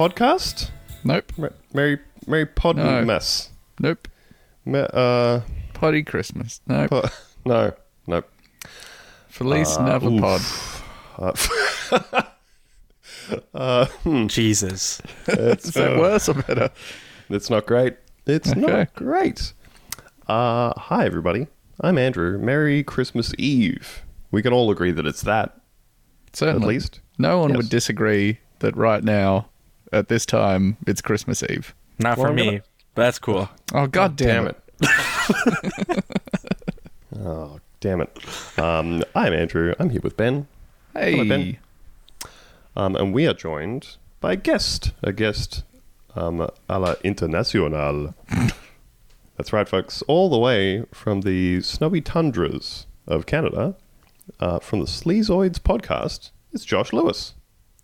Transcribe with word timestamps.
podcast? 0.00 0.70
Nope. 1.04 1.30
Mer- 1.36 1.52
Merry, 1.74 1.98
Merry 2.26 2.46
pod 2.46 2.76
No. 2.76 3.04
Nope. 3.80 4.08
Me- 4.64 4.86
uh, 4.94 5.40
Potty 5.74 6.02
Christmas. 6.02 6.62
Nope. 6.66 6.88
po- 6.90 7.08
no, 7.44 7.72
no. 8.06 8.22
Felice 9.28 9.76
Uh, 9.76 9.98
Navapod. 10.00 10.80
Uh, 13.54 13.86
Jesus. 14.28 15.02
it's, 15.28 15.66
Is 15.68 15.74
that 15.74 15.96
uh, 15.96 16.00
worse 16.00 16.30
or 16.30 16.34
better? 16.34 16.70
it's 17.28 17.50
not 17.50 17.66
great. 17.66 17.96
It's 18.26 18.50
Okay. 18.52 18.60
not 18.60 18.94
great. 18.94 19.52
Uh, 20.26 20.72
hi, 20.78 21.04
everybody. 21.04 21.46
I'm 21.82 21.98
Andrew. 21.98 22.38
Merry 22.38 22.82
Christmas 22.82 23.34
Eve. 23.36 24.02
We 24.30 24.40
can 24.40 24.54
all 24.54 24.70
agree 24.70 24.92
that 24.92 25.04
it's 25.06 25.22
that, 25.22 25.60
Certainly. 26.32 26.62
at 26.62 26.68
least. 26.68 27.00
No 27.18 27.38
one 27.40 27.50
Yes. 27.50 27.56
would 27.58 27.68
disagree 27.68 28.38
that 28.60 28.74
right 28.78 29.04
now, 29.04 29.48
at 29.92 30.08
this 30.08 30.24
time, 30.26 30.76
it's 30.86 31.00
Christmas 31.00 31.42
Eve. 31.42 31.74
Not 31.98 32.16
Well, 32.16 32.26
for 32.26 32.30
I'm 32.30 32.34
me. 32.36 32.44
gonna- 32.46 32.62
But 32.94 33.02
that's 33.02 33.18
cool. 33.18 33.48
Oh, 33.74 33.86
God 33.86 34.16
damn, 34.16 34.44
Damn 34.44 34.54
it. 34.54 36.04
oh, 37.18 37.60
damn 37.80 38.00
it. 38.00 38.58
Um, 38.58 39.02
I'm 39.14 39.32
Andrew. 39.32 39.74
I'm 39.78 39.90
here 39.90 40.00
with 40.02 40.16
Ben. 40.16 40.46
Hey. 40.94 41.12
Hello, 41.12 41.28
Ben. 41.28 41.58
Um, 42.76 42.96
and 42.96 43.12
we 43.12 43.26
are 43.26 43.34
joined 43.34 43.96
by 44.20 44.32
a 44.32 44.36
guest, 44.36 44.92
a 45.02 45.12
guest 45.12 45.64
um, 46.14 46.40
a 46.68 46.78
la 46.78 46.94
internacional. 47.04 48.14
That's 49.36 49.52
right, 49.52 49.68
folks. 49.68 50.02
All 50.02 50.28
the 50.30 50.38
way 50.38 50.84
from 50.92 51.22
the 51.22 51.62
snowy 51.62 52.00
tundras 52.00 52.86
of 53.06 53.26
Canada, 53.26 53.74
uh, 54.38 54.58
from 54.58 54.80
the 54.80 54.86
Sleazoids 54.86 55.58
podcast, 55.58 56.30
it's 56.52 56.64
Josh 56.64 56.92
Lewis. 56.92 57.34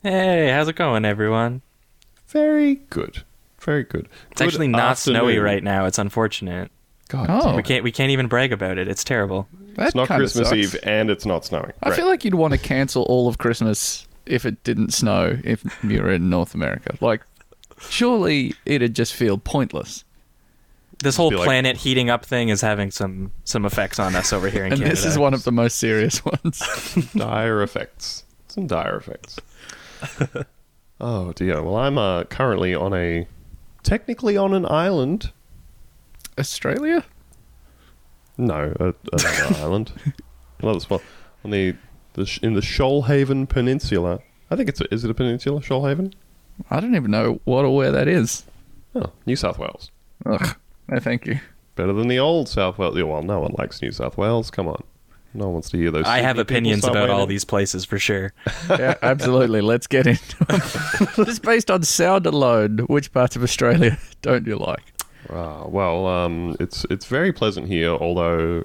Hey, 0.02 0.50
how's 0.50 0.68
it 0.68 0.76
going, 0.76 1.04
everyone? 1.04 1.62
Very 2.36 2.74
good. 2.90 3.22
Very 3.60 3.82
good. 3.84 4.08
It's 4.30 4.42
actually 4.42 4.68
not 4.68 4.98
snowy 4.98 5.38
right 5.38 5.62
now. 5.64 5.86
It's 5.86 5.98
unfortunate. 5.98 6.70
God, 7.08 7.26
Oh. 7.30 7.56
We 7.56 7.62
can't 7.62 7.82
we 7.82 7.90
can't 7.92 8.10
even 8.10 8.26
brag 8.28 8.52
about 8.52 8.76
it. 8.78 8.88
It's 8.88 9.04
terrible. 9.04 9.48
That 9.76 9.86
It's 9.86 9.94
not 9.94 10.06
Christmas 10.08 10.48
sucks. 10.48 10.56
Eve 10.58 10.76
and 10.82 11.08
it's 11.10 11.24
not 11.24 11.44
snowing. 11.46 11.72
I 11.82 11.88
Right. 11.88 11.96
feel 11.96 12.06
like 12.06 12.24
you'd 12.24 12.34
want 12.34 12.52
to 12.52 12.58
cancel 12.58 13.04
all 13.04 13.26
of 13.28 13.38
Christmas 13.38 14.06
if 14.26 14.44
it 14.44 14.62
didn't 14.64 14.92
snow 14.92 15.38
if 15.44 15.64
you're 15.82 16.10
in 16.12 16.28
North 16.28 16.54
America. 16.54 16.96
Like, 17.00 17.22
surely 17.80 18.54
it'd 18.66 18.94
just 18.94 19.14
feel 19.14 19.38
pointless. 19.38 20.04
This 21.02 21.16
whole 21.16 21.30
be 21.30 21.36
like- 21.36 21.46
planet 21.46 21.76
heating 21.78 22.10
up 22.10 22.24
thing 22.26 22.48
is 22.50 22.60
having 22.60 22.90
some 22.90 23.30
some 23.44 23.64
effects 23.64 23.98
on 23.98 24.14
us 24.14 24.32
over 24.32 24.48
here 24.50 24.64
in 24.66 24.72
And 24.72 24.80
Canada. 24.82 24.94
this 24.96 25.04
is 25.06 25.16
one 25.18 25.32
of 25.32 25.44
the 25.44 25.52
most 25.52 25.76
serious 25.78 26.22
ones. 26.34 26.60
dire 27.14 27.62
effects. 27.62 28.24
Some 28.48 28.66
dire 28.66 28.96
effects. 28.96 29.38
oh 31.00 31.32
dear. 31.32 31.62
Well, 31.62 31.76
I'm 31.76 31.98
uh, 31.98 32.24
currently 32.24 32.74
on 32.74 32.92
a, 32.94 33.26
technically 33.82 34.36
on 34.36 34.54
an 34.54 34.66
island. 34.66 35.32
Australia? 36.38 37.04
No, 38.36 38.74
another 38.78 39.54
island. 39.56 39.92
Another 40.60 40.80
spot 40.80 41.02
on 41.44 41.50
the, 41.50 41.74
the 42.14 42.26
sh- 42.26 42.40
in 42.42 42.54
the 42.54 42.60
Shoalhaven 42.60 43.48
Peninsula. 43.48 44.20
I 44.50 44.56
think 44.56 44.68
it's 44.68 44.80
a, 44.80 44.92
is 44.92 45.04
it 45.04 45.10
a 45.10 45.14
peninsula, 45.14 45.60
Shoalhaven? 45.60 46.12
I 46.70 46.80
don't 46.80 46.94
even 46.94 47.10
know 47.10 47.40
what 47.44 47.64
or 47.64 47.74
where 47.74 47.92
that 47.92 48.08
is. 48.08 48.44
Oh, 48.94 49.12
New 49.26 49.36
South 49.36 49.58
Wales. 49.58 49.90
Ugh. 50.24 50.56
No, 50.88 51.00
thank 51.00 51.26
you. 51.26 51.40
Better 51.74 51.92
than 51.92 52.08
the 52.08 52.18
old 52.18 52.48
South 52.48 52.78
Wales. 52.78 52.94
Well, 53.02 53.22
no 53.22 53.40
one 53.40 53.54
likes 53.58 53.82
New 53.82 53.92
South 53.92 54.16
Wales. 54.16 54.50
Come 54.50 54.68
on, 54.68 54.82
no 55.36 55.44
one 55.46 55.54
wants 55.54 55.70
to 55.70 55.76
hear 55.76 55.90
those. 55.90 56.04
I 56.06 56.18
have 56.18 56.38
opinions 56.38 56.80
start 56.82 56.96
about 56.96 57.10
all 57.10 57.26
these 57.26 57.44
places 57.44 57.84
for 57.84 57.98
sure. 57.98 58.32
Yeah, 58.68 58.94
absolutely. 59.02 59.60
Let's 59.60 59.86
get 59.86 60.06
into 60.06 60.36
it. 60.48 61.08
Just 61.26 61.42
based 61.42 61.70
on 61.70 61.82
sound 61.82 62.26
alone, 62.26 62.78
which 62.88 63.12
parts 63.12 63.36
of 63.36 63.42
Australia 63.42 63.98
don't 64.22 64.46
you 64.46 64.56
like? 64.56 64.82
Ah, 65.30 65.66
well, 65.66 66.06
um, 66.06 66.56
it's 66.60 66.84
it's 66.90 67.06
very 67.06 67.32
pleasant 67.32 67.68
here. 67.68 67.90
Although 67.90 68.64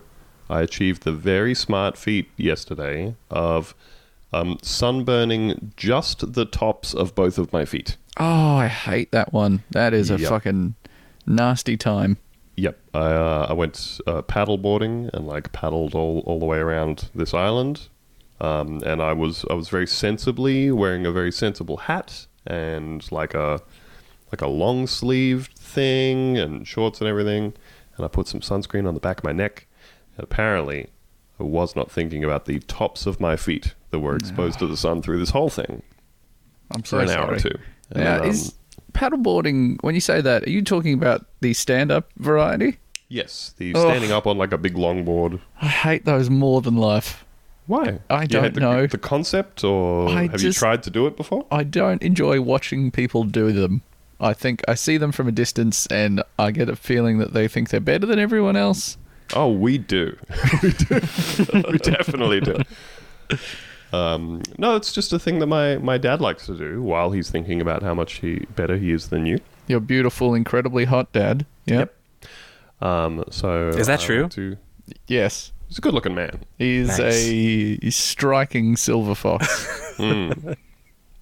I 0.49 0.61
achieved 0.61 1.03
the 1.03 1.11
very 1.11 1.53
smart 1.55 1.97
feat 1.97 2.29
yesterday 2.37 3.15
of 3.29 3.73
um, 4.33 4.57
sunburning 4.61 5.71
just 5.75 6.33
the 6.33 6.45
tops 6.45 6.93
of 6.93 7.15
both 7.15 7.37
of 7.37 7.51
my 7.53 7.65
feet. 7.65 7.97
Oh, 8.17 8.55
I 8.57 8.67
hate 8.67 9.11
that 9.11 9.33
one. 9.33 9.63
That 9.71 9.93
is 9.93 10.09
a 10.11 10.17
Yep. 10.19 10.29
fucking 10.29 10.75
nasty 11.25 11.77
time. 11.77 12.17
Yep, 12.57 12.77
I 12.93 12.99
uh, 12.99 13.47
I 13.49 13.53
went 13.53 13.99
uh, 14.05 14.21
paddle 14.23 14.57
boarding 14.57 15.09
and 15.13 15.25
like 15.25 15.51
paddled 15.51 15.95
all, 15.95 16.19
all 16.25 16.39
the 16.39 16.45
way 16.45 16.57
around 16.57 17.09
this 17.15 17.33
island, 17.33 17.87
um, 18.39 18.81
and 18.85 19.01
I 19.01 19.13
was 19.13 19.45
I 19.49 19.53
was 19.53 19.69
very 19.69 19.87
sensibly 19.87 20.71
wearing 20.71 21.05
a 21.05 21.11
very 21.11 21.31
sensible 21.31 21.77
hat 21.77 22.27
and 22.45 23.09
like 23.11 23.33
a 23.33 23.61
like 24.31 24.41
a 24.41 24.47
long 24.47 24.87
sleeved 24.87 25.57
thing 25.57 26.37
and 26.37 26.67
shorts 26.67 26.99
and 26.99 27.07
everything, 27.07 27.53
and 27.95 28.05
I 28.05 28.07
put 28.07 28.27
some 28.27 28.41
sunscreen 28.41 28.87
on 28.87 28.93
the 28.93 28.99
back 28.99 29.19
of 29.19 29.23
my 29.23 29.31
neck. 29.31 29.67
And 30.17 30.23
apparently, 30.23 30.87
I 31.39 31.43
was 31.43 31.75
not 31.75 31.89
thinking 31.91 32.23
about 32.23 32.45
the 32.45 32.59
tops 32.59 33.05
of 33.05 33.19
my 33.19 33.35
feet 33.35 33.75
that 33.91 33.99
were 33.99 34.15
exposed 34.15 34.59
to 34.59 34.67
the 34.67 34.77
sun 34.77 35.01
through 35.01 35.19
this 35.19 35.31
whole 35.31 35.49
thing 35.49 35.83
I'm 36.73 36.81
for 36.83 36.99
an 37.01 37.07
sorry. 37.07 37.19
hour 37.19 37.33
or 37.33 37.39
two. 37.39 37.57
And, 37.91 38.03
Now, 38.03 38.21
um, 38.21 38.29
is 38.29 38.53
paddleboarding, 38.93 39.77
when 39.81 39.95
you 39.95 40.01
say 40.01 40.21
that, 40.21 40.43
are 40.43 40.49
you 40.49 40.61
talking 40.61 40.93
about 40.93 41.25
the 41.41 41.53
stand 41.53 41.91
up 41.91 42.09
variety? 42.17 42.77
yes, 43.09 43.53
the 43.57 43.73
Ugh. 43.75 43.81
standing 43.81 44.11
up 44.11 44.25
on 44.25 44.37
like 44.37 44.53
a 44.53 44.57
big 44.57 44.75
longboard. 44.75 45.41
I 45.61 45.67
hate 45.67 46.05
those 46.05 46.29
more 46.29 46.61
than 46.61 46.77
life. 46.77 47.25
Why? 47.67 47.99
I 48.09 48.25
Do 48.25 48.37
you 48.37 48.41
hate 48.43 48.53
don't 48.53 48.53
the, 48.55 48.59
know. 48.61 48.87
the 48.87 48.97
concept, 48.97 49.63
or 49.65 50.07
I 50.09 50.23
have 50.23 50.33
you 50.33 50.37
just- 50.39 50.59
tried 50.59 50.81
to 50.83 50.89
do 50.89 51.07
it 51.07 51.17
before? 51.17 51.45
I 51.51 51.63
don't 51.63 52.01
enjoy 52.01 52.39
watching 52.41 52.89
people 52.91 53.23
do 53.25 53.51
them. 53.51 53.81
I 54.19 54.33
think 54.33 54.61
I 54.67 54.75
see 54.75 54.97
them 54.97 55.11
from 55.11 55.27
a 55.27 55.31
distance 55.31 55.87
and 55.87 56.23
I 56.39 56.51
get 56.51 56.69
a 56.69 56.75
feeling 56.75 57.17
that 57.17 57.33
they 57.33 57.47
think 57.47 57.69
they're 57.69 57.79
better 57.79 58.05
than 58.05 58.19
everyone 58.19 58.55
else. 58.55 58.97
Oh, 59.35 59.51
we 59.51 59.77
do. 59.77 60.15
we 60.63 60.71
do. 60.71 60.95
we 61.71 61.77
definitely 61.79 62.39
do. 62.41 62.57
Um, 63.93 64.41
no, 64.57 64.75
it's 64.75 64.91
just 64.93 65.11
a 65.13 65.19
thing 65.19 65.39
that 65.39 65.47
my, 65.47 65.77
my 65.77 65.97
dad 65.97 66.21
likes 66.21 66.45
to 66.45 66.57
do 66.57 66.81
while 66.81 67.11
he's 67.11 67.29
thinking 67.29 67.59
about 67.61 67.83
how 67.83 67.93
much 67.93 68.13
he 68.15 68.45
better 68.55 68.77
he 68.77 68.91
is 68.91 69.09
than 69.09 69.25
you. 69.25 69.39
Your 69.67 69.79
beautiful, 69.79 70.33
incredibly 70.33 70.85
hot 70.85 71.11
dad. 71.11 71.45
Yep. 71.65 71.93
Um, 72.81 73.23
so 73.29 73.69
Is 73.69 73.87
that 73.87 74.01
I 74.01 74.03
true? 74.05 74.27
to- 74.29 74.57
Yes. 75.07 75.51
he's 75.67 75.77
a 75.77 75.81
good 75.81 75.93
looking 75.93 76.15
man. 76.15 76.39
He's 76.57 76.97
Nice. 76.97 77.27
a 77.27 77.89
striking 77.89 78.75
silver 78.75 79.15
fox. 79.15 79.47
Mm. 80.01 80.55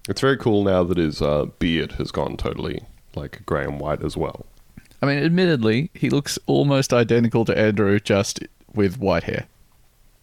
it's 0.08 0.22
very 0.22 0.38
cool 0.38 0.64
now 0.64 0.82
that 0.84 0.96
his 0.96 1.20
uh, 1.20 1.46
beard 1.58 1.92
has 1.92 2.10
gone 2.10 2.38
totally 2.38 2.80
like 3.14 3.42
grey 3.44 3.64
and 3.64 3.78
white 3.78 4.02
as 4.02 4.16
well. 4.16 4.46
I 5.02 5.06
mean, 5.06 5.18
admittedly, 5.22 5.90
he 5.92 6.08
looks 6.08 6.38
almost 6.46 6.92
identical 6.94 7.44
to 7.44 7.58
Andrew, 7.58 8.00
just 8.00 8.40
with 8.74 8.98
white 8.98 9.24
hair. 9.24 9.46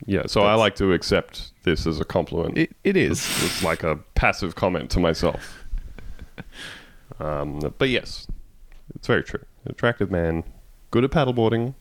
Yeah, 0.05 0.23
so 0.27 0.41
I 0.41 0.53
like 0.53 0.75
to 0.75 0.94
accept 0.94 1.51
this 1.63 1.88
as 1.88 1.99
a 1.99 2.05
compliment. 2.05 2.57
It, 2.57 2.75
it 2.83 2.95
is. 2.95 3.19
It's 3.44 3.63
like 3.63 3.83
a 3.83 3.95
passive 4.15 4.55
comment 4.55 4.89
to 4.91 4.99
myself. 4.99 5.63
Um, 7.19 7.73
but 7.77 7.89
yes, 7.89 8.27
it's 8.95 9.07
very 9.07 9.23
true. 9.23 9.44
Attractive 9.65 10.11
man, 10.11 10.44
good 10.91 11.03
at 11.03 11.09
paddleboarding. 11.11 11.73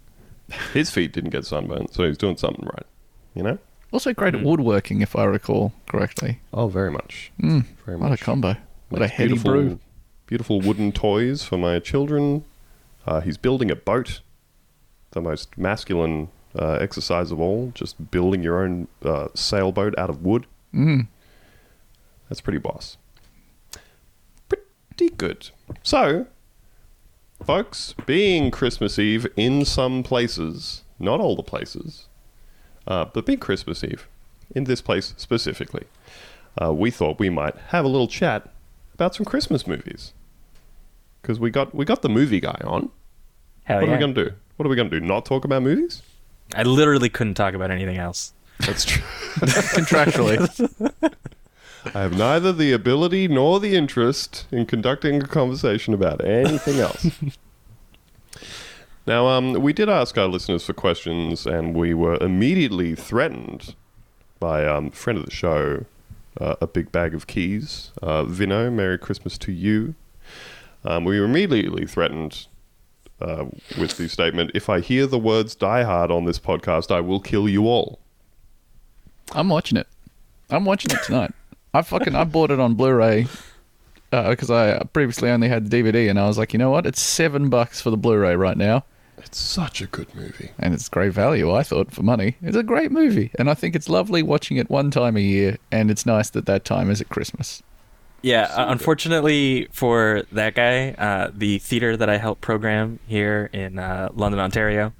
His 0.72 0.90
feet 0.90 1.12
didn't 1.12 1.30
get 1.30 1.44
sunburned, 1.44 1.92
so 1.92 2.04
he's 2.06 2.16
doing 2.16 2.36
something 2.36 2.64
right. 2.64 2.86
You 3.34 3.42
know? 3.42 3.58
Also 3.92 4.12
great 4.12 4.34
at 4.34 4.42
woodworking, 4.42 5.02
if 5.02 5.14
I 5.14 5.24
recall 5.24 5.72
correctly. 5.86 6.40
Oh, 6.52 6.68
very 6.68 6.90
much. 6.90 7.32
Mm, 7.40 7.66
Very 7.84 7.98
what 7.98 8.12
a 8.12 8.16
combo. 8.16 8.56
What 8.88 9.02
a 9.02 9.08
heady 9.08 9.28
beautiful, 9.28 9.50
brew. 9.50 9.80
Beautiful 10.26 10.60
wooden 10.60 10.92
toys 10.92 11.42
for 11.42 11.58
my 11.58 11.78
children. 11.80 12.44
Uh, 13.06 13.20
he's 13.20 13.36
building 13.36 13.70
a 13.70 13.76
boat. 13.76 14.20
The 15.10 15.20
most 15.20 15.56
masculine 15.58 16.28
uh, 16.58 16.78
exercise 16.80 17.30
of 17.30 17.40
all. 17.40 17.72
Just 17.74 18.10
building 18.10 18.42
your 18.42 18.62
own 18.62 18.88
uh, 19.04 19.28
sailboat 19.34 19.96
out 19.98 20.10
of 20.10 20.22
wood. 20.24 20.46
Mm. 20.74 21.08
That's 22.28 22.40
pretty 22.40 22.58
boss. 22.58 22.96
Pretty 24.48 25.14
good. 25.16 25.50
So, 25.82 26.26
folks, 27.44 27.94
being 28.06 28.50
Christmas 28.50 28.98
Eve 28.98 29.26
in 29.36 29.64
some 29.64 30.02
places, 30.02 30.82
not 30.98 31.20
all 31.20 31.36
the 31.36 31.42
places, 31.42 32.06
uh, 32.86 33.04
but 33.04 33.26
being 33.26 33.38
Christmas 33.38 33.84
Eve 33.84 34.08
in 34.54 34.64
this 34.64 34.80
place 34.80 35.14
specifically, 35.16 35.84
uh, 36.60 36.72
we 36.72 36.90
thought 36.90 37.18
we 37.18 37.30
might 37.30 37.56
have 37.68 37.84
a 37.84 37.88
little 37.88 38.08
chat 38.08 38.50
about 38.94 39.14
some 39.14 39.26
Christmas 39.26 39.66
movies. 39.66 40.12
Because 41.20 41.38
we 41.40 41.50
got 41.50 41.74
we 41.74 41.84
got 41.84 42.02
the 42.02 42.08
movie 42.08 42.40
guy 42.40 42.60
on. 42.64 42.90
Hell 43.64 43.80
what 43.80 43.86
yeah. 43.86 43.92
are 43.92 43.96
we 43.96 44.00
gonna 44.00 44.14
do? 44.14 44.30
What 44.56 44.66
are 44.66 44.68
we 44.68 44.76
gonna 44.76 44.88
do? 44.88 45.00
Not 45.00 45.26
talk 45.26 45.44
about 45.44 45.62
movies? 45.62 46.02
I 46.54 46.62
literally 46.62 47.08
couldn't 47.08 47.34
talk 47.34 47.54
about 47.54 47.70
anything 47.70 47.96
else. 47.96 48.32
That's 48.60 48.84
true. 48.84 49.02
Contractually. 49.36 50.38
I 51.94 52.00
have 52.00 52.16
neither 52.16 52.52
the 52.52 52.72
ability 52.72 53.28
nor 53.28 53.60
the 53.60 53.76
interest 53.76 54.46
in 54.50 54.66
conducting 54.66 55.22
a 55.22 55.26
conversation 55.26 55.94
about 55.94 56.24
anything 56.24 56.80
else. 56.80 57.06
now, 59.06 59.28
um, 59.28 59.54
we 59.54 59.72
did 59.72 59.88
ask 59.88 60.16
our 60.18 60.26
listeners 60.26 60.64
for 60.64 60.72
questions, 60.72 61.46
and 61.46 61.74
we 61.74 61.94
were 61.94 62.16
immediately 62.16 62.94
threatened 62.94 63.74
by 64.40 64.66
um, 64.66 64.90
friend 64.90 65.18
of 65.18 65.24
the 65.24 65.30
show, 65.30 65.84
uh, 66.40 66.56
a 66.60 66.66
big 66.66 66.90
bag 66.90 67.14
of 67.14 67.26
keys. 67.26 67.92
Uh, 68.02 68.24
Vino, 68.24 68.70
Merry 68.70 68.98
Christmas 68.98 69.38
to 69.38 69.52
you. 69.52 69.94
Um, 70.84 71.04
we 71.04 71.18
were 71.18 71.26
immediately 71.26 71.86
threatened 71.86 72.46
uh, 73.20 73.46
with 73.78 73.96
the 73.96 74.08
statement: 74.08 74.50
"If 74.54 74.68
I 74.68 74.80
hear 74.80 75.06
the 75.06 75.18
words 75.18 75.54
Die 75.54 75.82
Hard 75.82 76.10
on 76.10 76.24
this 76.24 76.38
podcast, 76.38 76.90
I 76.90 77.00
will 77.00 77.20
kill 77.20 77.48
you 77.48 77.66
all." 77.66 77.98
I'm 79.32 79.48
watching 79.48 79.76
it. 79.78 79.88
I'm 80.50 80.64
watching 80.64 80.92
it 80.92 81.02
tonight. 81.04 81.32
I 81.74 81.82
fucking 81.82 82.14
I 82.14 82.24
bought 82.24 82.50
it 82.50 82.60
on 82.60 82.74
Blu-ray 82.74 83.26
because 84.10 84.50
I 84.50 84.82
previously 84.92 85.28
only 85.30 85.48
had 85.48 85.68
the 85.68 85.82
DVD, 85.82 86.08
and 86.08 86.18
I 86.18 86.26
was 86.26 86.38
like, 86.38 86.52
you 86.52 86.58
know 86.58 86.70
what? 86.70 86.86
It's 86.86 87.00
seven 87.00 87.50
bucks 87.50 87.80
for 87.80 87.90
the 87.90 87.96
Blu-ray 87.96 88.36
right 88.36 88.56
now, 88.56 88.84
It's 89.18 89.36
such 89.38 89.82
a 89.82 89.86
good 89.86 90.14
movie. 90.14 90.50
and 90.58 90.72
it's 90.72 90.88
great 90.88 91.12
value. 91.12 91.52
I 91.52 91.64
thought 91.64 91.90
for 91.90 92.02
money. 92.04 92.36
It's 92.40 92.56
a 92.56 92.62
great 92.62 92.92
movie, 92.92 93.30
and 93.38 93.50
I 93.50 93.54
think 93.54 93.74
it's 93.74 93.88
lovely 93.88 94.22
watching 94.22 94.56
it 94.56 94.70
one 94.70 94.90
time 94.90 95.16
a 95.16 95.20
year, 95.20 95.58
and 95.72 95.90
it's 95.90 96.06
nice 96.06 96.30
that 96.30 96.46
that 96.46 96.64
time 96.64 96.88
is 96.90 97.00
at 97.00 97.08
Christmas. 97.08 97.62
Yeah, 98.26 98.46
uh, 98.52 98.66
unfortunately 98.72 99.68
for 99.70 100.24
that 100.32 100.56
guy, 100.56 100.90
uh, 100.98 101.30
the 101.32 101.58
theater 101.58 101.96
that 101.96 102.10
I 102.10 102.16
help 102.16 102.40
program 102.40 102.98
here 103.06 103.48
in 103.52 103.78
uh, 103.78 104.08
London, 104.14 104.40
Ontario, 104.40 104.92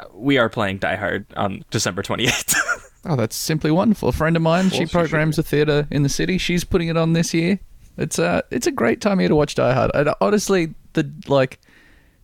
uh, 0.00 0.06
we 0.12 0.36
are 0.36 0.48
playing 0.48 0.78
Die 0.78 0.96
Hard 0.96 1.24
on 1.36 1.64
December 1.70 2.02
28th. 2.02 2.56
Oh, 3.04 3.16
that's 3.16 3.34
simply 3.34 3.72
wonderful. 3.72 4.10
A 4.10 4.12
friend 4.12 4.36
of 4.36 4.42
mine, 4.42 4.70
course 4.70 4.76
she 4.78 4.86
programs 4.86 5.34
be. 5.34 5.40
a 5.40 5.42
theater 5.42 5.88
in 5.90 6.04
the 6.04 6.08
city. 6.08 6.38
She's 6.38 6.62
putting 6.62 6.86
it 6.86 6.96
on 6.96 7.14
this 7.14 7.34
year. 7.34 7.58
It's 7.98 8.16
a 8.20 8.44
it's 8.52 8.68
a 8.68 8.70
great 8.70 9.00
time 9.00 9.18
here 9.18 9.26
to 9.28 9.34
watch 9.34 9.56
Die 9.56 9.72
Hard. 9.74 9.90
And 9.92 10.10
honestly, 10.20 10.72
the 10.92 11.10
like, 11.26 11.58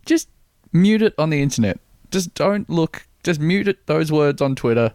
just 0.05 0.29
mute 0.71 1.01
it 1.01 1.13
on 1.17 1.31
the 1.31 1.41
internet. 1.41 1.81
Just 2.11 2.33
don't 2.33 2.69
look. 2.69 3.05
Just 3.25 3.41
mute 3.41 3.67
it. 3.67 3.87
Those 3.87 4.09
words 4.09 4.41
on 4.41 4.55
Twitter. 4.55 4.93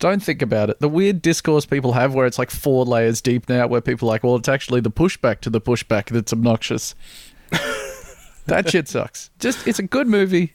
Don't 0.00 0.22
think 0.22 0.40
about 0.40 0.70
it. 0.70 0.80
The 0.80 0.88
weird 0.88 1.20
discourse 1.20 1.66
people 1.66 1.92
have 1.92 2.14
where 2.14 2.26
it's 2.26 2.38
like 2.38 2.50
four 2.50 2.86
layers 2.86 3.20
deep 3.20 3.48
now, 3.48 3.66
where 3.66 3.82
people 3.82 4.08
are 4.08 4.12
like, 4.12 4.24
well, 4.24 4.36
it's 4.36 4.48
actually 4.48 4.80
the 4.80 4.90
pushback 4.90 5.40
to 5.40 5.50
the 5.50 5.60
pushback 5.60 6.06
that's 6.06 6.32
obnoxious. 6.32 6.94
that 8.46 8.70
shit 8.70 8.88
sucks. 8.88 9.30
Just 9.38 9.66
it's 9.68 9.78
a 9.78 9.82
good 9.82 10.08
movie. 10.08 10.54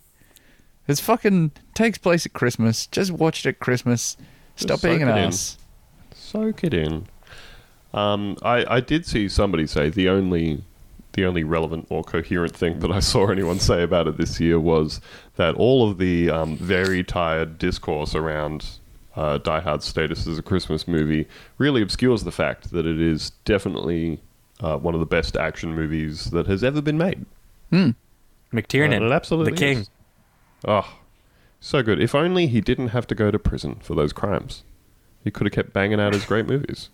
It's 0.87 0.99
fucking 0.99 1.51
takes 1.75 1.99
place 1.99 2.25
at 2.25 2.33
Christmas. 2.33 2.87
Just 2.87 3.11
watch 3.11 3.45
it 3.45 3.49
at 3.49 3.59
Christmas. 3.59 4.17
Stop 4.55 4.75
Just 4.75 4.83
being 4.83 5.03
an 5.03 5.09
it 5.09 5.17
in. 5.17 5.27
ass. 5.27 5.57
Soak 6.13 6.63
it 6.63 6.73
in. 6.73 7.07
Um, 7.93 8.37
I, 8.41 8.65
I 8.67 8.79
did 8.79 9.05
see 9.05 9.29
somebody 9.29 9.67
say 9.67 9.89
the 9.89 10.09
only 10.09 10.63
the 11.13 11.25
only 11.25 11.43
relevant 11.43 11.87
or 11.89 12.03
coherent 12.03 12.55
thing 12.55 12.79
that 12.79 12.91
I 12.91 12.99
saw 12.99 13.27
anyone 13.31 13.59
say 13.59 13.83
about 13.83 14.07
it 14.07 14.17
this 14.17 14.39
year 14.39 14.59
was 14.59 14.99
that 15.35 15.55
all 15.55 15.89
of 15.89 15.97
the 15.99 16.29
um, 16.29 16.57
very 16.57 17.03
tired 17.03 17.57
discourse 17.57 18.13
around 18.15 18.65
uh, 19.15 19.37
Die 19.37 19.59
Hard's 19.61 19.85
status 19.85 20.27
as 20.27 20.37
a 20.37 20.41
Christmas 20.43 20.87
movie 20.87 21.27
really 21.57 21.81
obscures 21.81 22.23
the 22.23 22.31
fact 22.31 22.71
that 22.71 22.85
it 22.85 22.99
is 22.99 23.31
definitely 23.45 24.19
uh, 24.61 24.77
one 24.77 24.93
of 24.93 24.99
the 24.99 25.05
best 25.05 25.35
action 25.37 25.73
movies 25.75 26.31
that 26.31 26.47
has 26.47 26.63
ever 26.63 26.81
been 26.81 26.97
made. 26.97 27.25
McTiernan, 28.53 29.09
Uh, 29.09 29.13
absolutely 29.13 29.51
the 29.51 29.57
king. 29.57 29.77
is. 29.79 29.89
Oh, 30.67 30.97
so 31.59 31.81
good. 31.83 31.99
If 32.01 32.15
only 32.15 32.47
he 32.47 32.61
didn't 32.61 32.89
have 32.89 33.07
to 33.07 33.15
go 33.15 33.31
to 33.31 33.39
prison 33.39 33.75
for 33.81 33.95
those 33.95 34.13
crimes. 34.13 34.63
He 35.23 35.31
could 35.31 35.45
have 35.47 35.53
kept 35.53 35.73
banging 35.73 35.99
out 35.99 36.13
his 36.13 36.25
great 36.31 36.45
movies. 36.47 36.89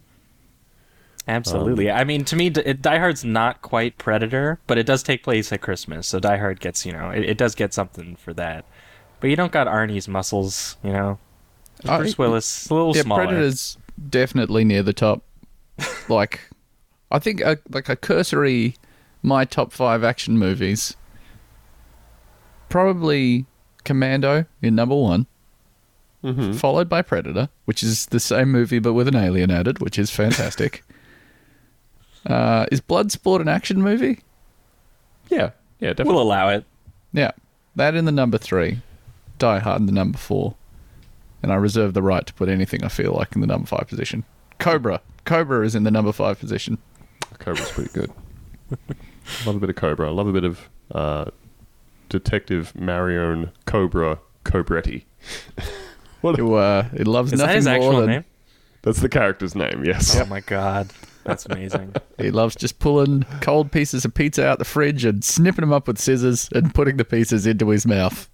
Absolutely. 1.28 1.90
Um, 1.90 2.00
I 2.00 2.04
mean, 2.04 2.26
to 2.26 2.36
me, 2.36 2.50
Die 2.50 2.98
Hard's 2.98 3.24
not 3.24 3.62
quite 3.62 3.98
Predator, 4.00 4.60
but 4.66 4.78
it 4.80 4.86
does 4.88 5.04
take 5.04 5.22
place 5.24 5.52
at 5.54 5.62
Christmas, 5.62 6.08
so 6.08 6.20
Die 6.20 6.38
Hard 6.38 6.60
gets, 6.60 6.84
you 6.86 6.92
know, 6.94 7.10
it, 7.12 7.24
it 7.24 7.38
does 7.38 7.54
get 7.54 7.74
something 7.74 8.16
for 8.16 8.34
that. 8.34 8.66
But 9.20 9.30
you 9.30 9.36
don't 9.36 9.52
got 9.52 9.68
Arnie's 9.68 10.08
muscles, 10.08 10.78
you 10.84 10.92
know. 10.92 11.20
I- 11.88 11.98
Bruce 11.98 12.18
Willis, 12.18 12.70
a 12.70 12.74
little 12.74 12.96
yeah, 12.96 13.02
smaller. 13.04 13.26
Predator's 13.28 13.78
definitely 14.10 14.64
near 14.64 14.84
the 14.84 14.94
top. 14.94 15.24
like, 16.10 16.42
I 17.12 17.20
think 17.20 17.42
a, 17.42 17.58
like 17.70 17.90
a 17.90 17.96
cursory, 17.96 18.76
my 19.24 19.46
top 19.46 19.72
five 19.72 20.04
action 20.04 20.38
movies. 20.38 20.96
Probably 22.70 23.46
Commando 23.84 24.46
in 24.62 24.76
number 24.76 24.96
one, 24.96 25.28
Mm-hmm. 26.24 26.54
followed 26.54 26.88
by 26.88 27.02
Predator, 27.02 27.50
which 27.66 27.82
is 27.82 28.06
the 28.06 28.20
same 28.20 28.52
movie 28.52 28.78
but 28.78 28.94
with 28.94 29.08
an 29.08 29.16
alien 29.16 29.50
added, 29.50 29.80
which 29.80 29.98
is 29.98 30.12
fantastic. 30.12 30.84
uh, 32.28 32.68
is 32.72 32.80
Bloodsport 32.80 33.42
an 33.42 33.48
action 33.48 33.82
movie? 33.82 34.20
Yeah, 35.30 35.50
yeah, 35.80 35.90
definitely. 35.94 36.14
We'll 36.14 36.22
allow 36.22 36.50
it. 36.50 36.64
Yeah, 37.12 37.32
that 37.76 37.96
in 37.96 38.06
the 38.06 38.12
number 38.12 38.38
three, 38.38 38.82
Die 39.40 39.60
Hard 39.60 39.80
in 39.80 39.88
the 39.88 39.92
number 39.92 40.20
four, 40.20 40.54
and 41.44 41.52
I 41.52 41.56
reserve 41.56 41.94
the 41.94 42.02
right 42.02 42.26
to 42.26 42.34
put 42.34 42.50
anything 42.50 42.84
I 42.84 42.88
feel 42.88 43.14
like 43.14 43.36
in 43.36 43.42
the 43.42 43.48
number 43.48 43.68
five 43.68 43.88
position. 43.88 44.24
Cobra, 44.60 45.02
Cobra 45.26 45.66
is 45.66 45.76
in 45.76 45.84
the 45.84 45.92
number 45.92 46.12
five 46.12 46.40
position. 46.40 46.78
Cobra's 47.40 47.72
pretty 47.72 47.92
good. 47.94 48.12
love 49.46 49.56
a 49.56 49.60
bit 49.60 49.70
of 49.70 49.76
Cobra. 49.76 50.12
Love 50.12 50.28
a 50.28 50.34
bit 50.34 50.44
of 50.44 50.70
uh, 50.92 51.26
Detective 52.10 52.76
Marion 52.76 53.52
Cobra 53.66 54.20
Cobretti. 54.46 55.04
Who 56.22 56.54
uh, 56.54 56.88
it 56.94 57.08
loves 57.08 57.34
Is 57.34 57.40
that 57.40 57.48
nothing 57.48 57.56
his 57.56 57.66
more 57.66 57.76
actual 57.76 58.00
than 58.02 58.10
name? 58.10 58.26
That's 58.84 59.00
the 59.00 59.10
character's 59.10 59.56
name. 59.56 59.84
Yes. 59.84 60.16
Oh 60.16 60.26
my 60.26 60.42
god, 60.42 60.92
that's 61.24 61.46
amazing. 61.46 61.96
he 62.18 62.32
loves 62.32 62.56
just 62.56 62.80
pulling 62.80 63.24
cold 63.42 63.72
pieces 63.72 64.06
of 64.06 64.14
pizza 64.14 64.46
out 64.46 64.60
the 64.60 64.66
fridge 64.66 65.04
and 65.06 65.24
snipping 65.24 65.62
them 65.62 65.74
up 65.74 65.88
with 65.88 65.98
scissors 65.98 66.50
and 66.54 66.74
putting 66.74 66.98
the 66.98 67.06
pieces 67.06 67.48
into 67.48 67.70
his 67.70 67.88
mouth. 67.88 68.30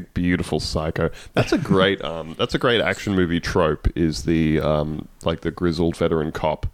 Big 0.00 0.12
beautiful 0.12 0.60
psycho. 0.60 1.10
That's 1.32 1.52
a 1.52 1.58
great 1.58 2.04
um 2.04 2.34
that's 2.38 2.54
a 2.54 2.58
great 2.58 2.82
action 2.82 3.14
movie 3.14 3.40
trope 3.40 3.88
is 3.96 4.24
the 4.24 4.60
um 4.60 5.08
like 5.24 5.40
the 5.40 5.50
grizzled 5.50 5.96
veteran 5.96 6.32
cop 6.32 6.66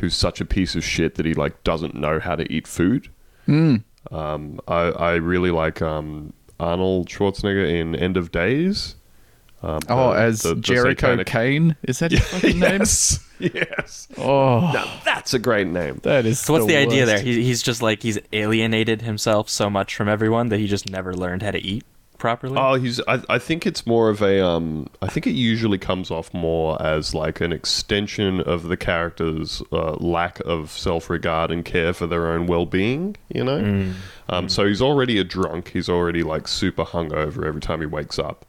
who's 0.00 0.16
such 0.16 0.40
a 0.40 0.44
piece 0.44 0.74
of 0.74 0.82
shit 0.84 1.14
that 1.14 1.24
he 1.26 1.32
like 1.34 1.62
doesn't 1.62 1.94
know 1.94 2.18
how 2.18 2.34
to 2.34 2.50
eat 2.52 2.66
food. 2.66 3.08
Mm. 3.46 3.84
Um 4.10 4.60
I 4.66 4.80
I 4.90 5.14
really 5.14 5.50
like 5.52 5.80
um 5.80 6.32
Arnold 6.58 7.08
Schwarzenegger 7.08 7.68
in 7.70 7.94
End 7.94 8.16
of 8.16 8.32
Days. 8.32 8.96
Um, 9.62 9.78
Oh, 9.88 10.12
the- 10.12 10.20
as 10.20 10.42
the- 10.42 10.54
the 10.54 10.60
Jericho 10.60 11.06
satanic- 11.16 11.26
Cane, 11.28 11.76
is 11.84 11.98
that 12.00 12.10
his 12.16 12.20
fucking 12.20 12.58
name? 12.58 12.80
yes. 12.80 13.20
Yes. 13.38 14.08
Oh, 14.18 14.60
Now 14.72 15.00
that's 15.04 15.34
a 15.34 15.38
great 15.38 15.66
name. 15.66 16.00
that 16.02 16.24
is. 16.26 16.40
So 16.40 16.54
what's 16.54 16.66
the, 16.66 16.76
idea 16.76 17.04
there? 17.06 17.20
He, 17.20 17.42
he's 17.44 17.62
just 17.62 17.80
like 17.82 18.02
he's 18.02 18.18
alienated 18.32 19.02
himself 19.02 19.48
so 19.50 19.68
much 19.70 19.94
from 19.94 20.08
everyone 20.08 20.48
that 20.48 20.58
he 20.58 20.66
just 20.66 20.88
never 20.90 21.12
learned 21.14 21.42
how 21.42 21.50
to 21.52 21.60
eat 21.62 21.84
properly. 22.18 22.56
Oh, 22.58 22.74
he's. 22.74 23.00
I, 23.06 23.22
I 23.28 23.38
think 23.38 23.66
it's 23.66 23.86
more 23.86 24.08
of 24.08 24.22
a. 24.22 24.44
Um, 24.44 24.88
I 25.02 25.08
think 25.08 25.26
it 25.26 25.32
usually 25.32 25.78
comes 25.78 26.10
off 26.10 26.32
more 26.34 26.80
as 26.82 27.14
like 27.14 27.40
an 27.40 27.52
extension 27.52 28.40
of 28.40 28.64
the 28.64 28.76
character's 28.76 29.62
uh, 29.72 29.94
lack 29.94 30.40
of 30.40 30.70
self-regard 30.70 31.50
and 31.50 31.64
care 31.64 31.92
for 31.92 32.06
their 32.06 32.28
own 32.28 32.46
well-being. 32.46 33.16
You 33.32 33.44
know. 33.44 33.58
Mm. 33.60 33.94
Um, 34.28 34.48
so 34.48 34.66
he's 34.66 34.82
already 34.82 35.18
a 35.18 35.24
drunk. 35.24 35.68
He's 35.68 35.88
already 35.88 36.22
like 36.22 36.48
super 36.48 36.84
hungover 36.84 37.46
every 37.46 37.60
time 37.60 37.80
he 37.80 37.86
wakes 37.86 38.18
up. 38.18 38.44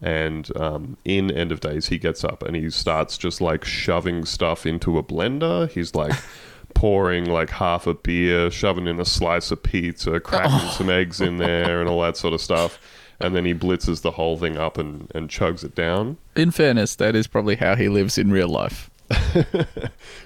And 0.00 0.54
um, 0.56 0.98
in 1.04 1.30
End 1.30 1.50
of 1.50 1.60
Days, 1.60 1.88
he 1.88 1.98
gets 1.98 2.24
up 2.24 2.42
and 2.42 2.54
he 2.54 2.68
starts 2.68 3.16
just 3.16 3.40
like 3.40 3.64
shoving 3.64 4.26
stuff 4.26 4.66
into 4.66 4.98
a 4.98 5.02
blender. 5.02 5.70
He's 5.70 5.94
like 5.94 6.12
pouring 6.74 7.24
like 7.24 7.48
half 7.48 7.86
a 7.86 7.94
beer, 7.94 8.50
shoving 8.50 8.86
in 8.86 9.00
a 9.00 9.04
slice 9.04 9.50
of 9.50 9.62
pizza, 9.62 10.20
cracking 10.20 10.68
some 10.70 10.90
eggs 10.90 11.20
in 11.20 11.38
there, 11.38 11.80
and 11.80 11.88
all 11.88 12.02
that 12.02 12.16
sort 12.16 12.34
of 12.34 12.40
stuff. 12.40 12.78
And 13.24 13.34
then 13.34 13.44
he 13.44 13.54
blitzes 13.54 14.02
the 14.02 14.12
whole 14.12 14.36
thing 14.36 14.56
up 14.58 14.76
and, 14.76 15.10
and 15.14 15.28
chugs 15.30 15.64
it 15.64 15.74
down. 15.74 16.18
In 16.36 16.50
fairness, 16.50 16.94
that 16.96 17.16
is 17.16 17.26
probably 17.26 17.56
how 17.56 17.74
he 17.74 17.88
lives 17.88 18.18
in 18.18 18.30
real 18.30 18.48
life. 18.48 18.90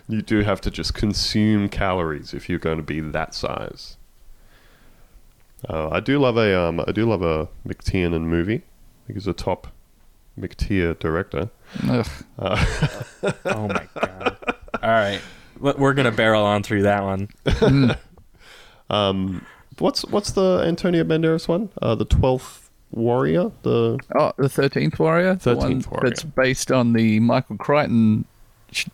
You 0.09 0.23
do 0.23 0.41
have 0.41 0.61
to 0.63 0.71
just 0.71 0.95
consume 0.95 1.69
calories 1.69 2.33
if 2.33 2.49
you're 2.49 2.59
going 2.59 2.79
to 2.79 2.83
be 2.83 3.01
that 3.01 3.35
size. 3.35 3.99
Uh, 5.69 5.91
I 5.91 6.01
do 6.01 6.19
love 6.19 6.39
a 6.39 6.59
um, 6.59 6.81
I 6.81 6.93
do 6.93 7.05
love 7.05 7.21
a 7.21 7.49
McTiernan 7.67 8.23
movie. 8.23 8.55
I 8.55 9.07
think 9.07 9.19
he's 9.19 9.27
a 9.27 9.35
top 9.35 9.67
McTier 10.41 10.99
director. 10.99 11.51
Ugh. 11.89 12.07
Oh 13.45 13.69
my 13.69 13.87
god! 14.01 14.37
All 14.83 14.91
right, 14.91 15.21
we're 15.59 15.93
gonna 15.93 16.13
barrel 16.13 16.45
on 16.45 16.63
through 16.63 16.83
that 16.83 17.03
one. 17.03 17.29
Um, 18.91 19.45
what's 19.79 20.03
what's 20.07 20.31
the 20.33 20.65
Antonio 20.67 21.05
Banderas 21.05 21.47
one? 21.47 21.69
Uh, 21.83 21.95
the 21.95 22.07
Twelfth 22.07 22.68
Warrior. 22.91 23.51
The 23.63 23.99
Oh, 24.19 24.33
the 24.39 24.49
Thirteenth 24.49 24.99
Warrior, 24.99 25.37
13th 25.37 25.91
Warrior. 25.91 26.09
that's 26.11 26.25
based 26.25 26.73
on 26.73 26.93
the 26.93 27.21
Michael 27.21 27.57
Crichton 27.57 28.25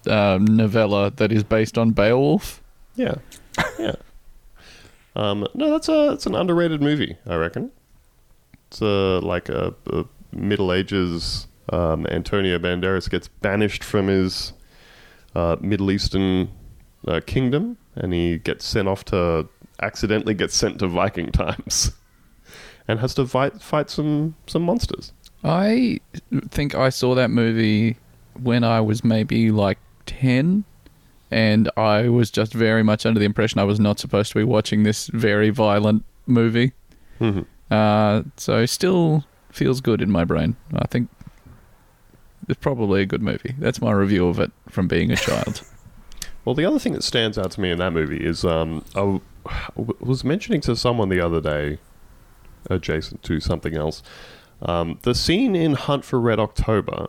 uh, 0.07 0.39
novella 0.41 1.11
that 1.13 1.33
is 1.33 1.45
based 1.45 1.79
on 1.79 1.91
Beowulf. 1.93 2.63
yeah, 2.97 3.15
yeah. 3.79 3.95
Um, 5.17 5.47
no, 5.55 5.71
that's 5.71 5.89
a 5.89 6.09
that's 6.11 6.27
an 6.27 6.35
underrated 6.35 6.83
movie. 6.83 7.17
I 7.27 7.37
reckon. 7.37 7.71
It's 8.69 8.81
a 8.81 9.21
like 9.23 9.49
a, 9.49 9.75
a 9.87 10.05
Middle 10.33 10.73
Ages. 10.73 11.47
Um, 11.73 12.07
Antonio 12.09 12.59
Banderas 12.59 13.09
gets 13.09 13.29
banished 13.29 13.83
from 13.85 14.09
his 14.09 14.53
uh, 15.35 15.57
Middle 15.61 15.91
Eastern 15.91 16.51
uh, 17.07 17.21
kingdom, 17.25 17.79
and 17.95 18.13
he 18.13 18.39
gets 18.39 18.65
sent 18.67 18.89
off 18.89 19.05
to 19.07 19.49
accidentally 19.81 20.35
gets 20.35 20.57
sent 20.57 20.81
to 20.81 20.89
Viking 20.89 21.31
times, 21.33 21.93
and 22.89 23.01
has 23.01 23.15
to 23.15 23.27
fight 23.27 23.61
fight 23.63 23.91
some 23.91 24.35
some 24.47 24.63
monsters. 24.63 25.13
I 25.43 26.01
think 26.51 26.75
I 26.75 26.89
saw 26.89 27.15
that 27.15 27.31
movie 27.31 27.97
when 28.43 28.65
I 28.65 28.81
was 28.81 29.05
maybe 29.05 29.51
like 29.51 29.79
10, 30.07 30.65
and 31.31 31.71
I 31.77 32.09
was 32.09 32.31
just 32.31 32.53
very 32.55 32.83
much 32.83 33.05
under 33.07 33.21
the 33.21 33.27
impression 33.27 33.59
I 33.61 33.65
was 33.65 33.79
not 33.79 33.99
supposed 33.99 34.33
to 34.33 34.39
be 34.39 34.45
watching 34.45 34.83
this 34.85 35.09
very 35.09 35.51
violent 35.51 36.05
movie. 36.27 36.73
Mhm. 37.21 37.45
Uh, 37.71 38.23
so 38.37 38.65
still 38.67 39.25
feels 39.51 39.81
good 39.81 40.01
in 40.03 40.11
my 40.11 40.25
brain. 40.25 40.57
I 40.75 40.87
think 40.87 41.09
it's 42.49 42.59
probably 42.61 43.03
a 43.03 43.07
good 43.07 43.23
movie. 43.23 43.55
That's 43.59 43.81
my 43.81 43.93
review 43.93 44.27
of 44.29 44.39
it 44.41 44.51
from 44.69 44.89
being 44.89 45.11
a 45.11 45.17
child. 45.17 45.63
Well, 46.47 46.55
the 46.55 46.67
other 46.67 46.79
thing 46.79 46.93
that 46.93 47.03
stands 47.03 47.39
out 47.39 47.53
to 47.53 47.61
me 47.63 47.71
in 47.71 47.79
that 47.79 47.95
movie 47.95 48.19
is 48.23 48.45
um, 48.45 48.85
I 48.95 48.99
w- 49.01 49.21
w- 49.77 49.97
was 49.99 50.25
mentioning 50.25 50.61
to 50.61 50.77
someone 50.77 51.09
the 51.09 51.19
other 51.19 51.41
day, 51.41 51.79
adjacent 52.71 53.23
to 53.25 53.41
something 53.41 53.77
else, 53.77 54.03
um, 54.63 54.99
the 55.03 55.15
scene 55.15 55.55
in 55.55 55.75
Hunt 55.75 56.05
for 56.05 56.21
Red 56.21 56.39
October 56.39 57.09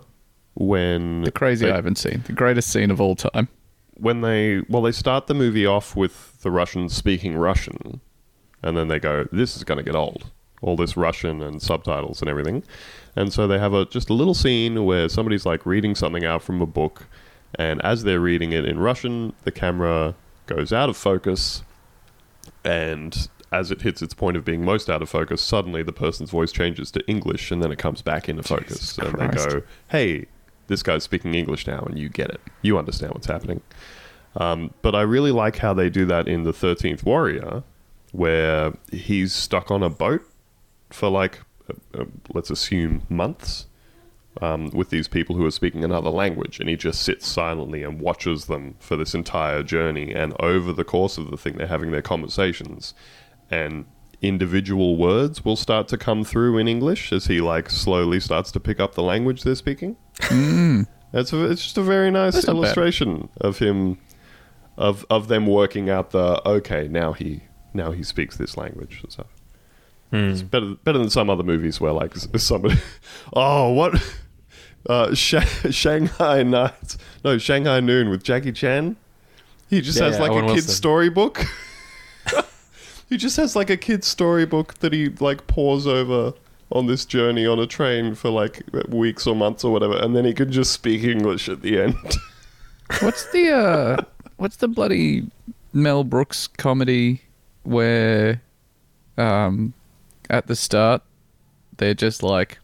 when 0.56 1.22
the 1.22 1.32
crazy 1.32 1.66
they, 1.66 1.72
I 1.72 1.76
haven't 1.76 1.98
seen. 1.98 2.24
The 2.26 2.34
greatest 2.34 2.70
scene 2.70 2.92
of 2.92 3.00
all 3.02 3.16
time. 3.16 3.48
when 3.96 4.22
they 4.22 4.62
well 4.70 4.82
they 4.82 4.92
start 4.92 5.28
the 5.28 5.34
movie 5.34 5.66
off 5.66 5.96
with 5.96 6.42
the 6.42 6.52
Russians 6.52 6.94
speaking 6.96 7.36
Russian, 7.38 8.02
and 8.64 8.78
then 8.78 8.88
they 8.88 9.00
go, 9.00 9.28
"This 9.32 9.56
is 9.58 9.64
going 9.64 9.78
to 9.78 9.84
get 9.84 9.96
old." 9.96 10.32
All 10.62 10.76
this 10.78 10.98
Russian 10.98 11.44
and 11.44 11.62
subtitles 11.62 12.22
and 12.22 12.30
everything, 12.30 12.64
and 13.16 13.32
so 13.32 13.46
they 13.46 13.60
have 13.60 13.74
a 13.74 13.86
just 13.86 14.10
a 14.10 14.14
little 14.14 14.34
scene 14.34 14.86
where 14.86 15.10
somebody's 15.10 15.46
like 15.46 15.66
reading 15.66 15.94
something 15.94 16.26
out 16.26 16.42
from 16.42 16.62
a 16.62 16.66
book, 16.66 17.08
and 17.56 17.82
as 17.84 18.04
they're 18.04 18.22
reading 18.22 18.52
it 18.54 18.66
in 18.66 18.80
Russian, 18.80 19.34
the 19.44 19.52
camera 19.52 20.16
goes 20.48 20.72
out 20.72 20.90
of 20.90 20.98
focus, 20.98 21.62
and 22.64 23.28
as 23.56 23.72
it 23.72 23.82
hits 23.82 24.02
its 24.02 24.14
point 24.14 24.36
of 24.38 24.44
being 24.44 24.64
most 24.66 24.90
out 24.90 25.02
of 25.02 25.10
focus, 25.10 25.42
suddenly 25.42 25.82
the 25.82 25.94
person's 25.94 26.30
voice 26.30 26.52
changes 26.52 26.92
to 26.92 27.08
English, 27.08 27.52
and 27.52 27.64
then 27.64 27.72
it 27.72 27.78
comes 27.78 28.02
back 28.02 28.28
into 28.28 28.44
focus, 28.44 28.80
Jesus 28.80 28.98
and 28.98 29.14
Christ. 29.14 29.38
they 29.38 29.46
go, 29.46 29.62
"Hey, 29.88 30.26
this 30.68 30.84
guy's 30.84 31.04
speaking 31.04 31.34
English 31.34 31.66
now, 31.66 31.80
and 31.80 31.98
you 31.98 32.10
get 32.10 32.30
it. 32.30 32.42
You 32.62 32.78
understand 32.78 33.14
what's 33.14 33.28
happening." 33.28 33.62
Um, 34.36 34.74
but 34.82 34.94
I 34.94 35.02
really 35.02 35.32
like 35.32 35.58
how 35.58 35.74
they 35.74 35.90
do 35.90 36.06
that 36.06 36.28
in 36.28 36.44
the 36.44 36.54
Thirteenth 36.54 37.04
Warrior, 37.04 37.64
where 38.12 38.74
he's 38.92 39.34
stuck 39.34 39.72
on 39.72 39.82
a 39.82 39.90
boat 39.90 40.22
for 40.90 41.10
like, 41.10 41.40
uh, 41.70 42.02
uh, 42.02 42.06
let's 42.34 42.50
assume 42.50 43.04
months, 43.10 43.68
um, 44.42 44.70
with 44.72 44.90
these 44.90 45.08
people 45.08 45.36
who 45.36 45.46
are 45.46 45.52
speaking 45.52 45.84
another 45.84 46.10
language, 46.10 46.60
and 46.60 46.68
he 46.68 46.76
just 46.76 47.02
sits 47.02 47.28
silently 47.28 47.84
and 47.84 48.02
watches 48.02 48.46
them 48.46 48.76
for 48.80 48.96
this 48.98 49.14
entire 49.14 49.64
journey. 49.64 50.14
And 50.14 50.34
over 50.40 50.74
the 50.74 50.84
course 50.84 51.18
of 51.18 51.32
the 51.32 51.38
thing, 51.38 51.56
they're 51.56 51.68
having 51.68 51.92
their 51.92 52.02
conversations, 52.02 52.94
and 53.64 53.86
individual 54.22 54.96
words 54.98 55.44
will 55.46 55.56
start 55.56 55.88
to 55.90 55.98
come 55.98 56.24
through 56.24 56.58
in 56.58 56.68
English 56.68 57.12
as 57.12 57.26
he 57.28 57.42
like 57.42 57.70
slowly 57.70 58.20
starts 58.20 58.52
to 58.52 58.60
pick 58.60 58.80
up 58.80 58.96
the 58.96 59.04
language 59.04 59.44
they're 59.44 59.56
speaking. 59.56 59.96
It's 61.18 61.32
a, 61.32 61.46
it's 61.52 61.64
just 61.64 61.78
a 61.78 61.82
very 61.84 62.12
nice 62.12 62.34
That's 62.34 62.46
bad. 62.48 62.56
illustration 62.56 63.30
of 63.40 63.60
him, 63.60 63.98
of 64.78 65.06
of 65.10 65.28
them 65.28 65.46
working 65.48 65.90
out 65.90 66.12
the 66.12 66.28
okay 66.48 66.88
now 66.90 67.14
he 67.14 67.42
now 67.74 67.92
he 67.92 68.04
speaks 68.04 68.36
this 68.38 68.58
language 68.58 69.00
and 69.04 69.12
stuff. 69.12 69.28
It's 70.12 70.42
better 70.44 70.76
better 70.84 70.98
than 70.98 71.10
some 71.10 71.30
other 71.30 71.44
movies 71.44 71.82
where 71.82 71.92
like 71.92 72.16
somebody, 72.16 72.76
oh 73.34 73.72
what, 73.74 74.02
uh, 74.90 75.14
Sha- 75.14 75.70
Shanghai 75.72 76.42
Nights 76.44 76.98
no 77.24 77.38
Shanghai 77.38 77.80
Noon 77.82 78.10
with 78.10 78.24
Jackie 78.24 78.54
Chan. 78.54 78.96
He 79.70 79.82
just 79.82 80.00
Yeah, 80.00 80.06
has 80.06 80.20
like 80.20 80.32
Owen 80.32 80.46
a 80.46 80.48
kid's 80.48 80.68
Wilson. 80.68 80.76
storybook. 80.76 81.46
he 83.16 83.18
just 83.18 83.38
has 83.38 83.56
like 83.56 83.70
a 83.70 83.78
kid's 83.78 84.08
storybook 84.08 84.74
that 84.80 84.92
he 84.92 85.08
like 85.08 85.48
pores 85.48 85.88
over 85.88 86.34
on 86.70 86.86
this 86.88 87.06
journey 87.06 87.48
on 87.48 87.58
a 87.60 87.66
train 87.66 88.14
for 88.14 88.30
like 88.30 88.62
weeks 88.90 89.26
or 89.26 89.34
months 89.34 89.64
or 89.64 89.72
whatever, 89.72 89.96
and 89.96 90.14
then 90.14 90.26
he 90.26 90.34
can 90.34 90.52
just 90.52 90.74
speak 90.74 91.02
English 91.02 91.48
at 91.48 91.62
the 91.62 91.80
end. 91.80 91.96
What's 93.00 93.32
the 93.32 93.52
uh 93.52 94.04
what's 94.36 94.58
the 94.58 94.68
bloody 94.68 95.32
Mel 95.72 96.04
Brooks 96.04 96.48
comedy 96.48 97.22
where 97.64 98.42
um 99.18 99.74
at 100.30 100.48
the 100.48 100.56
start 100.58 101.02
they're 101.78 101.94
just 101.94 102.22
like 102.22 102.60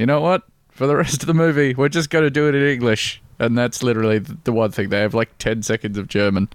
you 0.00 0.04
know 0.04 0.20
what? 0.20 0.42
For 0.72 0.88
the 0.88 0.96
rest 0.96 1.22
of 1.22 1.28
the 1.28 1.34
movie, 1.34 1.74
we're 1.74 1.88
just 1.88 2.10
going 2.10 2.24
to 2.24 2.30
do 2.30 2.48
it 2.48 2.56
in 2.56 2.66
English. 2.66 3.22
And 3.38 3.56
that's 3.56 3.84
literally 3.84 4.18
the 4.18 4.52
one 4.52 4.72
thing. 4.72 4.88
They 4.88 5.00
have 5.00 5.14
like 5.14 5.38
10 5.38 5.62
seconds 5.62 5.96
of 5.96 6.08
German. 6.08 6.48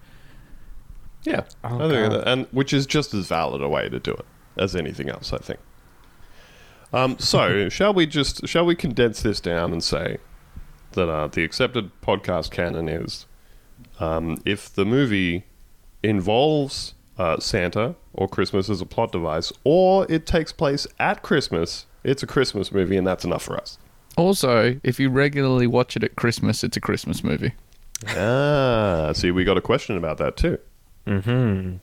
Yeah, 1.25 1.44
Oh, 1.63 1.75
I 1.75 1.89
think 1.89 2.12
that, 2.12 2.27
and 2.27 2.48
which 2.51 2.72
is 2.72 2.86
just 2.86 3.13
as 3.13 3.27
valid 3.27 3.62
a 3.62 3.67
way 3.67 3.89
to 3.89 4.00
do 4.00 4.12
it 4.13 4.25
as 4.58 4.75
anything 4.75 5.10
else. 5.10 5.34
I 5.34 5.38
think. 5.38 5.60
Um, 6.94 7.17
so, 7.20 7.67
shall 7.70 7.94
we 7.94 8.05
just 8.05 8.48
shall 8.48 8.65
we 8.65 8.75
condense 8.75 9.22
this 9.22 9.39
down 9.41 9.74
and 9.74 9.84
say 9.84 10.17
that 10.91 11.10
uh, 11.10 11.27
the 11.27 11.44
accepted 11.44 11.91
podcast 12.01 12.51
canon 12.51 12.88
is 12.88 13.25
um, 14.00 14.41
if 14.46 14.74
the 14.74 14.86
movie 14.86 15.46
involves 16.03 16.94
uh, 17.17 17.39
Santa 17.39 17.96
or 18.13 18.27
Christmas 18.27 18.70
as 18.70 18.82
a 18.82 18.86
plot 18.86 19.12
device, 19.12 19.51
or 19.63 20.05
it 20.10 20.25
takes 20.25 20.51
place 20.53 20.86
at 21.00 21.22
Christmas, 21.24 21.86
it's 22.03 22.22
a 22.24 22.27
Christmas 22.27 22.72
movie, 22.72 22.98
and 22.98 23.05
that's 23.08 23.25
enough 23.25 23.44
for 23.44 23.58
us. 23.58 23.77
Also, 24.17 24.79
if 24.84 25.00
you 25.00 25.10
regularly 25.10 25.67
watch 25.67 25.98
it 25.98 26.03
at 26.03 26.15
Christmas, 26.15 26.63
it's 26.63 26.77
a 26.77 26.82
Christmas 26.82 27.24
movie. 27.24 27.53
ah, 28.10 29.12
see, 29.13 29.32
we 29.32 29.44
got 29.44 29.58
a 29.58 29.62
question 29.62 29.98
about 29.98 30.17
that 30.20 30.38
too. 30.38 30.58
Mm-hmm. 31.07 31.77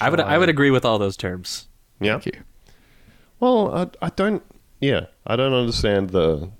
I 0.00 0.10
would 0.10 0.20
I 0.20 0.38
would 0.38 0.48
agree 0.48 0.70
with 0.70 0.84
all 0.84 0.98
those 0.98 1.16
terms. 1.16 1.68
Yeah. 2.00 2.12
Thank 2.18 2.26
you. 2.26 2.42
Well, 3.40 3.74
I, 3.74 4.06
I 4.06 4.10
don't. 4.10 4.42
Yeah, 4.80 5.06
I 5.26 5.36
don't 5.36 5.52
understand 5.52 6.10
the 6.10 6.50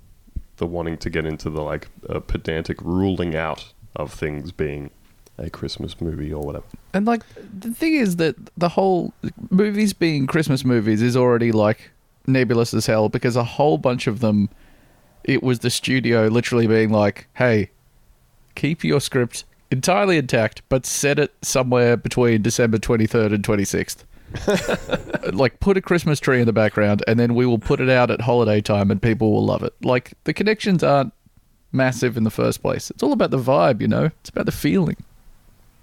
the 0.57 0.67
wanting 0.67 0.97
to 0.97 1.09
get 1.09 1.25
into 1.25 1.49
the 1.49 1.61
like 1.61 1.87
uh, 2.09 2.19
pedantic 2.19 2.81
ruling 2.81 3.35
out 3.35 3.73
of 3.95 4.13
things 4.13 4.51
being 4.51 4.91
a 5.37 5.49
Christmas 5.49 5.99
movie 5.99 6.31
or 6.31 6.43
whatever. 6.43 6.65
And 6.93 7.05
like 7.05 7.23
the 7.59 7.71
thing 7.71 7.95
is 7.95 8.17
that 8.17 8.35
the 8.57 8.69
whole 8.69 9.13
movies 9.49 9.93
being 9.93 10.27
Christmas 10.27 10.63
movies 10.63 11.01
is 11.01 11.17
already 11.17 11.51
like 11.51 11.91
nebulous 12.27 12.73
as 12.73 12.85
hell 12.85 13.09
because 13.09 13.35
a 13.35 13.43
whole 13.43 13.77
bunch 13.77 14.07
of 14.07 14.19
them 14.19 14.49
it 15.23 15.41
was 15.41 15.59
the 15.59 15.69
studio 15.69 16.27
literally 16.27 16.67
being 16.67 16.91
like, 16.91 17.27
"Hey, 17.35 17.71
keep 18.55 18.83
your 18.83 19.01
script 19.01 19.45
entirely 19.73 20.17
intact, 20.17 20.61
but 20.69 20.85
set 20.85 21.19
it 21.19 21.33
somewhere 21.41 21.97
between 21.97 22.41
December 22.41 22.77
23rd 22.77 23.33
and 23.33 23.43
26th." 23.43 24.03
like 25.33 25.59
put 25.59 25.77
a 25.77 25.81
Christmas 25.81 26.19
tree 26.19 26.39
in 26.39 26.47
the 26.47 26.53
background 26.53 27.03
and 27.07 27.19
then 27.19 27.35
we 27.35 27.45
will 27.45 27.59
put 27.59 27.79
it 27.79 27.89
out 27.89 28.09
at 28.09 28.21
holiday 28.21 28.59
time 28.61 28.89
and 28.89 29.01
people 29.01 29.31
will 29.31 29.45
love 29.45 29.63
it. 29.63 29.73
Like 29.83 30.13
the 30.23 30.33
connections 30.33 30.83
aren't 30.83 31.13
massive 31.71 32.17
in 32.17 32.23
the 32.23 32.31
first 32.31 32.61
place. 32.61 32.89
It's 32.89 33.03
all 33.03 33.11
about 33.11 33.31
the 33.31 33.37
vibe, 33.37 33.81
you 33.81 33.87
know? 33.87 34.05
It's 34.21 34.29
about 34.29 34.45
the 34.45 34.51
feeling. 34.51 34.97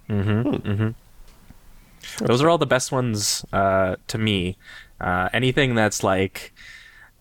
Mm-hmm. 0.08 0.70
Mm-hmm. 0.70 2.24
Those 2.24 2.42
are 2.42 2.48
all 2.48 2.58
the 2.58 2.66
best 2.66 2.90
ones 2.90 3.44
uh, 3.52 3.96
to 4.08 4.18
me. 4.18 4.56
Uh, 5.00 5.28
anything 5.32 5.74
that's 5.74 6.02
like, 6.02 6.52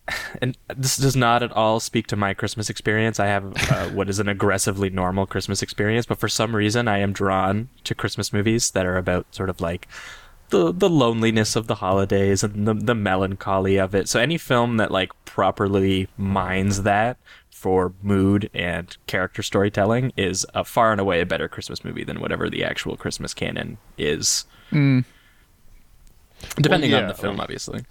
and 0.41 0.57
this 0.75 0.97
does 0.97 1.15
not 1.15 1.43
at 1.43 1.51
all 1.53 1.79
speak 1.79 2.07
to 2.07 2.15
my 2.15 2.33
Christmas 2.33 2.69
experience. 2.69 3.19
I 3.19 3.27
have 3.27 3.71
uh, 3.71 3.89
what 3.93 4.09
is 4.09 4.19
an 4.19 4.27
aggressively 4.27 4.89
normal 4.89 5.25
Christmas 5.25 5.61
experience, 5.61 6.05
but 6.05 6.19
for 6.19 6.29
some 6.29 6.55
reason, 6.55 6.87
I 6.87 6.99
am 6.99 7.13
drawn 7.13 7.69
to 7.83 7.95
Christmas 7.95 8.33
movies 8.33 8.71
that 8.71 8.85
are 8.85 8.97
about 8.97 9.33
sort 9.33 9.49
of 9.49 9.61
like 9.61 9.87
the 10.49 10.71
the 10.71 10.89
loneliness 10.89 11.55
of 11.55 11.67
the 11.67 11.75
holidays 11.75 12.43
and 12.43 12.67
the 12.67 12.73
the 12.73 12.95
melancholy 12.95 13.77
of 13.77 13.93
it. 13.93 14.09
So 14.09 14.19
any 14.19 14.37
film 14.37 14.77
that 14.77 14.91
like 14.91 15.11
properly 15.25 16.07
mines 16.17 16.83
that 16.83 17.17
for 17.51 17.93
mood 18.01 18.49
and 18.53 18.95
character 19.05 19.43
storytelling 19.43 20.13
is 20.15 20.45
a 20.53 20.63
far 20.63 20.91
and 20.93 21.01
away 21.01 21.19
a 21.19 21.25
better 21.25 21.49
Christmas 21.49 21.83
movie 21.83 22.05
than 22.05 22.21
whatever 22.21 22.49
the 22.49 22.63
actual 22.63 22.95
Christmas 22.95 23.33
canon 23.33 23.77
is. 23.97 24.45
Depending 26.55 26.91
Well, 26.91 27.01
on 27.01 27.07
the 27.09 27.13
film, 27.15 27.39
obviously. 27.39 27.83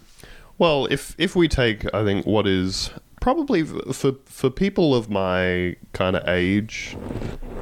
Well, 0.58 0.86
if 0.86 1.14
if 1.18 1.36
we 1.36 1.46
take, 1.48 1.92
I 1.94 2.04
think 2.04 2.26
what 2.26 2.46
is 2.46 2.90
probably 3.20 3.62
for 3.62 4.12
for 4.24 4.50
people 4.50 4.94
of 4.94 5.08
my 5.08 5.76
kind 5.92 6.16
of 6.16 6.26
age, 6.28 6.96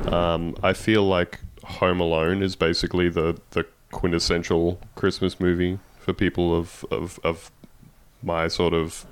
um, 0.06 0.54
I 0.62 0.72
feel 0.72 1.02
like 1.02 1.40
Home 1.64 2.00
Alone 2.00 2.42
is 2.42 2.56
basically 2.56 3.10
the 3.10 3.38
the 3.50 3.66
quintessential 3.92 4.80
Christmas 4.94 5.38
movie 5.38 5.78
for 5.98 6.14
people 6.14 6.56
of 6.56 6.86
of 6.90 7.20
of 7.22 7.50
my 8.22 8.48
sort 8.48 8.72
of, 8.72 9.04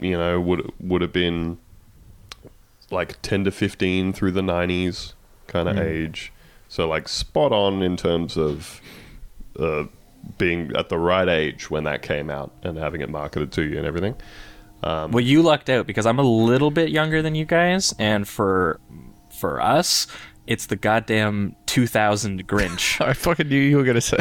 you 0.00 0.16
know, 0.16 0.40
would 0.40 0.72
would 0.80 1.00
have 1.00 1.12
been 1.12 1.58
like 2.90 3.22
ten 3.22 3.44
to 3.44 3.52
fifteen 3.52 4.12
through 4.12 4.32
the 4.32 4.42
nineties 4.42 5.14
kind 5.46 5.68
of 5.68 5.78
age. 5.78 6.32
So 6.68 6.88
like 6.88 7.08
spot 7.08 7.52
on 7.52 7.82
in 7.82 7.96
terms 7.96 8.36
of 8.36 8.80
uh, 9.58 9.84
being 10.38 10.72
at 10.76 10.88
the 10.88 10.98
right 10.98 11.28
age 11.28 11.70
when 11.70 11.84
that 11.84 12.02
came 12.02 12.30
out 12.30 12.52
and 12.62 12.76
having 12.76 13.00
it 13.00 13.08
marketed 13.08 13.52
to 13.52 13.62
you 13.62 13.78
and 13.78 13.86
everything. 13.86 14.14
Um, 14.82 15.10
well, 15.12 15.22
you 15.24 15.42
lucked 15.42 15.68
out 15.68 15.86
because 15.86 16.06
I'm 16.06 16.18
a 16.18 16.22
little 16.22 16.70
bit 16.70 16.88
younger 16.90 17.20
than 17.22 17.34
you 17.34 17.44
guys, 17.44 17.94
and 17.98 18.26
for 18.26 18.80
for 19.30 19.60
us, 19.60 20.06
It's 20.46 20.66
the 20.66 20.74
goddamn 20.76 21.54
2000 21.66 22.48
Grinch. 22.48 23.00
I 23.06 23.12
fucking 23.12 23.48
knew 23.48 23.60
you 23.60 23.76
were 23.76 23.84
gonna 23.84 24.00
say. 24.00 24.16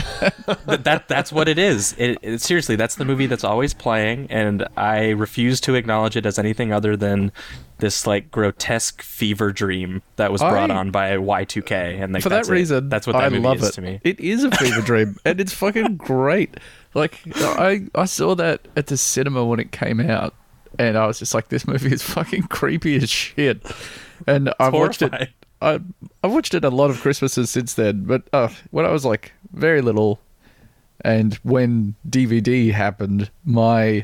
that, 0.65 0.83
that 0.83 1.07
that's 1.07 1.31
what 1.31 1.47
it 1.47 1.57
is. 1.57 1.95
It, 1.97 2.19
it, 2.21 2.41
seriously, 2.41 2.75
that's 2.75 2.95
the 2.95 3.05
movie 3.05 3.25
that's 3.25 3.43
always 3.43 3.73
playing, 3.73 4.27
and 4.29 4.67
I 4.77 5.09
refuse 5.09 5.59
to 5.61 5.73
acknowledge 5.75 6.15
it 6.15 6.25
as 6.25 6.37
anything 6.37 6.71
other 6.71 6.95
than 6.95 7.31
this 7.79 8.05
like 8.07 8.29
grotesque 8.31 9.01
fever 9.01 9.51
dream 9.51 10.01
that 10.17 10.31
was 10.31 10.41
brought 10.41 10.69
I- 10.71 10.75
on 10.75 10.91
by 10.91 11.11
Y2K. 11.11 12.01
And 12.03 12.13
like, 12.13 12.23
For 12.23 12.29
that 12.29 12.35
that's 12.37 12.49
it. 12.49 12.53
reason, 12.53 12.89
that's 12.89 13.07
what 13.07 13.13
that 13.13 13.23
I 13.23 13.29
movie 13.29 13.41
love 13.43 13.57
is 13.57 13.69
it. 13.69 13.71
to 13.73 13.81
me. 13.81 13.99
It 14.03 14.19
is 14.19 14.43
a 14.43 14.51
fever 14.51 14.81
dream, 14.81 15.17
and 15.25 15.39
it's 15.41 15.53
fucking 15.53 15.95
great. 15.97 16.57
Like 16.93 17.19
I, 17.35 17.81
I 17.95 18.05
saw 18.05 18.35
that 18.35 18.67
at 18.75 18.87
the 18.87 18.97
cinema 18.97 19.45
when 19.45 19.59
it 19.59 19.71
came 19.71 19.99
out, 19.99 20.33
and 20.77 20.97
I 20.97 21.05
was 21.07 21.19
just 21.19 21.33
like, 21.33 21.49
"This 21.49 21.67
movie 21.67 21.91
is 21.93 22.03
fucking 22.03 22.43
creepy 22.43 22.95
as 22.97 23.09
shit." 23.09 23.61
And 24.27 24.53
I've 24.59 24.73
watched 24.73 25.01
it. 25.01 25.13
I, 25.61 25.79
I've 26.23 26.31
watched 26.31 26.53
it 26.53 26.63
a 26.63 26.69
lot 26.69 26.89
of 26.89 27.01
Christmases 27.01 27.49
since 27.49 27.73
then, 27.73 28.05
but 28.05 28.23
uh, 28.33 28.47
when 28.71 28.85
I 28.85 28.91
was 28.91 29.05
like 29.05 29.33
very 29.53 29.81
little, 29.81 30.19
and 31.01 31.33
when 31.43 31.95
DVD 32.09 32.71
happened, 32.71 33.29
my 33.45 34.03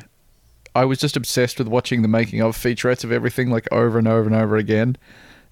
I 0.76 0.86
was 0.86 1.00
just 1.00 1.16
obsessed 1.16 1.58
with 1.58 1.70
watching 1.70 2.02
the 2.02 2.08
making 2.08 2.42
of 2.42 2.58
featurettes 2.58 3.04
of 3.04 3.12
everything 3.12 3.50
like 3.50 3.68
over 3.72 3.98
and 3.98 4.08
over 4.08 4.28
and 4.28 4.36
over 4.36 4.58
again. 4.58 4.98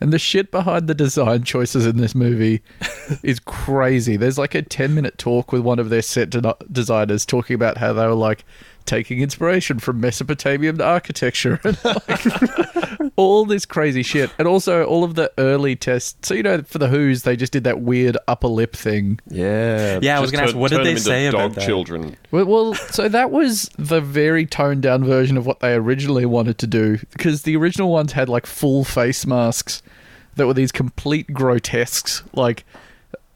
And 0.02 0.12
the 0.12 0.20
shit 0.20 0.52
behind 0.52 0.88
the 0.88 0.94
design 0.94 1.44
choices 1.46 1.86
in 1.86 1.98
this 1.98 2.14
movie 2.14 2.62
is 3.24 3.40
crazy. 3.40 4.18
There's 4.18 4.38
like 4.38 4.54
a 4.54 4.62
10 4.62 4.94
minute 4.94 5.18
talk 5.18 5.54
with 5.54 5.62
one 5.62 5.80
of 5.80 5.90
their 5.90 6.02
set 6.02 6.30
de- 6.30 6.58
designers 6.72 7.26
talking 7.26 7.56
about 7.56 7.78
how 7.78 7.94
they 7.94 8.06
were 8.06 8.14
like 8.14 8.44
taking 8.86 9.22
inspiration 9.22 9.80
from 9.80 10.00
Mesopotamian 10.00 10.82
architecture 10.82 11.60
and 11.64 11.78
like 11.84 13.12
all 13.16 13.46
this 13.46 13.66
crazy 13.66 14.04
shit. 14.04 14.32
And 14.38 14.48
also 14.48 14.86
all 14.86 15.04
of 15.04 15.16
the 15.16 15.32
early 15.38 15.76
tests. 15.76 16.28
So, 16.28 16.34
you 16.34 16.44
know, 16.44 16.62
for 16.64 16.78
the 16.78 16.88
Who's, 16.88 17.24
they 17.24 17.36
just 17.36 17.54
did 17.54 17.64
that 17.64 17.82
weird 17.82 18.18
upper 18.28 18.48
lip 18.48 18.76
thing. 18.76 19.20
Yeah. 19.28 20.00
Yeah, 20.02 20.18
I 20.18 20.20
was 20.20 20.32
gonna 20.32 20.46
ask, 20.46 20.56
what 20.56 20.72
did 20.72 20.78
turn 20.78 20.86
they 20.86 20.96
say 20.98 21.28
about 21.28 21.40
dog 21.40 21.54
that? 21.56 21.66
children? 21.66 22.18
Well, 22.32 22.46
well, 22.46 22.74
so 22.74 23.10
that 23.10 23.32
was 23.32 23.70
the 23.78 24.02
very 24.02 24.46
toned 24.46 24.84
down 24.84 25.04
version 25.04 25.38
of 25.38 25.46
what 25.46 25.60
they 25.60 25.74
originally 25.74 26.26
wanted 26.26 26.58
to 26.60 26.68
do 26.68 26.98
because 27.12 27.44
the 27.44 27.56
original 27.56 27.92
ones 27.92 28.14
had 28.14 28.30
like 28.30 28.46
full 28.46 28.84
face 28.84 29.26
masks 29.26 29.82
that 30.36 30.48
were 30.48 30.54
these 30.54 30.72
complete 30.72 31.34
grotesques, 31.34 32.24
like 32.34 32.66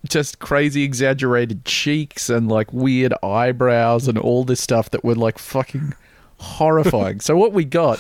just 0.09 0.39
crazy 0.39 0.83
exaggerated 0.83 1.65
cheeks 1.65 2.29
and 2.29 2.49
like 2.49 2.71
weird 2.73 3.13
eyebrows 3.23 4.07
and 4.07 4.17
all 4.17 4.43
this 4.43 4.61
stuff 4.61 4.89
that 4.91 5.03
were 5.03 5.15
like 5.15 5.37
fucking 5.37 5.93
horrifying. 6.39 7.19
so 7.19 7.35
what 7.35 7.53
we 7.53 7.65
got 7.65 7.99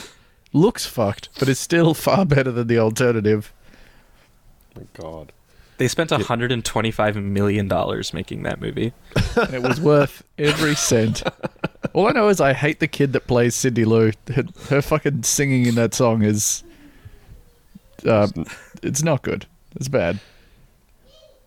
looks 0.53 0.85
fucked, 0.85 1.29
but 1.39 1.49
is 1.49 1.59
still 1.59 1.93
far 1.93 2.25
better 2.25 2.51
than 2.51 2.67
the 2.67 2.79
alternative. 2.79 3.53
my 4.75 4.83
God. 4.93 5.31
They 5.77 5.87
spent 5.87 6.09
125 6.09 7.17
million 7.17 7.67
dollars 7.67 8.11
making 8.11 8.41
that 8.43 8.59
movie. 8.59 8.93
And 9.35 9.53
it 9.53 9.61
was 9.61 9.79
worth 9.79 10.23
every 10.39 10.73
cent. 10.73 11.21
All 11.93 12.07
I 12.07 12.13
know 12.13 12.29
is 12.29 12.41
I 12.41 12.53
hate 12.53 12.79
the 12.79 12.87
kid 12.87 13.13
that 13.13 13.27
plays 13.27 13.53
Cindy 13.53 13.85
Lou. 13.85 14.11
Her, 14.33 14.43
her 14.69 14.81
fucking 14.81 15.21
singing 15.21 15.67
in 15.67 15.75
that 15.75 15.93
song 15.93 16.23
is, 16.23 16.63
uh, 18.07 18.27
it's 18.81 19.03
not 19.03 19.21
good. 19.21 19.45
It's 19.75 19.87
bad. 19.87 20.19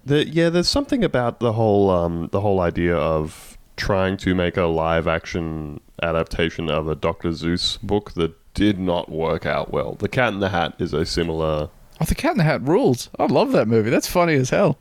The, 0.05 0.27
yeah, 0.27 0.49
there's 0.49 0.69
something 0.69 1.05
about 1.05 1.41
the 1.41 1.53
whole 1.53 1.91
um, 1.91 2.29
the 2.33 2.41
whole 2.41 2.61
idea 2.61 2.97
of 2.97 3.59
trying 3.77 4.17
to 4.19 4.35
make 4.35 4.57
a 4.57 4.65
live 4.65 5.07
action 5.07 5.81
adaptation 6.03 6.71
of 6.71 6.89
a 6.89 6.95
Dr. 6.95 7.31
Seuss 7.31 7.81
book 7.83 8.13
that 8.13 8.35
did 8.55 8.79
not 8.79 9.11
work 9.11 9.47
out 9.47 9.73
well. 9.73 9.95
The 9.95 10.09
Cat 10.09 10.33
in 10.33 10.41
the 10.41 10.49
Hat 10.51 10.75
is 10.79 10.93
a 10.93 11.05
similar. 11.07 11.71
Oh, 12.01 12.05
the 12.05 12.15
Cat 12.15 12.33
in 12.33 12.39
the 12.39 12.45
Hat 12.45 12.67
rules. 12.67 13.11
I 13.19 13.27
love 13.27 13.53
that 13.53 13.69
movie. 13.69 13.91
That's 13.91 14.07
funny 14.07 14.35
as 14.35 14.51
hell. 14.51 14.79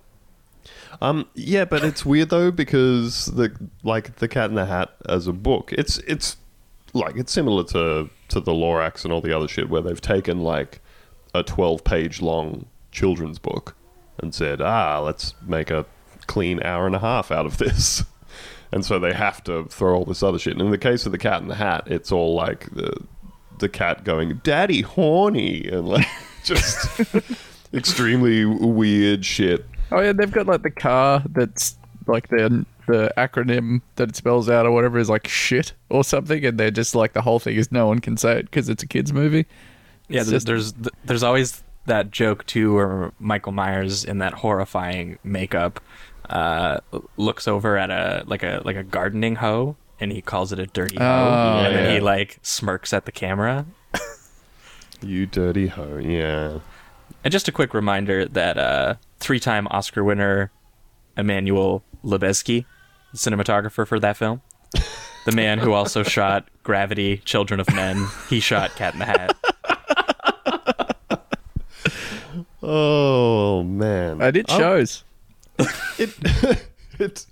Um, 1.01 1.27
yeah, 1.33 1.65
but 1.65 1.83
it's 1.83 2.05
weird 2.05 2.29
though 2.29 2.51
because 2.51 3.25
the 3.27 3.55
like 3.83 4.17
the 4.17 4.27
Cat 4.27 4.49
in 4.49 4.55
the 4.55 4.65
Hat 4.65 4.95
as 5.07 5.27
a 5.27 5.33
book, 5.33 5.73
it's 5.73 5.97
it's 5.99 6.37
like 6.93 7.15
it's 7.15 7.31
similar 7.31 7.63
to 7.65 8.09
to 8.29 8.39
the 8.39 8.51
Lorax 8.51 9.03
and 9.03 9.13
all 9.13 9.21
the 9.21 9.35
other 9.35 9.47
shit 9.47 9.69
where 9.69 9.81
they've 9.81 10.01
taken 10.01 10.41
like 10.41 10.81
a 11.33 11.43
12 11.43 11.83
page 11.83 12.21
long 12.21 12.65
children's 12.91 13.37
book 13.39 13.75
and 14.21 14.33
said, 14.33 14.61
ah, 14.61 14.99
let's 14.99 15.33
make 15.45 15.69
a 15.71 15.85
clean 16.27 16.61
hour 16.63 16.85
and 16.85 16.95
a 16.95 16.99
half 16.99 17.31
out 17.31 17.45
of 17.45 17.57
this. 17.57 18.03
And 18.71 18.85
so 18.85 18.99
they 18.99 19.13
have 19.13 19.43
to 19.45 19.63
throw 19.65 19.95
all 19.95 20.05
this 20.05 20.21
other 20.21 20.37
shit. 20.37 20.53
And 20.53 20.61
in 20.61 20.69
the 20.69 20.77
case 20.77 21.07
of 21.07 21.11
the 21.11 21.17
Cat 21.17 21.41
in 21.41 21.47
the 21.47 21.55
Hat, 21.55 21.85
it's 21.87 22.11
all 22.11 22.35
like 22.35 22.69
the 22.69 22.95
the 23.57 23.67
cat 23.67 24.03
going, 24.03 24.41
"Daddy, 24.43 24.81
horny," 24.81 25.67
and 25.67 25.87
like 25.87 26.05
just 26.43 26.87
extremely 27.73 28.45
weird 28.45 29.25
shit. 29.25 29.65
Oh 29.91 29.99
yeah, 30.01 30.13
they've 30.13 30.31
got 30.31 30.45
like 30.45 30.61
the 30.61 30.69
car 30.69 31.23
that's 31.31 31.77
like 32.05 32.27
the 32.27 32.63
the 32.85 33.11
acronym 33.17 33.81
that 33.95 34.09
it 34.09 34.15
spells 34.15 34.49
out 34.51 34.67
or 34.67 34.71
whatever 34.71 34.99
is 34.99 35.09
like 35.09 35.27
shit 35.27 35.73
or 35.89 36.03
something, 36.03 36.45
and 36.45 36.59
they're 36.59 36.69
just 36.69 36.93
like 36.93 37.13
the 37.13 37.21
whole 37.23 37.39
thing 37.39 37.55
is 37.55 37.71
no 37.71 37.87
one 37.87 37.97
can 37.97 38.17
say 38.17 38.37
it 38.37 38.43
because 38.43 38.69
it's 38.69 38.83
a 38.83 38.87
kids 38.87 39.11
movie. 39.11 39.47
Yeah, 40.09 40.21
there's, 40.21 40.43
just- 40.43 40.45
there's 40.45 40.73
there's 41.05 41.23
always 41.23 41.63
that 41.85 42.11
joke 42.11 42.45
too, 42.45 42.73
where 42.75 43.11
Michael 43.19 43.51
Myers 43.51 44.03
in 44.05 44.19
that 44.19 44.33
horrifying 44.35 45.17
makeup 45.23 45.79
uh, 46.29 46.79
looks 47.17 47.47
over 47.47 47.77
at 47.77 47.89
a 47.89 48.23
like 48.27 48.43
a 48.43 48.61
like 48.63 48.75
a 48.75 48.83
gardening 48.83 49.35
hoe, 49.37 49.75
and 49.99 50.11
he 50.11 50.21
calls 50.21 50.51
it 50.51 50.59
a 50.59 50.67
dirty 50.67 50.97
hoe, 50.97 51.03
Oh, 51.03 51.65
and 51.65 51.75
then 51.75 51.93
he 51.93 51.99
like 51.99 52.39
smirks 52.41 52.93
at 52.93 53.05
the 53.05 53.11
camera. 53.11 53.65
You 55.01 55.25
dirty 55.25 55.67
hoe, 55.67 55.97
yeah. 55.97 56.59
And 57.23 57.31
just 57.31 57.47
a 57.47 57.53
quick 57.53 57.73
reminder 57.73 58.25
that 58.25 58.57
uh, 58.57 58.95
three-time 59.19 59.65
Oscar 59.71 60.03
winner 60.03 60.51
Emmanuel 61.17 61.83
Lubezki, 62.03 62.65
cinematographer 63.15 63.87
for 63.87 63.97
that 63.99 64.17
film, 64.17 64.41
the 65.25 65.31
man 65.31 65.59
who 65.59 65.71
also 65.71 66.03
shot 66.17 66.49
Gravity, 66.63 67.17
Children 67.23 67.61
of 67.61 67.73
Men, 67.73 68.07
he 68.29 68.41
shot 68.41 68.75
Cat 68.75 68.91
in 68.93 68.99
the 68.99 69.05
Hat. 69.05 69.37
Oh 72.61 73.63
man, 73.63 74.21
I 74.21 74.31
did 74.31 74.45
Oh, 74.49 74.57
shows. 74.57 75.03
it 75.97 76.13
it 76.99 77.25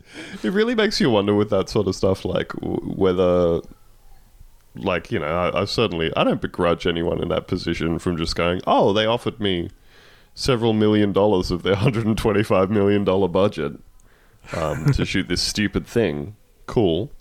it 0.44 0.52
really 0.52 0.76
makes 0.76 1.00
you 1.02 1.10
wonder 1.10 1.34
with 1.36 1.50
that 1.50 1.70
sort 1.70 1.88
of 1.88 1.96
stuff, 1.96 2.24
like 2.26 2.50
w- 2.54 2.80
whether, 2.96 3.62
like 4.76 5.12
you 5.12 5.20
know, 5.20 5.26
I, 5.28 5.62
I 5.62 5.66
certainly 5.66 6.12
I 6.16 6.24
don't 6.24 6.42
begrudge 6.42 6.88
anyone 6.88 7.22
in 7.22 7.28
that 7.30 7.48
position 7.48 8.00
from 8.00 8.18
just 8.18 8.36
going, 8.36 8.62
oh, 8.68 8.94
they 8.94 9.06
offered 9.06 9.40
me 9.40 9.70
several 10.36 10.74
million 10.74 11.12
dollars 11.14 11.52
of 11.52 11.64
their 11.64 11.76
hundred 11.84 12.06
and 12.06 12.18
twenty 12.18 12.44
five 12.44 12.70
million 12.70 13.04
dollar 13.04 13.28
budget 13.28 13.74
um, 14.54 14.86
to 14.94 15.04
shoot 15.06 15.28
this 15.28 15.42
stupid 15.42 15.86
thing. 15.86 16.36
Cool. 16.68 17.12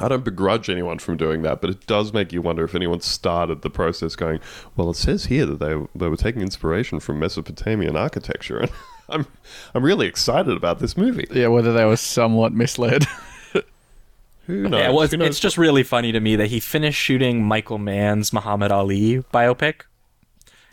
I 0.00 0.08
don't 0.08 0.24
begrudge 0.24 0.70
anyone 0.70 0.98
from 1.00 1.16
doing 1.16 1.42
that, 1.42 1.60
but 1.60 1.70
it 1.70 1.86
does 1.86 2.12
make 2.12 2.32
you 2.32 2.40
wonder 2.40 2.62
if 2.64 2.74
anyone 2.74 3.00
started 3.00 3.62
the 3.62 3.70
process 3.70 4.14
going, 4.14 4.38
well, 4.76 4.90
it 4.90 4.96
says 4.96 5.26
here 5.26 5.44
that 5.46 5.58
they, 5.58 5.76
they 5.94 6.08
were 6.08 6.16
taking 6.16 6.40
inspiration 6.40 7.00
from 7.00 7.18
Mesopotamian 7.18 7.96
architecture. 7.96 8.60
And 9.10 9.22
I'm, 9.24 9.26
I'm 9.74 9.82
really 9.82 10.06
excited 10.06 10.54
about 10.54 10.80
this 10.80 10.94
movie. 10.94 11.26
Yeah, 11.30 11.46
whether 11.46 11.72
they 11.72 11.86
were 11.86 11.96
somewhat 11.96 12.52
misled. 12.52 13.06
Who 14.46 14.68
knows? 14.68 14.78
Yeah, 14.80 14.90
well, 14.90 15.00
it's, 15.02 15.12
Who 15.12 15.16
knows? 15.16 15.28
it's 15.28 15.40
just 15.40 15.56
really 15.56 15.82
funny 15.82 16.12
to 16.12 16.20
me 16.20 16.36
that 16.36 16.48
he 16.48 16.60
finished 16.60 17.00
shooting 17.00 17.42
Michael 17.42 17.78
Mann's 17.78 18.34
Muhammad 18.34 18.70
Ali 18.70 19.24
biopic, 19.32 19.82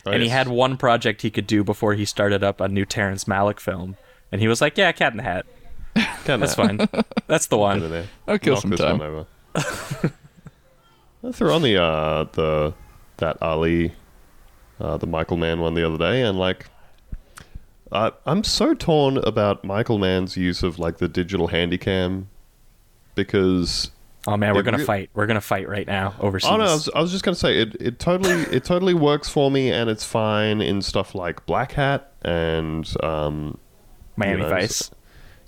Oh, 0.06 0.12
and 0.12 0.22
he 0.22 0.28
had 0.28 0.48
one 0.48 0.76
project 0.76 1.22
he 1.22 1.30
could 1.30 1.46
do 1.46 1.64
before 1.64 1.94
he 1.94 2.04
started 2.04 2.44
up 2.44 2.60
a 2.60 2.68
new 2.68 2.84
Terrence 2.84 3.24
Malick 3.24 3.58
film, 3.58 3.96
and 4.30 4.40
he 4.40 4.46
was 4.48 4.60
like, 4.60 4.78
"Yeah, 4.78 4.92
Cat 4.92 5.12
in 5.12 5.16
the 5.16 5.22
Hat, 5.24 5.46
Can 6.24 6.40
that's 6.40 6.54
fine, 6.54 6.78
that's 7.26 7.46
the 7.46 7.56
one." 7.56 7.90
there. 7.90 8.06
I'll 8.26 8.38
kill 8.38 8.54
Knock 8.54 8.62
some 8.62 8.70
this 8.70 8.80
time. 8.80 8.98
one 8.98 9.08
over. 9.08 10.12
I 11.24 11.32
threw 11.32 11.52
on 11.52 11.62
the 11.62 11.80
uh, 11.82 12.24
the 12.32 12.74
that 13.18 13.38
Ali, 13.42 13.92
uh, 14.80 14.96
the 14.96 15.06
Michael 15.06 15.36
Mann 15.36 15.60
one 15.60 15.74
the 15.74 15.86
other 15.86 15.98
day, 15.98 16.22
and 16.22 16.38
like, 16.38 16.66
I 17.92 18.12
I'm 18.24 18.44
so 18.44 18.74
torn 18.74 19.18
about 19.18 19.64
Michael 19.64 19.98
Mann's 19.98 20.36
use 20.36 20.62
of 20.62 20.78
like 20.78 20.98
the 20.98 21.08
digital 21.08 21.48
handycam 21.48 22.26
because 23.14 23.90
Oh 24.28 24.36
man, 24.36 24.54
we're 24.54 24.60
It 24.60 24.64
gonna 24.64 24.78
re- 24.78 24.84
fight. 24.84 25.10
We're 25.14 25.26
gonna 25.26 25.40
fight 25.40 25.68
right 25.68 25.86
now 25.86 26.14
overseas. 26.18 26.50
Oh 26.50 26.56
no, 26.56 26.64
I 26.64 26.72
was, 26.72 26.90
I 26.94 27.00
was 27.00 27.12
just 27.12 27.22
gonna 27.24 27.36
say 27.36 27.60
it. 27.60 27.76
It 27.80 27.98
totally, 27.98 28.42
it 28.54 28.64
totally 28.64 28.94
works 28.94 29.28
for 29.28 29.50
me, 29.50 29.70
and 29.70 29.88
it's 29.88 30.04
fine 30.04 30.60
in 30.60 30.82
stuff 30.82 31.14
like 31.14 31.46
Blackhat 31.46 32.02
and 32.22 32.92
um, 33.04 33.58
Miami 34.16 34.38
you 34.38 34.42
know, 34.42 34.48
Vice. 34.50 34.90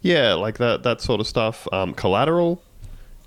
Yeah, 0.03 0.35
like 0.35 0.59
that 0.59 0.83
that 0.83 1.01
sort 1.01 1.21
of 1.21 1.27
stuff. 1.27 1.67
Um, 1.73 1.95
Collateral, 1.95 2.63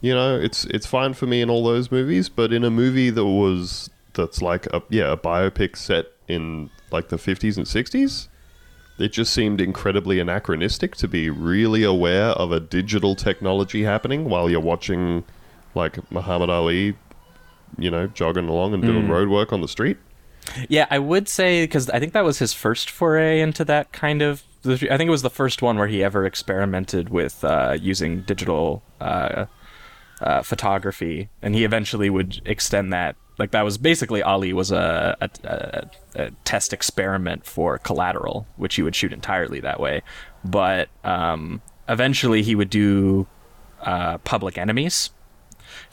you 0.02 0.14
know, 0.14 0.38
it's 0.38 0.66
it's 0.66 0.86
fine 0.86 1.14
for 1.14 1.28
me 1.28 1.42
in 1.42 1.50
all 1.50 1.64
those 1.64 1.92
movies, 1.92 2.30
but 2.30 2.54
in 2.54 2.64
a 2.64 2.72
movie 2.72 3.10
that 3.10 3.26
was 3.26 3.90
that's 4.14 4.42
like 4.42 4.66
a 4.68 4.82
yeah 4.90 5.12
a 5.12 5.18
biopic 5.18 5.76
set 5.76 6.08
in 6.28 6.70
like 6.92 7.10
the 7.10 7.18
fifties 7.18 7.58
and 7.58 7.68
sixties, 7.68 8.30
it 8.98 9.12
just 9.12 9.34
seemed 9.34 9.62
incredibly 9.62 10.20
anachronistic 10.20 10.96
to 10.98 11.08
be 11.08 11.30
really 11.30 11.84
aware 11.84 12.30
of 12.30 12.52
a 12.52 12.60
digital 12.60 13.16
technology 13.16 13.84
happening 13.84 14.26
while 14.26 14.50
you're 14.50 14.60
watching 14.60 15.24
like 15.76 16.12
Muhammad 16.12 16.50
Ali, 16.50 16.96
you 17.78 17.90
know, 17.90 18.08
jogging 18.08 18.48
along 18.48 18.74
and 18.74 18.84
doing 18.84 19.08
road 19.08 19.30
work 19.30 19.54
on 19.54 19.62
the 19.62 19.68
street. 19.68 19.98
Yeah, 20.68 20.88
I 20.90 21.00
would 21.00 21.30
say 21.30 21.64
because 21.64 21.90
I 21.90 22.00
think 22.00 22.14
that 22.14 22.24
was 22.24 22.40
his 22.40 22.54
first 22.54 22.90
foray 22.90 23.42
into 23.42 23.64
that 23.66 23.92
kind 23.92 24.22
of. 24.22 24.44
I 24.66 24.76
think 24.76 25.02
it 25.08 25.10
was 25.10 25.24
the 25.24 25.30
first 25.30 25.62
one 25.62 25.78
where 25.78 25.88
he 25.88 26.04
ever 26.04 26.26
experimented 26.26 27.10
with 27.10 27.44
uh, 27.44 27.78
using 27.82 28.22
digital 28.22 28.84
uh, 29.00 29.46
uh, 30.22 30.44
photography, 30.44 31.30
and 31.42 31.56
he 31.56 31.64
eventually 31.64 32.10
would 32.10 32.42
extend 32.46 32.94
that. 32.94 33.16
Like 33.40 33.52
that 33.52 33.64
was 33.64 33.80
basically 33.80 34.22
Ali 34.22 34.54
was 34.54 34.72
a, 34.72 35.18
a, 35.20 35.30
a, 35.44 35.90
a 36.26 36.32
test 36.46 36.74
experiment 36.74 37.44
for 37.46 37.80
Collateral, 37.80 38.46
which 38.58 38.76
he 38.76 38.84
would 38.84 38.96
shoot 38.96 39.12
entirely 39.14 39.60
that 39.62 39.80
way. 39.80 40.04
But 40.46 40.90
um, 41.04 41.62
eventually, 41.90 42.44
he 42.44 42.54
would 42.54 42.70
do 42.70 43.26
uh, 43.82 44.20
Public 44.20 44.60
Enemies, 44.60 45.10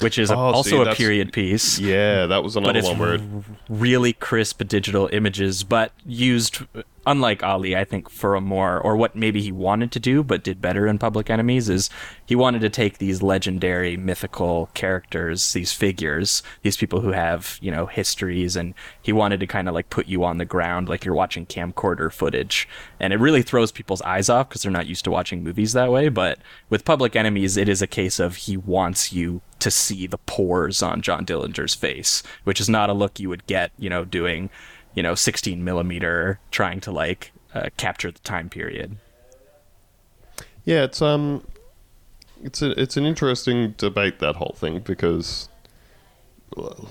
which 0.01 0.19
is 0.19 0.31
a- 0.31 0.37
Oh, 0.37 0.53
see, 0.63 0.77
also 0.77 0.91
a 0.91 0.95
period 0.95 1.33
piece 1.33 1.79
Yeah, 1.79 2.27
that 2.27 2.43
was 2.45 2.55
but 2.55 2.65
another 2.65 2.79
it's 2.81 2.89
one 2.89 2.99
where 2.99 3.15
it, 3.15 3.23
really 3.71 4.13
crisp 4.13 4.63
digital 4.67 5.09
images, 5.11 5.65
but 5.65 5.93
used 6.05 6.59
unlike 7.09 7.43
Ali, 7.43 7.75
I 7.75 7.85
think 7.85 8.11
for 8.11 8.35
a 8.35 8.41
more 8.41 8.79
or 8.79 8.95
what 8.95 9.17
maybe 9.17 9.41
he 9.41 9.51
wanted 9.51 9.91
to 9.93 10.01
do 10.01 10.23
but 10.23 10.45
did 10.45 10.61
better 10.61 10.87
in 10.87 10.99
Public 10.99 11.31
Enemies 11.31 11.71
is 11.71 11.89
he 12.27 12.37
wanted 12.37 12.61
to 12.61 12.69
take 12.69 12.99
these 12.99 13.23
legendary 13.23 13.97
mythical 13.97 14.69
characters, 14.75 15.55
these 15.55 15.73
figures, 15.73 16.43
these 16.63 16.77
people 16.77 17.01
who 17.01 17.13
have, 17.13 17.59
you 17.63 17.71
know, 17.71 17.87
histories 17.87 18.57
and 18.57 18.75
he 19.01 19.13
wanted 19.13 19.41
to 19.41 19.47
kind 19.47 19.69
of 19.69 19.75
like 19.75 19.89
put 19.89 20.07
you 20.07 20.23
on 20.23 20.37
the 20.37 20.45
ground 20.45 20.89
like 20.89 21.05
you're 21.05 21.15
watching 21.15 21.47
camcorder 21.47 22.13
footage. 22.13 22.69
And 23.01 23.15
it 23.15 23.19
really 23.19 23.43
throws 23.43 23.73
people's 23.73 24.03
eyes 24.03 24.29
off 24.29 24.51
because 24.51 24.63
they're 24.63 24.71
not 24.71 24.87
used 24.87 25.05
to 25.05 25.11
watching 25.11 25.43
movies 25.43 25.73
that 25.73 25.91
way, 25.91 26.11
but 26.11 26.39
with 26.69 26.85
Public 26.85 27.17
Enemies 27.17 27.57
it 27.57 27.71
is 27.71 27.81
a 27.81 27.87
case 27.87 28.21
of 28.21 28.37
he 28.37 28.57
wants 28.59 29.15
you 29.15 29.41
to 29.61 29.71
see 29.71 30.07
the 30.07 30.19
pores 30.19 30.83
on 30.83 31.01
John 31.01 31.25
Dillinger's 31.25 31.75
face, 31.75 32.23
which 32.45 32.61
is 32.61 32.69
not 32.69 32.91
a 32.91 32.93
look 32.93 33.19
you 33.19 33.29
would 33.29 33.47
get, 33.47 33.73
you 33.79 33.89
know, 33.89 34.05
doing, 34.05 34.51
you 34.99 35.03
know, 35.05 35.15
16 35.15 35.63
millimeter, 35.63 36.41
trying 36.51 36.81
to 36.81 36.91
like 36.91 37.31
uh, 37.55 37.69
capture 37.77 38.11
the 38.11 38.19
time 38.19 38.49
period. 38.49 38.97
Yeah, 40.65 40.83
it's 40.83 41.01
um, 41.01 41.47
it's 42.43 42.63
a, 42.63 42.73
it's 42.73 42.97
an 42.97 43.07
interesting 43.07 43.77
debate 43.79 44.19
that 44.19 44.35
whole 44.35 44.57
thing 44.59 44.81
because, 44.81 45.49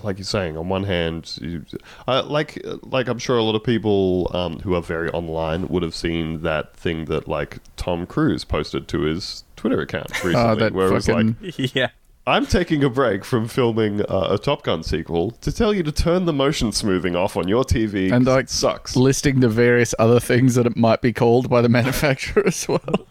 like 0.04 0.20
you're 0.20 0.24
saying, 0.24 0.56
on 0.56 0.70
one 0.70 0.86
hand, 0.86 1.38
you, 1.42 1.66
uh, 2.08 2.24
like 2.24 2.66
like 2.82 3.10
I'm 3.10 3.20
sure 3.20 3.38
a 3.38 3.44
lot 3.44 3.56
of 3.56 3.64
people 3.66 4.32
um, 4.34 4.60
who 4.60 4.74
are 4.74 4.82
very 4.82 5.10
online 5.10 5.68
would 5.68 5.84
have 5.84 5.94
seen 5.94 6.44
that 6.44 6.78
thing 6.78 7.06
that 7.06 7.28
like 7.28 7.58
Tom 7.76 8.08
Cruise 8.08 8.46
posted 8.46 8.88
to 8.88 9.02
his 9.02 9.44
Twitter 9.58 9.82
account 9.82 10.12
recently, 10.24 10.36
Oh, 10.38 10.56
that 10.56 10.72
where 10.72 10.88
it 10.88 10.94
was 10.94 11.10
like, 11.10 11.36
yeah. 11.76 11.90
I'm 12.28 12.46
taking 12.46 12.84
a 12.84 12.90
break 12.90 13.24
from 13.24 13.48
filming 13.48 14.02
uh, 14.02 14.28
a 14.32 14.38
Top 14.38 14.64
Gun 14.64 14.84
sequel 14.84 15.32
to 15.32 15.50
tell 15.50 15.74
you 15.74 15.82
to 15.84 15.94
turn 15.94 16.26
the 16.26 16.34
motion 16.34 16.74
smoothing 16.74 17.16
off 17.16 17.38
on 17.38 17.48
your 17.48 17.64
TV. 17.64 18.12
And 18.12 18.26
like, 18.26 18.44
it 18.44 18.50
sucks. 18.50 18.98
listing 18.98 19.40
the 19.40 19.48
various 19.48 19.96
other 19.98 20.20
things 20.20 20.56
that 20.56 20.66
it 20.66 20.76
might 20.76 21.02
be 21.02 21.14
called 21.14 21.50
by 21.50 21.62
the 21.62 21.70
manufacturer 21.80 22.46
as 22.46 22.68
well. 22.68 23.08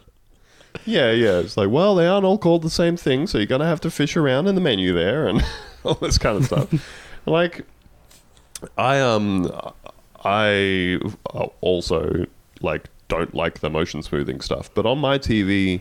Yeah, 0.84 1.12
yeah. 1.12 1.38
It's 1.38 1.56
like, 1.56 1.70
well, 1.70 1.94
they 1.94 2.06
aren't 2.06 2.26
all 2.26 2.36
called 2.36 2.60
the 2.60 2.68
same 2.68 2.98
thing, 2.98 3.26
so 3.26 3.38
you're 3.38 3.46
gonna 3.46 3.64
have 3.64 3.80
to 3.80 3.90
fish 3.90 4.18
around 4.18 4.48
in 4.48 4.54
the 4.54 4.60
menu 4.60 4.92
there 4.92 5.26
and 5.26 5.42
all 5.84 5.94
this 5.94 6.18
kind 6.18 6.36
of 6.36 6.44
stuff. 6.44 6.68
like, 7.26 7.64
I 8.76 9.00
um, 9.00 9.50
I 10.22 11.00
also 11.62 12.26
like 12.60 12.90
don't 13.08 13.34
like 13.34 13.60
the 13.60 13.70
motion 13.70 14.02
smoothing 14.02 14.42
stuff, 14.42 14.68
but 14.74 14.84
on 14.84 14.98
my 14.98 15.16
TV, 15.18 15.80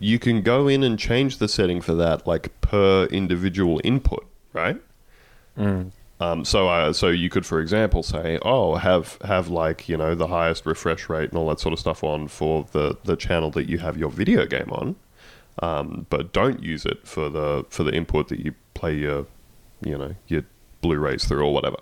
you 0.00 0.18
can 0.18 0.40
go 0.42 0.66
in 0.66 0.82
and 0.82 0.98
change 0.98 1.36
the 1.38 1.46
setting 1.46 1.80
for 1.80 1.94
that 1.94 2.26
like 2.26 2.58
per 2.62 3.04
individual 3.06 3.80
input, 3.84 4.26
right? 4.52 4.80
Um, 6.20 6.44
so, 6.44 6.68
uh, 6.68 6.92
so 6.92 7.08
you 7.08 7.30
could, 7.30 7.46
for 7.46 7.60
example, 7.60 8.02
say, 8.02 8.38
"Oh, 8.42 8.74
have 8.76 9.18
have 9.24 9.48
like 9.48 9.88
you 9.88 9.96
know 9.96 10.14
the 10.14 10.26
highest 10.26 10.66
refresh 10.66 11.08
rate 11.08 11.30
and 11.30 11.38
all 11.38 11.48
that 11.48 11.60
sort 11.60 11.72
of 11.72 11.78
stuff 11.78 12.02
on 12.02 12.28
for 12.28 12.66
the 12.72 12.96
the 13.04 13.16
channel 13.16 13.50
that 13.52 13.68
you 13.68 13.78
have 13.78 13.96
your 13.96 14.10
video 14.10 14.46
game 14.46 14.70
on, 14.70 14.96
um, 15.62 16.06
but 16.10 16.32
don't 16.32 16.62
use 16.62 16.84
it 16.84 17.06
for 17.06 17.28
the 17.30 17.64
for 17.70 17.84
the 17.84 17.92
input 17.92 18.28
that 18.28 18.40
you 18.40 18.54
play 18.74 18.94
your, 18.94 19.26
you 19.82 19.96
know, 19.96 20.14
your 20.28 20.42
Blu-rays 20.82 21.24
through 21.24 21.44
or 21.44 21.54
whatever." 21.54 21.78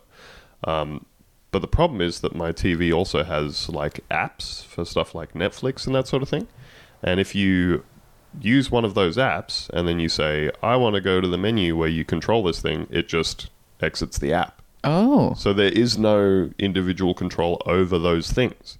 Um, 0.64 1.06
but 1.50 1.60
the 1.60 1.68
problem 1.68 2.00
is 2.00 2.20
that 2.20 2.34
my 2.34 2.52
TV 2.52 2.94
also 2.94 3.24
has 3.24 3.68
like 3.68 4.00
apps 4.08 4.64
for 4.64 4.84
stuff 4.84 5.14
like 5.14 5.34
Netflix 5.34 5.86
and 5.86 5.94
that 5.96 6.06
sort 6.06 6.22
of 6.22 6.28
thing, 6.28 6.46
and 7.02 7.18
if 7.18 7.34
you 7.34 7.82
use 8.40 8.70
one 8.70 8.84
of 8.84 8.94
those 8.94 9.16
apps 9.16 9.68
and 9.70 9.86
then 9.88 9.98
you 10.00 10.08
say, 10.08 10.50
"I 10.62 10.76
want 10.76 10.94
to 10.94 11.00
go 11.00 11.20
to 11.20 11.28
the 11.28 11.38
menu 11.38 11.76
where 11.76 11.88
you 11.88 12.04
control 12.04 12.42
this 12.42 12.60
thing," 12.60 12.86
it 12.90 13.08
just 13.08 13.50
exits 13.80 14.18
the 14.18 14.32
app. 14.32 14.60
Oh, 14.84 15.34
So 15.34 15.52
there 15.52 15.72
is 15.72 15.98
no 15.98 16.50
individual 16.58 17.12
control 17.14 17.60
over 17.66 17.98
those 17.98 18.30
things. 18.32 18.78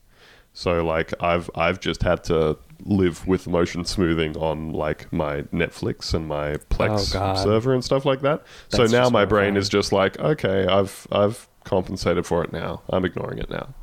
So 0.52 0.84
like 0.84 1.12
I've 1.22 1.50
I've 1.54 1.80
just 1.80 2.02
had 2.02 2.24
to 2.24 2.56
live 2.84 3.26
with 3.26 3.48
motion 3.48 3.84
smoothing 3.84 4.36
on 4.36 4.72
like 4.72 5.12
my 5.12 5.42
Netflix 5.52 6.14
and 6.14 6.26
my 6.28 6.54
Plex 6.70 7.14
Oh, 7.16 7.42
server 7.44 7.74
and 7.74 7.84
stuff 7.84 8.04
like 8.04 8.20
that. 8.22 8.42
so 8.68 8.86
now 8.86 9.10
my 9.10 9.24
brain 9.24 9.54
horrifying. 9.54 9.56
is 9.56 9.68
just 9.68 9.92
like, 9.92 10.18
okay, 10.20 10.66
I've 10.66 11.06
I've 11.12 11.48
compensated 11.64 12.24
for 12.26 12.42
it 12.44 12.52
now. 12.52 12.82
I'm 12.90 13.04
ignoring 13.04 13.38
it 13.38 13.50
now. 13.50 13.74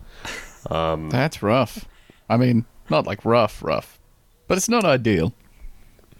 that's 1.10 1.44
rough. 1.44 1.86
I 2.30 2.38
mean, 2.38 2.66
not 2.90 3.06
like 3.06 3.24
rough, 3.26 3.62
rough, 3.64 4.00
but 4.48 4.58
it's 4.58 4.70
not 4.70 4.84
ideal. 4.84 5.34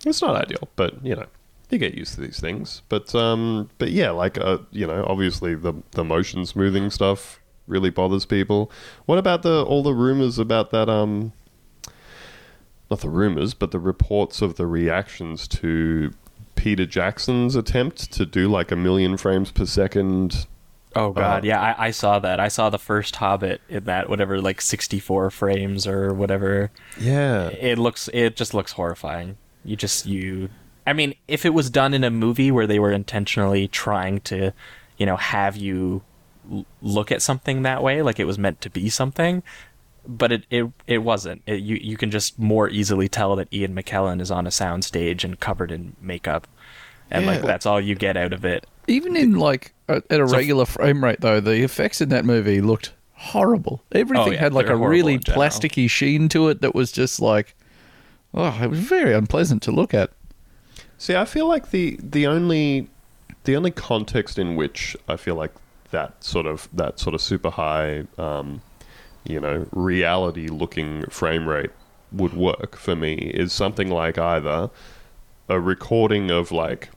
It's 0.06 0.22
not 0.22 0.36
ideal, 0.36 0.70
but 0.76 1.04
you 1.04 1.16
know, 1.16 1.26
you 1.70 1.78
get 1.78 1.96
used 1.96 2.14
to 2.16 2.22
these 2.22 2.40
things. 2.40 2.84
But 2.90 3.14
um, 3.16 3.70
but 3.80 3.92
yeah, 3.92 4.12
like 4.12 4.38
uh, 4.38 4.60
you 4.72 4.88
know, 4.88 5.04
obviously 5.08 5.56
the 5.56 5.74
the 5.92 6.04
motion 6.04 6.46
smoothing 6.46 6.90
stuff 6.90 7.40
really 7.68 7.90
bothers 7.90 8.26
people. 8.26 8.72
What 9.08 9.18
about 9.18 9.42
the 9.42 9.64
all 9.64 9.82
the 9.84 9.94
rumors 9.94 10.38
about 10.38 10.70
that 10.72 10.88
um, 10.88 11.34
not 12.90 13.00
the 13.02 13.10
rumors, 13.10 13.54
but 13.54 13.72
the 13.72 13.80
reports 13.80 14.42
of 14.42 14.56
the 14.58 14.68
reactions 14.68 15.48
to 15.48 16.14
Peter 16.56 16.86
Jackson's 16.86 17.56
attempt 17.56 18.12
to 18.14 18.26
do 18.26 18.48
like 18.48 18.72
a 18.72 18.76
million 18.76 19.18
frames 19.18 19.52
per 19.52 19.66
second. 19.66 20.46
Oh 20.96 21.12
God, 21.12 21.44
Uh, 21.44 21.48
yeah, 21.48 21.60
I, 21.62 21.88
I 21.88 21.92
saw 21.92 22.20
that. 22.20 22.40
I 22.40 22.48
saw 22.48 22.70
the 22.70 22.80
first 22.80 23.18
Hobbit 23.18 23.60
in 23.68 23.84
that 23.84 24.08
whatever, 24.08 24.40
like 24.40 24.62
sixty-four 24.62 25.30
frames 25.32 25.86
or 25.88 26.14
whatever. 26.14 26.72
Yeah, 26.98 27.48
It 27.50 27.78
looks, 27.78 28.08
it 28.14 28.38
just 28.38 28.54
looks 28.54 28.72
horrifying. 28.74 29.38
You 29.66 29.76
just 29.76 30.06
you. 30.06 30.50
I 30.88 30.94
mean, 30.94 31.16
if 31.28 31.46
it 31.46 31.54
was 31.54 31.70
done 31.70 31.94
in 31.94 32.04
a 32.04 32.12
movie 32.12 32.52
where 32.52 32.68
they 32.68 32.78
were 32.80 32.92
intentionally 32.92 33.68
trying 33.68 34.20
to, 34.22 34.54
you 34.98 35.06
know, 35.08 35.18
have 35.18 35.58
you 35.58 36.04
l- 36.52 36.66
look 36.82 37.12
at 37.12 37.22
something 37.24 37.64
that 37.64 37.82
way, 37.82 38.02
like 38.04 38.20
it 38.20 38.26
was 38.26 38.38
meant 38.38 38.62
to 38.62 38.70
be 38.70 38.90
something, 38.90 39.42
but 40.08 40.32
it 40.32 40.46
it, 40.52 40.66
it 40.86 41.00
wasn't. 41.00 41.42
It, 41.48 41.62
you 41.62 41.78
you 41.82 41.98
can 41.98 42.12
just 42.12 42.38
more 42.38 42.70
easily 42.70 43.10
tell 43.10 43.36
that 43.38 43.52
Ian 43.52 43.74
McKellen 43.76 44.22
is 44.22 44.30
on 44.30 44.46
a 44.46 44.52
soundstage 44.52 45.24
and 45.24 45.40
covered 45.40 45.72
in 45.72 45.96
makeup, 46.00 46.48
and 47.10 47.26
like 47.26 47.42
that's 47.42 47.66
all 47.66 47.82
you 47.82 47.96
get 47.96 48.16
out 48.16 48.32
of 48.34 48.46
it. 48.46 48.68
Even 48.88 49.16
in 49.16 49.34
like 49.34 49.74
at 49.90 50.04
a 50.12 50.28
So- 50.28 50.36
regular 50.38 50.66
frame 50.66 51.04
rate, 51.04 51.22
though, 51.22 51.40
the 51.40 51.64
effects 51.64 52.00
in 52.02 52.10
that 52.10 52.24
movie 52.26 52.62
looked 52.62 52.94
horrible. 53.14 53.82
Everything 53.92 54.28
Oh, 54.28 54.32
yeah, 54.32 54.40
had 54.40 54.54
like 54.54 54.68
a 54.68 54.76
really 54.76 55.18
plasticky 55.18 55.90
sheen 55.90 56.30
to 56.30 56.50
it 56.50 56.62
that 56.62 56.76
was 56.76 56.92
just 56.92 57.20
like, 57.20 57.56
oh, 58.36 58.60
it 58.62 58.70
was 58.70 58.80
very 58.80 59.14
unpleasant 59.14 59.64
to 59.64 59.72
look 59.72 59.94
at. 59.94 60.12
See, 60.98 61.16
I 61.16 61.26
feel 61.26 61.48
like 61.48 61.72
the 61.72 61.98
the 62.02 62.28
only 62.28 62.90
the 63.46 63.56
only 63.56 63.72
context 63.72 64.38
in 64.38 64.56
which 64.56 64.96
I 65.08 65.16
feel 65.16 65.36
like 65.36 65.52
that 65.92 66.24
sort 66.24 66.46
of 66.46 66.70
that 66.74 67.00
sort 67.00 67.16
of 67.16 67.22
super 67.22 67.50
high, 67.50 68.06
um, 68.18 68.62
you 69.24 69.40
know, 69.40 69.68
reality 69.72 70.48
looking 70.48 71.04
frame 71.10 71.48
rate 71.48 71.72
would 72.12 72.34
work 72.34 72.76
for 72.76 72.96
me 72.96 73.16
is 73.16 73.52
something 73.52 73.90
like 73.90 74.18
either 74.18 74.70
a 75.50 75.60
recording 75.60 76.32
of 76.32 76.52
like 76.52 76.90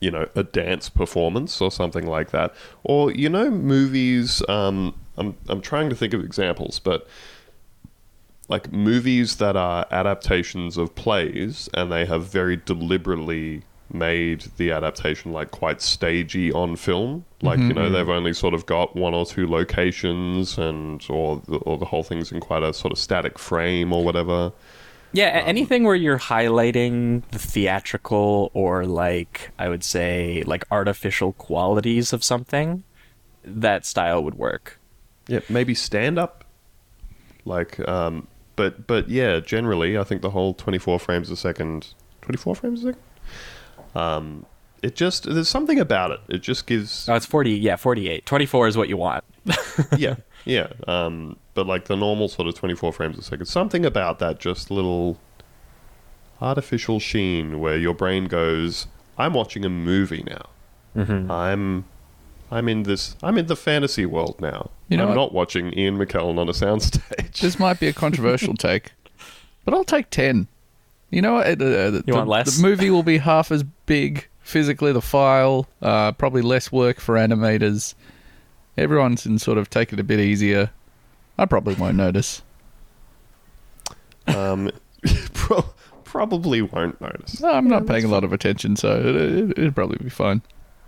you 0.00 0.10
know 0.10 0.28
a 0.34 0.42
dance 0.42 0.88
performance 0.88 1.60
or 1.60 1.70
something 1.70 2.06
like 2.06 2.30
that 2.30 2.54
or 2.84 3.10
you 3.12 3.28
know 3.28 3.50
movies 3.50 4.42
um 4.48 4.94
i'm 5.16 5.34
i'm 5.48 5.60
trying 5.60 5.88
to 5.88 5.96
think 5.96 6.12
of 6.12 6.22
examples 6.22 6.78
but 6.78 7.06
like 8.48 8.72
movies 8.72 9.36
that 9.36 9.56
are 9.56 9.86
adaptations 9.90 10.76
of 10.76 10.94
plays 10.94 11.68
and 11.74 11.90
they 11.90 12.04
have 12.06 12.26
very 12.26 12.56
deliberately 12.56 13.62
made 13.92 14.42
the 14.56 14.70
adaptation 14.72 15.32
like 15.32 15.50
quite 15.50 15.80
stagey 15.80 16.52
on 16.52 16.76
film. 16.76 17.24
Like 17.42 17.58
you 17.58 17.66
mm-hmm, 17.66 17.74
know 17.74 17.84
mm-hmm. 17.84 17.92
they've 17.94 18.08
only 18.08 18.32
sort 18.32 18.54
of 18.54 18.66
got 18.66 18.96
one 18.96 19.14
or 19.14 19.26
two 19.26 19.48
locations 19.48 20.58
and 20.58 21.04
or 21.08 21.42
the, 21.46 21.56
or 21.58 21.78
the 21.78 21.84
whole 21.84 22.02
thing's 22.02 22.32
in 22.32 22.40
quite 22.40 22.62
a 22.62 22.72
sort 22.72 22.92
of 22.92 22.98
static 22.98 23.38
frame 23.38 23.92
or 23.92 24.04
whatever. 24.04 24.52
Yeah, 25.12 25.38
a- 25.38 25.42
um, 25.42 25.48
anything 25.48 25.84
where 25.84 25.94
you're 25.94 26.18
highlighting 26.18 27.22
the 27.30 27.38
theatrical 27.38 28.50
or 28.54 28.86
like 28.86 29.50
I 29.58 29.68
would 29.68 29.84
say 29.84 30.42
like 30.46 30.64
artificial 30.70 31.32
qualities 31.32 32.12
of 32.12 32.22
something, 32.24 32.82
that 33.44 33.86
style 33.86 34.22
would 34.24 34.34
work. 34.34 34.78
yeah 35.28 35.40
maybe 35.48 35.74
stand 35.74 36.18
up 36.18 36.44
like 37.44 37.78
um 37.88 38.26
but 38.56 38.86
but 38.86 39.08
yeah 39.08 39.38
generally 39.40 39.96
i 39.96 40.04
think 40.04 40.22
the 40.22 40.30
whole 40.30 40.54
24 40.54 40.98
frames 40.98 41.30
a 41.30 41.36
second 41.36 41.94
24 42.22 42.54
frames 42.54 42.84
a 42.84 42.86
second 42.92 43.02
um 43.94 44.46
it 44.82 44.94
just 44.94 45.24
there's 45.24 45.48
something 45.48 45.80
about 45.80 46.10
it. 46.12 46.20
It 46.28 46.42
just 46.42 46.66
gives 46.66 47.08
Oh, 47.08 47.14
it's 47.14 47.26
40. 47.26 47.50
Yeah, 47.50 47.76
48. 47.76 48.26
24 48.26 48.68
is 48.68 48.76
what 48.76 48.88
you 48.88 48.96
want. 48.96 49.24
yeah, 49.96 50.16
yeah. 50.44 50.68
Um, 50.86 51.36
but 51.54 51.66
like 51.66 51.86
the 51.86 51.96
normal 51.96 52.28
sort 52.28 52.46
of 52.46 52.54
24 52.54 52.92
frames 52.92 53.18
a 53.18 53.22
second, 53.22 53.46
something 53.46 53.84
about 53.84 54.18
that 54.20 54.38
just 54.38 54.70
little 54.70 55.18
artificial 56.40 57.00
sheen 57.00 57.58
where 57.58 57.76
your 57.76 57.94
brain 57.94 58.26
goes, 58.26 58.86
"I'm 59.16 59.32
watching 59.32 59.64
a 59.64 59.70
movie 59.70 60.22
now. 60.24 60.50
Mm-hmm. 60.94 61.30
I'm, 61.30 61.84
I'm 62.50 62.68
in 62.68 62.84
this. 62.84 63.16
I'm 63.22 63.38
in 63.38 63.46
the 63.46 63.56
fantasy 63.56 64.06
world 64.06 64.40
now. 64.40 64.70
You 64.88 64.96
know 64.96 65.08
I'm 65.08 65.14
not 65.16 65.32
watching 65.32 65.76
Ian 65.78 65.98
McKellen 65.98 66.38
on 66.38 66.48
a 66.48 66.52
soundstage." 66.52 67.40
This 67.40 67.58
might 67.58 67.80
be 67.80 67.88
a 67.88 67.92
controversial 67.92 68.54
take, 68.58 68.92
but 69.64 69.74
I'll 69.74 69.84
take 69.84 70.10
10. 70.10 70.46
You 71.10 71.22
know 71.22 71.34
what? 71.34 71.46
Uh, 71.46 71.50
uh, 71.50 71.90
the, 71.90 72.04
You 72.06 72.14
want 72.14 72.28
less? 72.28 72.56
The 72.56 72.62
movie 72.62 72.90
will 72.90 73.02
be 73.02 73.18
half 73.18 73.50
as 73.52 73.62
big 73.86 74.28
physically, 74.40 74.92
the 74.92 75.02
file, 75.02 75.66
uh, 75.82 76.12
probably 76.12 76.42
less 76.42 76.70
work 76.70 77.00
for 77.00 77.14
animators. 77.16 77.94
Everyone 78.76 79.16
can 79.16 79.38
sort 79.38 79.58
of 79.58 79.70
take 79.70 79.92
it 79.92 79.98
a 80.00 80.04
bit 80.04 80.20
easier. 80.20 80.70
I 81.38 81.46
probably 81.46 81.74
won't 81.74 81.96
notice. 81.96 82.42
um, 84.26 84.70
pro- 85.34 85.70
probably 86.04 86.62
won't 86.62 87.00
notice. 87.00 87.40
No, 87.40 87.50
I'm 87.52 87.68
not 87.68 87.86
paying 87.86 88.04
a 88.04 88.08
lot 88.08 88.24
of 88.24 88.32
attention, 88.32 88.76
so 88.76 88.98
it, 89.00 89.16
it, 89.16 89.50
it'd 89.58 89.74
probably 89.74 89.98
be 90.02 90.10
fine. 90.10 90.42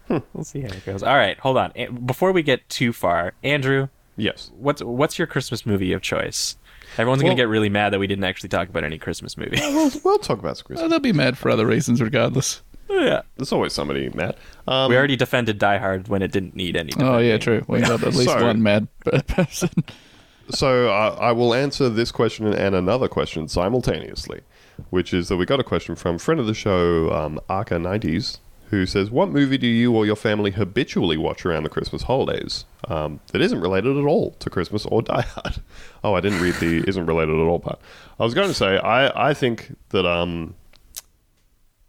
We'll 0.32 0.44
see 0.44 0.60
how 0.62 0.68
it 0.68 0.84
goes. 0.86 1.02
All 1.02 1.16
right, 1.16 1.38
hold 1.38 1.56
on. 1.56 1.72
Before 2.06 2.32
we 2.32 2.42
get 2.42 2.68
too 2.68 2.92
far, 2.92 3.34
Andrew, 3.42 3.88
Yes. 4.16 4.50
what's 4.56 4.82
what's 4.82 5.18
your 5.18 5.26
Christmas 5.26 5.64
movie 5.66 5.92
of 5.92 6.02
choice? 6.02 6.56
Everyone's 6.96 7.22
Well- 7.22 7.30
gonna 7.32 7.36
get 7.42 7.48
really 7.48 7.68
mad 7.68 7.92
that 7.92 7.98
we 7.98 8.06
didn't 8.06 8.24
actually 8.24 8.48
talk 8.48 8.68
about 8.68 8.84
any 8.84 8.98
Christmas 8.98 9.36
movie. 9.36 9.56
We'll, 9.60 9.90
we'll 10.04 10.18
talk 10.18 10.38
about 10.38 10.60
Oh, 10.60 10.66
Christmas. 10.66 10.90
they'll 10.90 10.98
be 11.00 11.12
mad 11.12 11.36
for 11.38 11.50
other 11.50 11.66
reasons, 11.66 12.00
regardless. 12.00 12.62
yeah, 12.88 13.20
There's 13.36 13.52
always 13.52 13.74
somebody 13.74 14.08
mad. 14.08 14.34
Um, 14.66 14.88
we 14.90 14.96
already 14.96 15.14
defended 15.16 15.58
Die 15.58 15.78
Hard 15.78 16.08
when 16.08 16.22
it 16.22 16.32
didn't 16.32 16.56
need 16.56 16.74
any. 16.76 16.92
Oh 16.98 17.18
yeah, 17.18 17.36
true. 17.38 17.64
We 17.68 17.80
got 17.80 18.02
at 18.02 18.14
least 18.14 18.30
So- 18.30 18.42
one 18.42 18.62
mad 18.62 18.88
person. 19.28 19.70
So 20.50 20.88
uh, 20.88 21.14
I 21.20 21.32
will 21.32 21.52
answer 21.52 21.90
this 21.90 22.10
question 22.10 22.46
and 22.46 22.74
another 22.74 23.06
question 23.06 23.48
simultaneously, 23.48 24.40
which 24.88 25.12
is 25.12 25.28
that 25.28 25.36
we 25.36 25.44
got 25.44 25.60
a 25.60 25.64
question 25.64 25.94
from 25.94 26.16
friend 26.18 26.40
of 26.40 26.46
the 26.46 26.54
show, 26.54 27.12
um, 27.12 27.38
Arca90s, 27.50 28.38
who 28.70 28.86
says, 28.86 29.10
What 29.10 29.30
movie 29.30 29.58
do 29.58 29.66
you 29.66 29.94
or 29.94 30.04
your 30.06 30.16
family 30.16 30.50
habitually 30.50 31.16
watch 31.16 31.44
around 31.44 31.64
the 31.64 31.68
Christmas 31.68 32.02
holidays 32.02 32.64
um, 32.86 33.20
that 33.32 33.40
isn't 33.40 33.60
related 33.60 33.96
at 33.96 34.04
all 34.04 34.32
to 34.32 34.50
Christmas 34.50 34.86
or 34.86 35.02
Die 35.02 35.20
Hard? 35.20 35.60
Oh, 36.04 36.14
I 36.14 36.20
didn't 36.20 36.40
read 36.40 36.54
the 36.54 36.84
isn't 36.88 37.06
related 37.06 37.34
at 37.34 37.46
all 37.46 37.60
part. 37.60 37.80
I 38.18 38.24
was 38.24 38.34
going 38.34 38.48
to 38.48 38.54
say, 38.54 38.78
I, 38.78 39.30
I 39.30 39.34
think 39.34 39.76
that. 39.90 40.06
Um, 40.06 40.54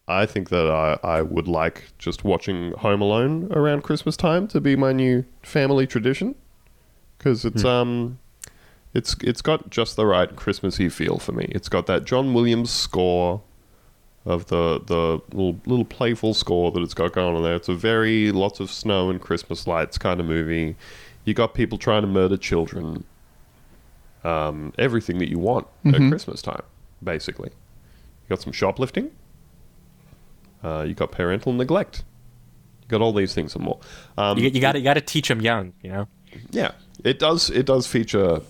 I 0.07 0.25
think 0.25 0.49
that 0.49 0.65
I, 0.71 0.97
I 1.07 1.21
would 1.21 1.47
like 1.47 1.91
just 1.99 2.23
watching 2.23 2.71
Home 2.79 2.99
Alone 2.99 3.47
around 3.51 3.83
Christmas 3.83 4.17
time 4.17 4.47
to 4.47 4.59
be 4.59 4.75
my 4.75 4.91
new 4.91 5.23
family 5.43 5.85
tradition 5.85 6.33
because 7.19 7.45
it's 7.45 7.63
um 7.63 8.17
it's 8.95 9.15
it's 9.21 9.43
got 9.43 9.69
just 9.69 9.95
the 9.95 10.07
right 10.07 10.35
Christmassy 10.35 10.89
feel 10.89 11.19
for 11.19 11.31
me. 11.31 11.45
It's 11.51 11.69
got 11.69 11.85
that 11.85 12.05
John 12.05 12.33
Williams 12.33 12.71
score 12.71 13.43
of 14.25 14.47
the 14.47 14.79
the 14.85 15.21
little 15.35 15.59
little 15.65 15.85
playful 15.85 16.33
score 16.33 16.71
that 16.71 16.81
it's 16.81 16.93
got 16.93 17.13
going 17.13 17.35
on 17.35 17.43
there. 17.43 17.55
It's 17.55 17.69
a 17.69 17.73
very 17.73 18.31
lots 18.31 18.59
of 18.59 18.69
snow 18.71 19.09
and 19.09 19.19
Christmas 19.21 19.65
lights 19.67 19.97
kind 19.97 20.19
of 20.19 20.25
movie. 20.25 20.75
You 21.25 21.33
got 21.33 21.53
people 21.53 21.77
trying 21.77 22.01
to 22.01 22.07
murder 22.07 22.37
children. 22.37 23.03
Um, 24.23 24.73
everything 24.77 25.17
that 25.19 25.29
you 25.29 25.39
want 25.39 25.65
at 25.85 25.95
Christmas 26.09 26.41
time, 26.41 26.63
basically. 27.01 27.49
You 27.51 28.27
got 28.35 28.41
some 28.41 28.51
shoplifting. 28.51 29.11
Uh, 30.61 30.83
you 30.87 30.93
got 30.93 31.11
parental 31.11 31.53
neglect. 31.53 32.03
You 32.81 32.87
got 32.89 33.01
all 33.01 33.13
these 33.13 33.33
things 33.33 33.55
and 33.55 33.63
more. 33.63 33.79
Um, 34.17 34.37
You, 34.37 34.49
you 34.49 34.59
got 34.59 34.73
to 34.73 34.79
you 34.79 34.83
got 34.83 34.95
to 34.95 35.01
teach 35.01 35.29
them 35.29 35.39
young. 35.39 35.71
You 35.81 35.91
know. 35.91 36.07
yeah, 36.51 36.71
it 37.05 37.17
does. 37.19 37.49
It 37.49 37.65
does 37.65 37.87
feature 37.87 38.41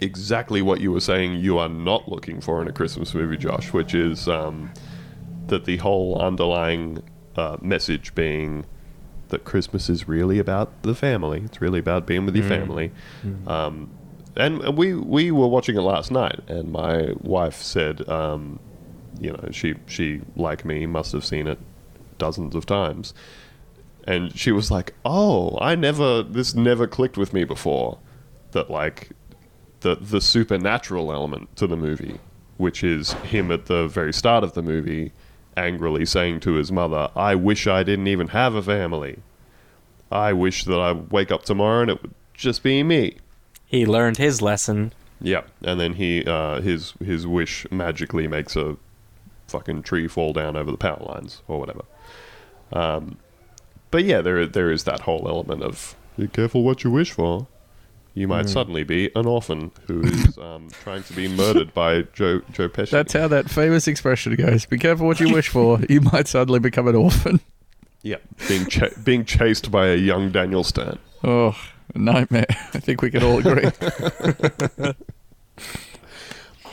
exactly 0.00 0.62
what 0.62 0.80
you 0.80 0.92
were 0.92 1.00
saying. 1.00 1.36
You 1.40 1.58
are 1.58 1.68
not 1.68 2.08
looking 2.08 2.40
for 2.40 2.60
in 2.62 2.68
a 2.68 2.72
Christmas 2.72 3.14
movie, 3.14 3.36
Josh, 3.36 3.72
which 3.72 3.94
is 3.94 4.28
um, 4.28 4.70
that 5.48 5.64
the 5.64 5.78
whole 5.78 6.20
underlying 6.20 7.02
uh, 7.36 7.56
message 7.60 8.14
being 8.14 8.66
that 9.28 9.44
Christmas 9.44 9.88
is 9.88 10.08
really 10.08 10.38
about 10.38 10.82
the 10.82 10.94
family. 10.94 11.42
It's 11.44 11.60
really 11.60 11.78
about 11.78 12.06
being 12.06 12.26
with 12.26 12.34
your 12.34 12.46
family. 12.48 12.92
Um, 13.46 13.90
and 14.36 14.76
we 14.76 14.94
we 14.94 15.30
were 15.30 15.48
watching 15.48 15.76
it 15.76 15.82
last 15.82 16.10
night, 16.10 16.40
and 16.48 16.72
my 16.72 17.12
wife 17.20 17.56
said, 17.56 18.08
um, 18.08 18.58
you 19.20 19.32
know, 19.32 19.48
she 19.50 19.74
she 19.86 20.22
like 20.36 20.64
me 20.64 20.86
must 20.86 21.12
have 21.12 21.24
seen 21.24 21.46
it 21.46 21.58
dozens 22.18 22.54
of 22.54 22.66
times 22.66 23.14
and 24.04 24.36
she 24.36 24.52
was 24.52 24.70
like, 24.70 24.94
"Oh, 25.04 25.58
I 25.60 25.74
never 25.74 26.22
this 26.22 26.54
never 26.54 26.86
clicked 26.86 27.16
with 27.18 27.32
me 27.32 27.44
before 27.44 27.98
that 28.52 28.70
like 28.70 29.10
the 29.80 29.96
the 29.96 30.20
supernatural 30.20 31.12
element 31.12 31.54
to 31.56 31.66
the 31.66 31.76
movie, 31.76 32.18
which 32.56 32.82
is 32.84 33.12
him 33.12 33.50
at 33.50 33.66
the 33.66 33.88
very 33.88 34.12
start 34.12 34.44
of 34.44 34.54
the 34.54 34.62
movie 34.62 35.12
angrily 35.56 36.06
saying 36.06 36.40
to 36.40 36.52
his 36.52 36.70
mother, 36.70 37.10
"I 37.16 37.34
wish 37.34 37.66
I 37.66 37.82
didn't 37.82 38.08
even 38.08 38.28
have 38.28 38.54
a 38.54 38.62
family. 38.62 39.18
I 40.10 40.32
wish 40.32 40.64
that 40.64 40.78
I 40.78 40.92
wake 40.92 41.30
up 41.30 41.44
tomorrow 41.44 41.82
and 41.82 41.90
it 41.90 42.02
would 42.02 42.14
just 42.34 42.62
be 42.62 42.82
me." 42.82 43.16
He 43.66 43.86
learned 43.86 44.16
his 44.16 44.42
lesson. 44.42 44.92
Yeah, 45.20 45.42
and 45.62 45.78
then 45.78 45.94
he 45.94 46.24
uh, 46.24 46.60
his 46.60 46.94
his 47.04 47.26
wish 47.26 47.66
magically 47.70 48.26
makes 48.26 48.56
a 48.56 48.76
fucking 49.48 49.82
tree 49.82 50.08
fall 50.08 50.32
down 50.32 50.56
over 50.56 50.70
the 50.70 50.78
power 50.78 51.02
lines 51.02 51.42
or 51.48 51.58
whatever. 51.58 51.82
Um, 52.72 53.18
but 53.90 54.04
yeah, 54.04 54.20
there 54.20 54.46
there 54.46 54.70
is 54.70 54.84
that 54.84 55.00
whole 55.00 55.26
element 55.28 55.62
of 55.62 55.94
be 56.18 56.28
careful 56.28 56.62
what 56.62 56.84
you 56.84 56.90
wish 56.90 57.10
for. 57.12 57.46
You 58.14 58.26
might 58.28 58.48
suddenly 58.48 58.82
be 58.82 59.10
an 59.14 59.26
orphan 59.26 59.70
who 59.86 60.02
is 60.02 60.36
um, 60.38 60.68
trying 60.82 61.02
to 61.04 61.12
be 61.12 61.28
murdered 61.28 61.72
by 61.72 62.02
Joe 62.12 62.40
Joe 62.52 62.68
Pesci. 62.68 62.90
That's 62.90 63.12
how 63.12 63.28
that 63.28 63.48
famous 63.48 63.86
expression 63.86 64.34
goes. 64.34 64.66
Be 64.66 64.78
careful 64.78 65.06
what 65.06 65.20
you 65.20 65.32
wish 65.32 65.48
for. 65.48 65.80
You 65.88 66.00
might 66.00 66.26
suddenly 66.28 66.58
become 66.58 66.88
an 66.88 66.96
orphan. 66.96 67.40
yeah, 68.02 68.16
being 68.48 68.66
cha- 68.66 68.88
being 69.04 69.24
chased 69.24 69.70
by 69.70 69.88
a 69.88 69.96
young 69.96 70.30
Daniel 70.32 70.64
Stern. 70.64 70.98
Oh, 71.22 71.56
a 71.94 71.98
nightmare. 71.98 72.46
I 72.50 72.80
think 72.80 73.00
we 73.02 73.10
can 73.10 73.22
all 73.22 73.38
agree. 73.38 73.70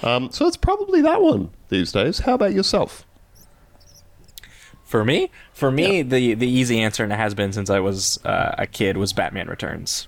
Um, 0.03 0.29
so 0.31 0.45
it's 0.47 0.57
probably 0.57 1.01
that 1.01 1.21
one 1.21 1.49
these 1.69 1.91
days. 1.91 2.19
How 2.19 2.35
about 2.35 2.53
yourself? 2.53 3.03
For 4.83 5.03
me, 5.03 5.31
for 5.53 5.71
me, 5.71 6.01
the 6.01 6.33
the 6.35 6.47
easy 6.47 6.79
answer, 6.79 7.03
and 7.03 7.11
it 7.11 7.17
has 7.17 7.33
been 7.33 7.51
since 7.51 7.69
I 7.69 7.79
was 7.79 8.23
uh, 8.23 8.55
a 8.57 8.67
kid, 8.67 8.97
was 8.97 9.11
Batman 9.11 9.47
Returns. 9.47 10.07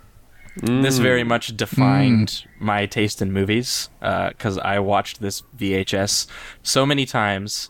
This 0.62 0.98
very 0.98 1.24
much 1.24 1.56
defined 1.56 2.45
my 2.60 2.86
taste 2.86 3.22
in 3.22 3.32
movies 3.32 3.89
because 4.00 4.58
I 4.58 4.80
watched 4.80 5.22
this 5.22 5.43
VHS 5.58 6.28
so 6.63 6.86
many 6.86 7.06
times, 7.06 7.69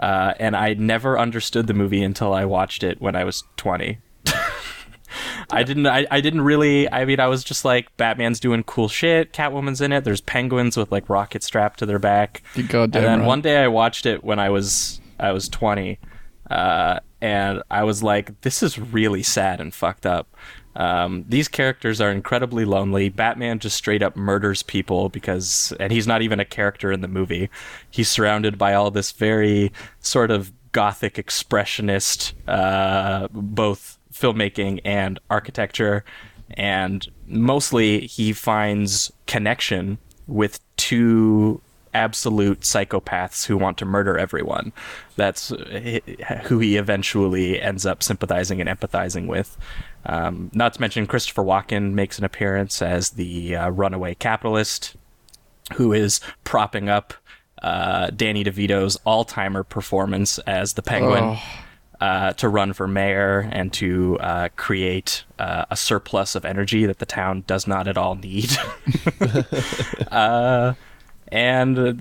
uh, 0.00 0.34
and 0.40 0.56
I 0.56 0.74
never 0.74 1.18
understood 1.18 1.66
the 1.66 1.74
movie 1.74 2.02
until 2.02 2.32
I 2.32 2.44
watched 2.44 2.82
it 2.82 3.00
when 3.00 3.14
I 3.14 3.24
was 3.24 3.44
twenty. 3.56 3.98
I 5.50 5.62
didn't. 5.62 5.86
I, 5.86 6.06
I 6.10 6.20
didn't 6.20 6.42
really. 6.42 6.90
I 6.90 7.04
mean, 7.04 7.20
I 7.20 7.28
was 7.28 7.44
just 7.44 7.64
like, 7.64 7.94
Batman's 7.96 8.40
doing 8.40 8.64
cool 8.64 8.88
shit. 8.88 9.32
Catwoman's 9.32 9.80
in 9.80 9.92
it. 9.92 10.04
There's 10.04 10.20
penguins 10.20 10.76
with 10.76 10.90
like 10.90 11.08
rockets 11.08 11.46
strapped 11.46 11.78
to 11.80 11.86
their 11.86 11.98
back. 11.98 12.42
Goddamn 12.54 12.82
and 12.82 12.92
then 12.92 13.20
right. 13.20 13.26
one 13.26 13.40
day 13.40 13.62
I 13.62 13.68
watched 13.68 14.06
it 14.06 14.24
when 14.24 14.38
I 14.38 14.50
was 14.50 15.00
I 15.20 15.32
was 15.32 15.48
20, 15.48 15.98
uh, 16.50 17.00
and 17.20 17.62
I 17.70 17.84
was 17.84 18.02
like, 18.02 18.40
this 18.40 18.62
is 18.62 18.78
really 18.78 19.22
sad 19.22 19.60
and 19.60 19.72
fucked 19.72 20.06
up. 20.06 20.34
Um, 20.76 21.24
these 21.28 21.48
characters 21.48 22.00
are 22.00 22.10
incredibly 22.10 22.64
lonely. 22.64 23.08
Batman 23.08 23.58
just 23.58 23.76
straight 23.76 24.02
up 24.02 24.16
murders 24.16 24.62
people 24.62 25.08
because, 25.08 25.72
and 25.78 25.92
he's 25.92 26.06
not 26.06 26.22
even 26.22 26.40
a 26.40 26.44
character 26.44 26.90
in 26.90 27.00
the 27.00 27.08
movie. 27.08 27.48
He's 27.90 28.08
surrounded 28.08 28.58
by 28.58 28.74
all 28.74 28.90
this 28.90 29.12
very 29.12 29.72
sort 30.00 30.30
of 30.30 30.52
gothic 30.72 31.14
expressionist, 31.14 32.32
uh, 32.48 33.28
both 33.30 33.98
filmmaking 34.12 34.80
and 34.84 35.18
architecture. 35.30 36.04
And 36.56 37.06
mostly 37.26 38.06
he 38.06 38.32
finds 38.32 39.12
connection 39.26 39.98
with 40.26 40.60
two 40.76 41.60
absolute 41.94 42.60
psychopaths 42.60 43.46
who 43.46 43.56
want 43.56 43.78
to 43.78 43.84
murder 43.84 44.18
everyone. 44.18 44.72
That's 45.16 45.52
uh, 45.52 46.00
who 46.44 46.58
he 46.58 46.76
eventually 46.76 47.60
ends 47.60 47.86
up 47.86 48.02
sympathizing 48.02 48.60
and 48.60 48.68
empathizing 48.68 49.26
with. 49.26 49.56
Um, 50.06 50.50
not 50.52 50.74
to 50.74 50.80
mention, 50.80 51.06
Christopher 51.06 51.42
Walken 51.42 51.92
makes 51.92 52.18
an 52.18 52.24
appearance 52.24 52.82
as 52.82 53.10
the 53.10 53.56
uh, 53.56 53.68
runaway 53.70 54.14
capitalist 54.14 54.96
who 55.74 55.92
is 55.92 56.20
propping 56.42 56.88
up 56.88 57.14
uh, 57.62 58.10
Danny 58.10 58.44
DeVito's 58.44 58.96
all 59.06 59.24
timer 59.24 59.62
performance 59.62 60.38
as 60.40 60.74
the 60.74 60.82
penguin. 60.82 61.38
Uh, 62.00 62.32
to 62.34 62.48
run 62.48 62.72
for 62.72 62.88
mayor 62.88 63.48
and 63.52 63.72
to 63.72 64.18
uh, 64.18 64.48
create 64.56 65.24
uh, 65.38 65.64
a 65.70 65.76
surplus 65.76 66.34
of 66.34 66.44
energy 66.44 66.84
that 66.84 66.98
the 66.98 67.06
town 67.06 67.44
does 67.46 67.66
not 67.66 67.86
at 67.88 67.96
all 67.96 68.16
need. 68.16 68.50
and 71.28 71.78
uh, 71.78 71.92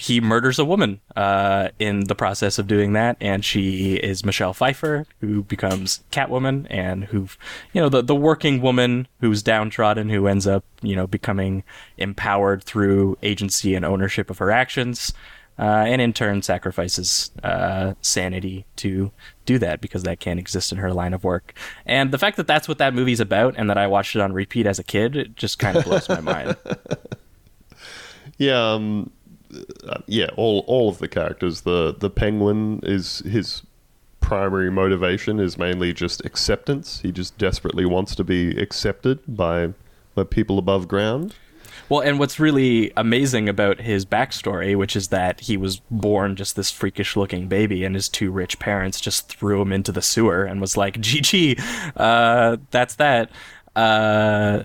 he 0.00 0.20
murders 0.20 0.58
a 0.58 0.64
woman 0.64 1.00
uh, 1.16 1.68
in 1.78 2.04
the 2.04 2.14
process 2.14 2.58
of 2.58 2.66
doing 2.66 2.92
that, 2.92 3.16
and 3.20 3.44
she 3.44 3.94
is 3.94 4.24
Michelle 4.24 4.54
Pfeiffer, 4.54 5.06
who 5.20 5.42
becomes 5.42 6.02
Catwoman, 6.12 6.66
and 6.70 7.04
who, 7.04 7.28
you 7.72 7.80
know, 7.80 7.88
the 7.88 8.02
the 8.02 8.14
working 8.14 8.60
woman 8.62 9.08
who's 9.20 9.42
downtrodden, 9.42 10.08
who 10.08 10.26
ends 10.26 10.46
up, 10.46 10.64
you 10.82 10.94
know, 10.94 11.06
becoming 11.06 11.64
empowered 11.96 12.62
through 12.62 13.18
agency 13.22 13.74
and 13.74 13.84
ownership 13.84 14.30
of 14.30 14.38
her 14.38 14.50
actions, 14.50 15.12
uh, 15.58 15.84
and 15.86 16.00
in 16.00 16.12
turn 16.12 16.42
sacrifices 16.42 17.30
uh, 17.42 17.94
sanity 18.00 18.64
to 18.76 19.10
do 19.44 19.58
that 19.58 19.80
because 19.80 20.04
that 20.04 20.20
can't 20.20 20.38
exist 20.38 20.70
in 20.70 20.78
her 20.78 20.92
line 20.92 21.12
of 21.12 21.24
work. 21.24 21.54
And 21.84 22.12
the 22.12 22.18
fact 22.18 22.36
that 22.36 22.46
that's 22.46 22.68
what 22.68 22.78
that 22.78 22.94
movie's 22.94 23.20
about, 23.20 23.54
and 23.56 23.68
that 23.68 23.78
I 23.78 23.86
watched 23.86 24.14
it 24.14 24.22
on 24.22 24.32
repeat 24.32 24.66
as 24.66 24.78
a 24.78 24.84
kid, 24.84 25.16
it 25.16 25.36
just 25.36 25.58
kind 25.58 25.76
of 25.76 25.84
blows 25.84 26.08
my 26.08 26.20
mind. 26.20 26.56
Yeah, 28.38 28.72
um, 28.72 29.10
uh, 29.84 29.98
yeah. 30.06 30.28
All 30.36 30.64
all 30.66 30.88
of 30.88 30.98
the 30.98 31.08
characters. 31.08 31.62
The 31.62 31.94
the 31.96 32.10
penguin 32.10 32.80
is 32.82 33.18
his 33.20 33.62
primary 34.20 34.70
motivation 34.70 35.40
is 35.40 35.56
mainly 35.58 35.92
just 35.92 36.24
acceptance. 36.24 37.00
He 37.00 37.12
just 37.12 37.38
desperately 37.38 37.84
wants 37.84 38.14
to 38.16 38.24
be 38.24 38.58
accepted 38.60 39.20
by 39.26 39.74
by 40.14 40.24
people 40.24 40.58
above 40.58 40.88
ground. 40.88 41.34
Well, 41.88 42.00
and 42.00 42.18
what's 42.18 42.38
really 42.38 42.92
amazing 42.96 43.48
about 43.48 43.80
his 43.80 44.04
backstory, 44.04 44.76
which 44.76 44.94
is 44.94 45.08
that 45.08 45.40
he 45.40 45.56
was 45.56 45.80
born 45.90 46.36
just 46.36 46.54
this 46.54 46.70
freakish 46.70 47.16
looking 47.16 47.48
baby, 47.48 47.82
and 47.84 47.94
his 47.94 48.10
two 48.10 48.30
rich 48.30 48.58
parents 48.58 49.00
just 49.00 49.28
threw 49.28 49.62
him 49.62 49.72
into 49.72 49.90
the 49.90 50.02
sewer 50.02 50.44
and 50.44 50.60
was 50.60 50.76
like, 50.76 50.94
GG, 51.00 51.58
uh, 51.96 52.58
that's 52.70 52.96
that. 52.96 53.30
Uh, 53.74 54.64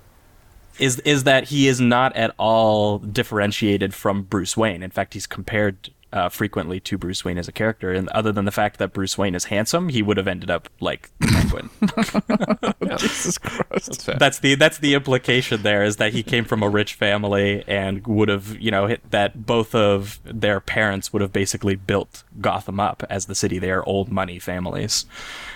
is 0.80 1.00
is 1.02 1.24
that 1.24 1.46
he 1.46 1.68
is 1.68 1.80
not 1.80 2.16
at 2.16 2.34
all 2.38 3.00
differentiated 3.00 3.94
from 3.94 4.24
Bruce 4.24 4.58
Wayne. 4.58 4.84
In 4.84 4.92
fact, 4.92 5.14
he's 5.14 5.28
compared 5.28 5.93
uh, 6.14 6.30
frequently 6.30 6.80
to 6.80 6.98
Bruce 6.98 7.26
Wayne 7.26 7.38
as 7.38 7.48
a 7.48 7.52
character, 7.52 7.92
and 7.92 8.08
other 8.10 8.32
than 8.32 8.46
the 8.46 8.52
fact 8.52 8.78
that 8.80 8.94
Bruce 8.94 9.18
Wayne 9.18 9.36
is 9.36 9.46
handsome, 9.46 9.90
he 9.90 10.02
would 10.02 10.16
have 10.18 10.28
ended 10.28 10.50
up 10.52 10.70
like 10.80 11.10
the 11.20 11.28
Penguin. 11.28 12.98
Jesus 13.00 13.38
Christ. 13.40 13.88
That's 13.88 14.04
fair. 14.04 14.16
that's 14.20 14.40
the 14.40 14.56
that's 14.56 14.78
the 14.78 14.94
implication 14.94 15.62
there 15.64 15.84
is 15.84 15.98
that 15.98 16.14
he 16.14 16.22
came 16.24 16.46
from 16.46 16.62
a 16.64 16.70
rich 16.70 16.94
family 16.94 17.64
and 17.68 18.06
would 18.08 18.30
have 18.30 18.56
you 18.62 18.72
know 18.72 18.86
hit 18.88 19.10
that 19.12 19.46
both 19.46 19.74
of 19.76 20.20
their 20.24 20.60
parents 20.60 21.12
would 21.12 21.22
have 21.22 21.34
basically 21.34 21.76
built 21.76 22.24
Gotham 22.40 22.80
up 22.80 23.04
as 23.10 23.26
the 23.26 23.36
city. 23.36 23.58
They 23.60 23.72
are 23.72 23.84
old 23.86 24.12
money 24.12 24.38
families. 24.40 25.06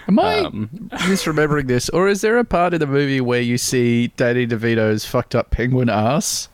Am 0.07 0.17
I 0.19 0.39
Um, 0.39 0.69
misremembering 0.91 1.67
this, 1.67 1.87
or 1.89 2.07
is 2.07 2.21
there 2.21 2.37
a 2.37 2.43
part 2.43 2.73
in 2.73 2.79
the 2.79 2.87
movie 2.87 3.21
where 3.21 3.41
you 3.41 3.57
see 3.57 4.07
Danny 4.17 4.47
DeVito's 4.47 5.05
fucked 5.05 5.35
up 5.35 5.51
penguin 5.51 5.89
ass? 5.89 6.49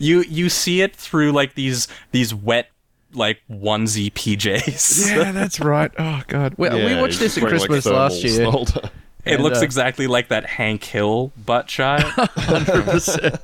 You 0.00 0.22
you 0.22 0.48
see 0.48 0.82
it 0.82 0.94
through 0.96 1.32
like 1.32 1.54
these 1.54 1.88
these 2.12 2.34
wet 2.34 2.68
like 3.14 3.40
onesie 3.50 4.12
PJs. 4.12 5.10
Yeah, 5.16 5.32
that's 5.32 5.60
right. 5.60 5.90
Oh 5.98 6.22
god, 6.28 6.54
we 6.56 6.68
Yeah, 6.68 7.00
watched 7.00 7.18
this 7.18 7.36
at 7.36 7.42
wearing, 7.42 7.60
like, 7.60 7.68
Christmas 7.68 7.92
last 7.92 8.24
year. 8.24 8.50
the. 8.50 8.90
It 9.24 9.34
And, 9.34 9.42
looks 9.44 9.60
uh, 9.60 9.64
exactly 9.64 10.08
like 10.08 10.28
that 10.28 10.46
Hank 10.46 10.82
Hill 10.82 11.30
butt 11.46 11.70
shot. 11.70 12.00
Hundred 12.36 12.84
percent. 12.86 13.36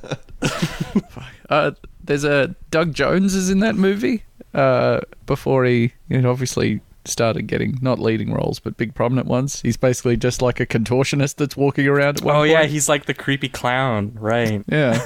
Uh, 1.49 1.71
there's 2.03 2.23
a 2.25 2.53
Doug 2.69 2.93
Jones 2.93 3.33
is 3.33 3.49
in 3.49 3.59
that 3.59 3.75
movie. 3.75 4.23
Uh, 4.53 4.99
before 5.25 5.63
he, 5.63 5.93
you 6.09 6.19
know, 6.21 6.31
obviously 6.31 6.81
started 7.05 7.43
getting 7.47 7.77
not 7.81 7.97
leading 7.97 8.33
roles 8.33 8.59
but 8.59 8.75
big 8.77 8.93
prominent 8.93 9.27
ones. 9.27 9.61
He's 9.61 9.77
basically 9.77 10.17
just 10.17 10.41
like 10.41 10.59
a 10.59 10.65
contortionist 10.65 11.35
that's 11.37 11.55
walking 11.55 11.87
around. 11.87 12.17
At 12.17 12.23
one 12.23 12.35
oh 12.35 12.43
yeah, 12.43 12.65
he's 12.65 12.89
like 12.89 13.05
the 13.05 13.13
creepy 13.13 13.47
clown, 13.49 14.11
right? 14.19 14.63
yeah. 14.67 14.99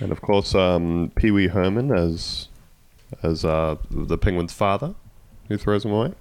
And 0.00 0.12
of 0.12 0.20
course, 0.20 0.54
um, 0.54 1.12
Pee 1.16 1.30
Wee 1.30 1.48
Herman 1.48 1.92
as 1.92 2.48
as 3.22 3.44
uh, 3.44 3.76
the 3.90 4.18
penguin's 4.18 4.52
father, 4.52 4.94
who 5.48 5.56
throws 5.56 5.84
him 5.84 5.92
away. 5.92 6.12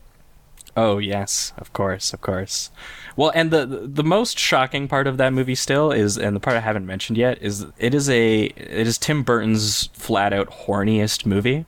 Oh 0.76 1.00
yes, 1.00 1.54
of 1.58 1.74
course, 1.74 2.13
of 2.13 2.22
course. 2.22 2.70
Well, 3.16 3.32
and 3.34 3.50
the 3.52 3.66
the 3.66 4.04
most 4.04 4.38
shocking 4.38 4.88
part 4.88 5.08
of 5.08 5.18
that 5.18 5.34
movie 5.34 5.56
still 5.56 5.92
is, 5.92 6.18
and 6.18 6.36
the 6.36 6.40
part 6.40 6.56
I 6.56 6.60
haven't 6.60 6.86
mentioned 6.86 7.18
yet 7.18 7.40
is, 7.42 7.66
it 7.80 7.94
is 7.96 8.10
a 8.10 8.46
it 8.46 8.88
is 8.88 8.98
Tim 8.98 9.24
Burton's 9.24 9.88
flat 9.94 10.34
out 10.34 10.50
horniest 10.50 11.26
movie. 11.26 11.66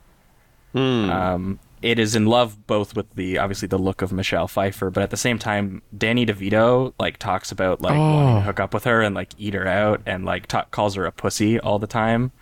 Um, 1.10 1.58
it 1.82 1.98
is 1.98 2.14
in 2.14 2.26
love 2.26 2.66
both 2.66 2.94
with 2.94 3.14
the 3.14 3.38
obviously 3.38 3.68
the 3.68 3.78
look 3.78 4.02
of 4.02 4.12
Michelle 4.12 4.48
Pfeiffer, 4.48 4.90
but 4.90 5.02
at 5.02 5.10
the 5.10 5.16
same 5.16 5.38
time, 5.38 5.82
Danny 5.96 6.26
DeVito 6.26 6.92
like 6.98 7.16
talks 7.16 7.50
about 7.50 7.80
like 7.80 7.96
wanting 7.96 8.34
to 8.34 8.40
oh. 8.40 8.40
hook 8.40 8.60
up 8.60 8.74
with 8.74 8.84
her 8.84 9.00
and 9.00 9.14
like 9.14 9.32
eat 9.38 9.54
her 9.54 9.66
out, 9.66 10.02
and 10.06 10.24
like 10.24 10.46
ta- 10.46 10.66
calls 10.70 10.94
her 10.94 11.06
a 11.06 11.12
pussy 11.12 11.58
all 11.58 11.78
the 11.78 11.86
time. 11.86 12.32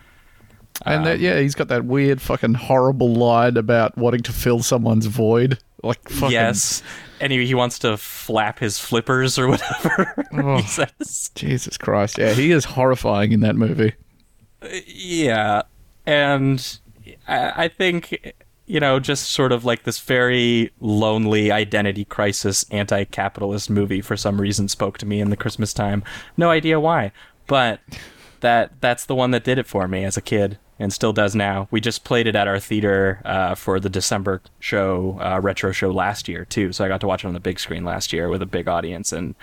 And 0.85 1.05
that, 1.07 1.17
um, 1.17 1.21
yeah, 1.21 1.41
he's 1.41 1.55
got 1.55 1.69
that 1.69 1.85
weird 1.85 2.21
fucking 2.21 2.55
horrible 2.55 3.15
line 3.15 3.57
about 3.57 3.97
wanting 3.97 4.23
to 4.23 4.33
fill 4.33 4.63
someone's 4.63 5.07
void. 5.07 5.59
Like 5.81 6.09
fucking 6.09 6.33
Yes, 6.33 6.83
and 7.21 7.31
he, 7.31 7.47
he 7.47 7.55
wants 7.55 7.79
to 7.79 7.97
flap 7.97 8.59
his 8.59 8.81
flippers 8.81 9.39
or 9.39 9.47
whatever 9.51 10.27
Oh. 10.33 10.57
he 10.57 10.67
says. 10.67 11.31
Jesus 11.37 11.79
Christ. 11.79 12.19
Yeah, 12.19 12.33
he 12.33 12.51
is 12.51 12.65
horrifying 12.65 13.31
in 13.31 13.39
that 13.43 13.55
movie. 13.55 13.95
Uh, 14.61 14.67
yeah, 14.89 15.63
and 16.05 16.81
I, 17.29 17.65
I 17.65 17.69
think 17.69 18.35
you 18.69 18.79
know, 18.79 19.01
just 19.01 19.31
sort 19.31 19.51
of 19.51 19.65
like 19.65 19.85
this 19.85 19.99
very 19.99 20.71
lonely 20.79 21.51
identity 21.51 22.05
crisis, 22.05 22.67
anti-capitalist 22.71 23.71
movie 23.71 24.03
for 24.03 24.17
some 24.17 24.41
reason 24.41 24.69
spoke 24.69 24.99
to 24.99 25.07
me 25.07 25.21
in 25.21 25.31
the 25.31 25.37
Christmas 25.37 25.73
time. 25.73 26.05
No 26.37 26.51
idea 26.51 26.79
why, 26.79 27.11
but 27.47 27.81
that 28.41 28.81
that's 28.81 29.07
the 29.07 29.15
one 29.15 29.31
that 29.33 29.43
did 29.43 29.59
it 29.59 29.67
for 29.67 29.89
me 29.89 30.05
as 30.05 30.17
a 30.17 30.23
kid. 30.23 30.59
And 30.81 30.93
still 30.93 31.13
does 31.13 31.35
now. 31.35 31.67
We 31.73 31.81
just 31.81 32.05
played 32.05 32.29
it 32.29 32.37
at 32.37 32.47
our 32.47 32.61
theater 32.61 33.21
uh, 33.25 33.57
for 33.57 33.81
the 33.81 33.89
December 33.89 34.41
show, 34.61 35.19
uh, 35.21 35.41
retro 35.43 35.73
show 35.73 35.91
last 35.91 36.29
year 36.29 36.45
too. 36.45 36.73
So 36.73 36.85
I 36.85 36.89
got 36.89 37.01
to 37.01 37.09
watch 37.09 37.25
it 37.25 37.27
on 37.27 37.35
the 37.35 37.41
big 37.41 37.59
screen 37.59 37.85
last 37.85 38.13
year 38.13 38.29
with 38.29 38.43
a 38.43 38.47
big 38.47 38.69
audience, 38.69 39.13
and 39.13 39.35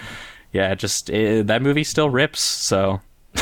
yeah, 0.53 0.73
just 0.75 1.09
it, 1.09 1.47
that 1.47 1.61
movie 1.61 1.83
still 1.83 2.09
rips. 2.09 2.39
So 2.39 3.01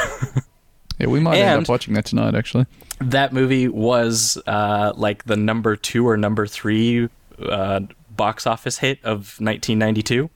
Yeah, 0.99 1.07
we 1.07 1.19
might 1.19 1.37
end 1.37 1.63
up 1.63 1.69
watching 1.69 1.93
that 1.95 2.05
tonight, 2.05 2.35
actually. 2.35 2.65
that 2.99 3.33
movie 3.33 3.67
was 3.67 4.37
uh, 4.47 4.93
like 4.95 5.25
the 5.25 5.35
number 5.35 5.75
two 5.75 6.07
or 6.07 6.15
number 6.17 6.45
three 6.47 7.09
uh, 7.39 7.81
box 8.15 8.45
office 8.47 8.77
hit 8.79 8.99
of 9.03 9.35
1992. 9.39 10.29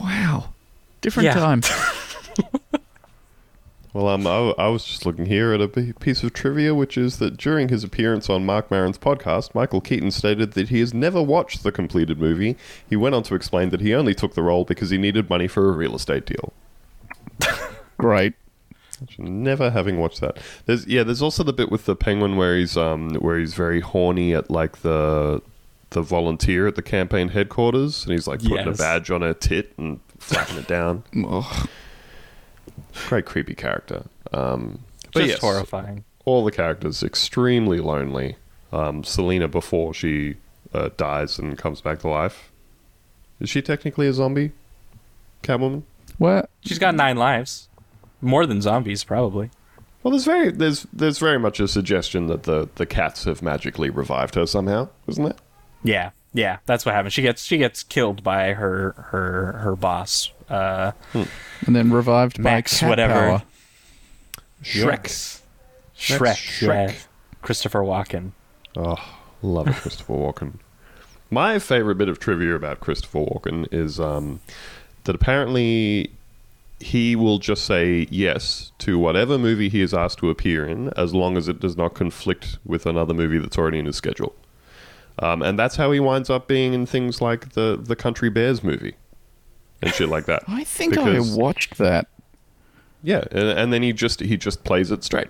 Wow. 0.00 0.52
Different 1.00 1.24
Yeah. 1.26 1.34
time. 1.34 1.62
Well, 3.94 4.06
um, 4.08 4.26
I, 4.26 4.50
I 4.62 4.68
was 4.68 4.84
just 4.84 5.06
looking 5.06 5.26
here 5.26 5.52
at 5.54 5.60
a 5.62 5.66
piece 5.66 6.22
of 6.22 6.32
trivia, 6.32 6.72
which 6.74 6.96
is 6.98 7.18
that 7.18 7.36
during 7.36 7.68
his 7.68 7.82
appearance 7.82 8.28
on 8.30 8.44
Marc 8.46 8.70
Maron's 8.70 8.98
podcast, 8.98 9.54
Michael 9.56 9.80
Keaton 9.80 10.10
stated 10.12 10.52
that 10.52 10.68
he 10.68 10.78
has 10.80 10.92
never 10.94 11.20
watched 11.22 11.62
the 11.64 11.72
completed 11.72 12.20
movie. 12.20 12.56
He 12.88 12.94
went 12.96 13.14
on 13.16 13.22
to 13.24 13.34
explain 13.34 13.70
that 13.70 13.80
he 13.80 13.94
only 13.94 14.14
took 14.14 14.34
the 14.34 14.42
role 14.42 14.64
because 14.64 14.90
he 14.90 14.98
needed 14.98 15.28
money 15.30 15.48
for 15.48 15.68
a 15.68 15.72
real 15.72 15.96
estate 15.96 16.26
deal. 16.26 16.52
Great. 17.96 18.34
Never 19.18 19.70
having 19.70 19.98
watched 19.98 20.20
that. 20.20 20.38
There's 20.66 20.86
yeah. 20.86 21.02
There's 21.02 21.22
also 21.22 21.42
the 21.42 21.52
bit 21.52 21.70
with 21.70 21.84
the 21.84 21.94
penguin 21.96 22.36
where 22.36 22.56
he's 22.56 22.76
um 22.76 23.10
where 23.16 23.38
he's 23.38 23.54
very 23.54 23.80
horny 23.80 24.34
at 24.34 24.50
like 24.50 24.78
the 24.82 25.40
the 25.90 26.02
volunteer 26.02 26.66
at 26.66 26.74
the 26.74 26.82
campaign 26.82 27.28
headquarters, 27.28 28.04
and 28.04 28.12
he's 28.12 28.26
like 28.26 28.40
putting 28.42 28.66
Yes. 28.66 28.78
a 28.78 28.82
badge 28.82 29.10
on 29.10 29.22
her 29.22 29.34
tit 29.34 29.72
and 29.78 30.00
flapping 30.18 30.58
it 30.58 30.66
down. 30.68 31.02
Ugh. 31.26 31.68
Great 33.08 33.26
creepy 33.26 33.54
character. 33.54 34.04
Um, 34.32 34.80
but 35.12 35.20
Just 35.20 35.28
yes, 35.30 35.38
horrifying. 35.40 36.04
all 36.24 36.44
the 36.44 36.50
characters 36.52 37.02
extremely 37.02 37.80
lonely. 37.80 38.36
Um, 38.72 39.02
Selina 39.02 39.48
before 39.48 39.94
she 39.94 40.36
uh, 40.74 40.90
dies 40.98 41.38
and 41.38 41.56
comes 41.56 41.80
back 41.80 42.00
to 42.00 42.08
life. 42.08 42.50
Is 43.40 43.48
she 43.48 43.62
technically 43.62 44.06
a 44.08 44.12
zombie? 44.12 44.52
Catwoman. 45.42 45.84
What? 46.18 46.50
She's 46.60 46.78
got 46.78 46.94
nine 46.94 47.16
lives, 47.16 47.68
more 48.20 48.46
than 48.46 48.60
zombies 48.62 49.04
probably. 49.04 49.50
Well, 50.02 50.12
there's 50.12 50.24
very 50.24 50.50
there's 50.52 50.86
there's 50.92 51.18
very 51.18 51.38
much 51.38 51.60
a 51.60 51.68
suggestion 51.68 52.26
that 52.28 52.44
the 52.44 52.68
the 52.76 52.86
cats 52.86 53.24
have 53.24 53.42
magically 53.42 53.90
revived 53.90 54.34
her 54.36 54.46
somehow, 54.46 54.88
isn't 55.06 55.26
it? 55.26 55.36
Yeah, 55.82 56.10
yeah, 56.32 56.58
that's 56.66 56.86
what 56.86 56.94
happens. 56.94 57.12
She 57.14 57.22
gets 57.22 57.42
she 57.44 57.58
gets 57.58 57.82
killed 57.82 58.22
by 58.22 58.52
her 58.54 58.92
her 59.10 59.52
her 59.58 59.76
boss. 59.76 60.30
Uh, 60.48 60.92
And 61.14 61.76
then 61.76 61.90
revived 61.92 62.38
Max, 62.38 62.74
by 62.74 62.78
cat 62.80 62.88
whatever. 62.88 63.12
power. 63.14 63.42
Shreck. 64.62 65.02
yes. 65.04 65.42
Shreck, 65.96 66.62
yeah. 66.62 66.86
Shreck. 66.88 67.06
Christopher 67.42 67.80
Walken. 67.80 68.32
Oh, 68.76 68.96
love 69.42 69.68
it, 69.68 69.74
Christopher 69.76 70.14
Walken. 70.14 70.54
My 71.30 71.58
favorite 71.58 71.96
bit 71.98 72.08
of 72.08 72.18
trivia 72.18 72.54
about 72.54 72.80
Christopher 72.80 73.18
Walken 73.20 73.66
is 73.72 74.00
um, 74.00 74.40
that 75.04 75.14
apparently 75.14 76.10
he 76.80 77.16
will 77.16 77.38
just 77.38 77.64
say 77.64 78.06
yes 78.10 78.72
to 78.78 78.98
whatever 78.98 79.36
movie 79.38 79.68
he 79.68 79.80
is 79.82 79.92
asked 79.92 80.18
to 80.18 80.30
appear 80.30 80.66
in, 80.66 80.90
as 80.96 81.14
long 81.14 81.36
as 81.36 81.48
it 81.48 81.58
does 81.60 81.76
not 81.76 81.94
conflict 81.94 82.58
with 82.64 82.86
another 82.86 83.14
movie 83.14 83.38
that's 83.38 83.58
already 83.58 83.78
in 83.78 83.86
his 83.86 83.96
schedule. 83.96 84.34
Um, 85.20 85.42
and 85.42 85.58
that's 85.58 85.74
how 85.76 85.90
he 85.90 85.98
winds 85.98 86.30
up 86.30 86.46
being 86.46 86.74
in 86.74 86.86
things 86.86 87.20
like 87.20 87.54
the 87.54 87.76
the 87.82 87.96
Country 87.96 88.30
Bears 88.30 88.62
movie 88.62 88.94
and 89.82 89.92
shit 89.92 90.08
like 90.08 90.26
that. 90.26 90.44
I 90.48 90.62
think 90.64 90.92
Because- 90.92 91.36
I 91.36 91.40
watched 91.40 91.78
that. 91.78 92.06
Yeah, 93.02 93.24
and, 93.30 93.48
and 93.48 93.72
then 93.72 93.82
he 93.82 93.92
just 93.92 94.20
he 94.20 94.36
just 94.36 94.64
plays 94.64 94.90
it 94.90 95.04
straight. 95.04 95.28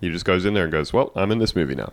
He 0.00 0.08
just 0.10 0.24
goes 0.24 0.44
in 0.46 0.54
there 0.54 0.64
and 0.64 0.72
goes, 0.72 0.92
"Well, 0.94 1.12
I'm 1.14 1.30
in 1.30 1.38
this 1.38 1.54
movie 1.54 1.74
now." 1.74 1.92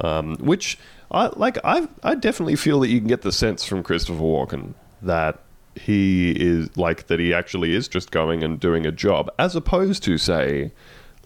Um, 0.00 0.36
which 0.36 0.78
I 1.12 1.26
like. 1.36 1.58
I 1.64 1.88
I 2.02 2.14
definitely 2.16 2.56
feel 2.56 2.80
that 2.80 2.88
you 2.88 2.98
can 2.98 3.06
get 3.08 3.22
the 3.22 3.30
sense 3.32 3.64
from 3.64 3.82
Christopher 3.84 4.18
Walken 4.20 4.74
that 5.02 5.38
he 5.84 6.32
is 6.32 6.76
like 6.76 7.06
that 7.06 7.18
he 7.18 7.32
actually 7.32 7.74
is 7.74 7.88
just 7.88 8.10
going 8.10 8.42
and 8.42 8.60
doing 8.60 8.86
a 8.86 8.92
job, 8.92 9.30
as 9.38 9.56
opposed 9.56 10.02
to 10.04 10.18
say, 10.18 10.72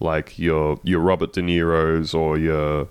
like 0.00 0.38
your 0.38 0.78
your 0.82 1.00
Robert 1.00 1.32
De 1.32 1.42
Niro's 1.42 2.14
or 2.14 2.38
your 2.38 2.88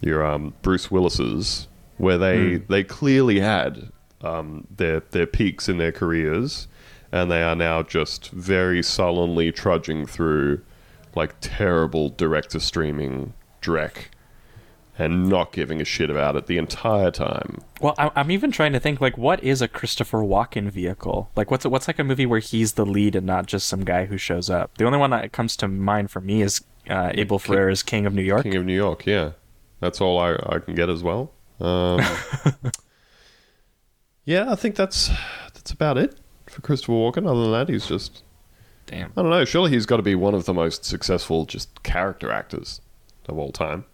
your 0.00 0.24
um, 0.24 0.54
Bruce 0.62 0.90
Willis's, 0.90 1.68
where 1.98 2.18
they 2.18 2.56
they 2.56 2.84
clearly 2.84 3.40
had 3.40 3.90
um, 4.22 4.66
their 4.74 5.00
their 5.10 5.26
peaks 5.26 5.68
in 5.68 5.78
their 5.78 5.92
careers, 5.92 6.68
and 7.12 7.30
they 7.30 7.42
are 7.42 7.56
now 7.56 7.82
just 7.82 8.30
very 8.30 8.82
sullenly 8.82 9.52
trudging 9.52 10.06
through 10.06 10.62
like 11.14 11.34
terrible 11.40 12.08
direct 12.08 12.50
to 12.50 12.60
streaming 12.60 13.34
dreck 13.62 14.06
and 14.98 15.28
not 15.28 15.52
giving 15.52 15.80
a 15.80 15.84
shit 15.84 16.08
about 16.10 16.36
it 16.36 16.46
the 16.46 16.56
entire 16.56 17.10
time. 17.10 17.58
Well, 17.80 17.94
I- 17.98 18.12
I'm 18.14 18.30
even 18.30 18.52
trying 18.52 18.72
to 18.74 18.80
think 18.80 19.00
like, 19.00 19.18
what 19.18 19.42
is 19.42 19.60
a 19.60 19.68
Christopher 19.68 20.18
Walken 20.18 20.70
vehicle? 20.70 21.30
Like, 21.36 21.50
what's 21.50 21.66
what's 21.66 21.88
like 21.88 21.98
a 21.98 22.04
movie 22.04 22.26
where 22.26 22.40
he's 22.40 22.74
the 22.74 22.86
lead 22.86 23.16
and 23.16 23.26
not 23.26 23.46
just 23.46 23.66
some 23.68 23.84
guy 23.84 24.06
who 24.06 24.18
shows 24.18 24.48
up? 24.50 24.76
The 24.78 24.84
only 24.84 24.98
one 24.98 25.10
that 25.10 25.32
comes 25.32 25.56
to 25.56 25.68
mind 25.68 26.10
for 26.10 26.20
me 26.20 26.42
is 26.42 26.62
uh, 26.88 27.10
Abel 27.14 27.38
Ferrara's 27.38 27.82
King 27.82 28.06
of 28.06 28.14
New 28.14 28.22
York. 28.22 28.44
King 28.44 28.56
of 28.56 28.64
New 28.64 28.76
York, 28.76 29.06
yeah. 29.06 29.32
That's 29.80 30.00
all 30.00 30.18
I, 30.18 30.34
I 30.46 30.58
can 30.60 30.74
get 30.74 30.88
as 30.88 31.02
well. 31.02 31.32
Um, 31.60 32.00
yeah, 34.24 34.50
I 34.50 34.54
think 34.54 34.76
that's 34.76 35.10
that's 35.54 35.72
about 35.72 35.98
it 35.98 36.18
for 36.46 36.60
Christopher 36.62 36.92
Walken. 36.92 37.28
Other 37.28 37.42
than 37.42 37.52
that, 37.52 37.68
he's 37.68 37.86
just 37.86 38.22
Damn. 38.86 39.12
I 39.16 39.22
don't 39.22 39.30
know. 39.30 39.44
Surely 39.44 39.70
he's 39.70 39.86
got 39.86 39.96
to 39.96 40.02
be 40.02 40.14
one 40.14 40.34
of 40.34 40.44
the 40.44 40.54
most 40.54 40.84
successful 40.84 41.46
just 41.46 41.82
character 41.82 42.30
actors 42.30 42.80
of 43.28 43.38
all 43.38 43.52
time. 43.52 43.84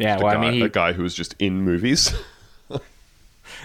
Yeah, 0.00 0.16
well, 0.18 0.32
guy, 0.32 0.38
I 0.38 0.40
mean, 0.40 0.52
he, 0.54 0.62
a 0.62 0.68
guy 0.68 0.92
who 0.92 1.02
was 1.02 1.14
just 1.14 1.34
in 1.38 1.60
movies. 1.62 2.12
yeah, 2.70 2.78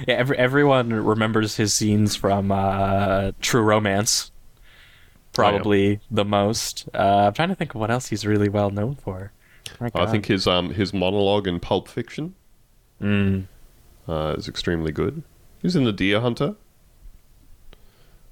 every, 0.08 0.38
everyone 0.38 0.92
remembers 0.92 1.56
his 1.56 1.74
scenes 1.74 2.16
from 2.16 2.52
uh, 2.52 3.32
True 3.40 3.62
Romance, 3.62 4.32
probably 5.34 6.02
the 6.12 6.26
most. 6.26 6.90
Uh, 6.94 7.28
I'm 7.28 7.34
trying 7.34 7.50
to 7.50 7.56
think 7.56 7.74
of 7.74 7.80
what 7.80 7.90
else 7.90 8.08
he's 8.08 8.26
really 8.26 8.50
well 8.50 8.70
known 8.70 8.96
for. 8.96 9.32
My 9.80 9.90
I 9.96 10.06
think 10.06 10.26
his 10.28 10.46
um 10.46 10.72
his 10.72 10.94
monologue 10.94 11.48
in 11.48 11.60
Pulp 11.60 11.88
Fiction 11.88 12.36
Mm. 13.02 13.46
uh, 14.08 14.36
is 14.38 14.48
extremely 14.48 14.92
good. 14.92 15.24
He's 15.62 15.76
in 15.76 15.84
The 15.84 15.92
Deer 15.92 16.22
Hunter. 16.22 16.56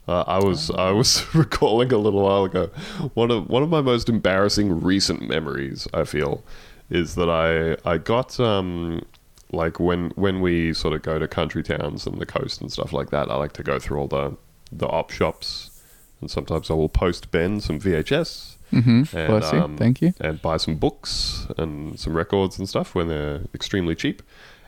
Uh, 0.07 0.23
I 0.27 0.39
was 0.43 0.69
I 0.71 0.91
was 0.91 1.23
recalling 1.35 1.91
a 1.93 1.97
little 1.97 2.21
while 2.21 2.43
ago 2.43 2.69
one 3.13 3.31
of 3.31 3.49
one 3.49 3.63
of 3.63 3.69
my 3.69 3.81
most 3.81 4.09
embarrassing 4.09 4.81
recent 4.81 5.27
memories. 5.27 5.87
I 5.93 6.03
feel 6.03 6.43
is 6.89 7.15
that 7.15 7.29
I 7.29 7.77
I 7.89 7.97
got 7.97 8.39
um 8.39 9.03
like 9.51 9.79
when 9.79 10.09
when 10.15 10.41
we 10.41 10.73
sort 10.73 10.93
of 10.93 11.01
go 11.01 11.19
to 11.19 11.27
country 11.27 11.63
towns 11.63 12.05
and 12.07 12.19
the 12.19 12.25
coast 12.25 12.61
and 12.61 12.71
stuff 12.71 12.91
like 12.93 13.09
that. 13.11 13.29
I 13.29 13.35
like 13.35 13.53
to 13.53 13.63
go 13.63 13.79
through 13.79 13.99
all 13.99 14.07
the 14.07 14.35
the 14.71 14.87
op 14.87 15.11
shops 15.11 15.69
and 16.21 16.29
sometimes 16.31 16.71
I 16.71 16.73
will 16.73 16.89
post 16.89 17.31
Ben 17.31 17.59
some 17.61 17.79
VHS 17.79 18.55
Mm-hmm. 18.71 19.15
and, 19.15 19.27
Bless 19.27 19.53
you. 19.53 19.59
um, 19.59 19.77
Thank 19.77 20.01
you. 20.01 20.13
and 20.19 20.41
buy 20.41 20.57
some 20.57 20.77
books 20.77 21.45
and 21.59 21.99
some 21.99 22.15
records 22.17 22.57
and 22.57 22.67
stuff 22.67 22.95
when 22.95 23.07
they're 23.07 23.41
extremely 23.53 23.93
cheap. 23.93 24.23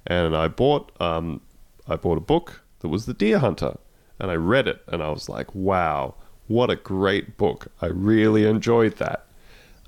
And 0.06 0.38
I 0.38 0.48
bought 0.48 0.92
um, 1.02 1.42
I 1.88 1.96
bought 1.96 2.20
a 2.20 2.22
book 2.22 2.62
that 2.82 2.90
was 2.90 3.08
The 3.08 3.16
Deer 3.16 3.40
Hunter, 3.40 3.78
and 4.20 4.30
I 4.30 4.36
read 4.36 4.68
it, 4.68 4.84
and 4.88 5.02
I 5.02 5.10
was 5.10 5.28
like, 5.28 5.56
"Wow, 5.56 6.14
what 6.46 6.70
a 6.70 6.76
great 6.76 7.36
book! 7.38 7.70
I 7.82 7.88
really 7.88 8.46
enjoyed 8.46 8.98
that." 8.98 9.26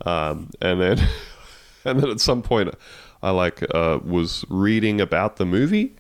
Um, 0.04 0.50
and 0.62 0.82
then 0.82 0.98
and 1.88 2.00
then 2.00 2.10
at 2.10 2.20
some 2.20 2.42
point, 2.42 2.74
I 3.22 3.32
like 3.32 3.64
uh, 3.74 4.00
was 4.04 4.46
reading 4.50 5.02
about 5.02 5.38
the 5.38 5.46
movie. 5.46 5.96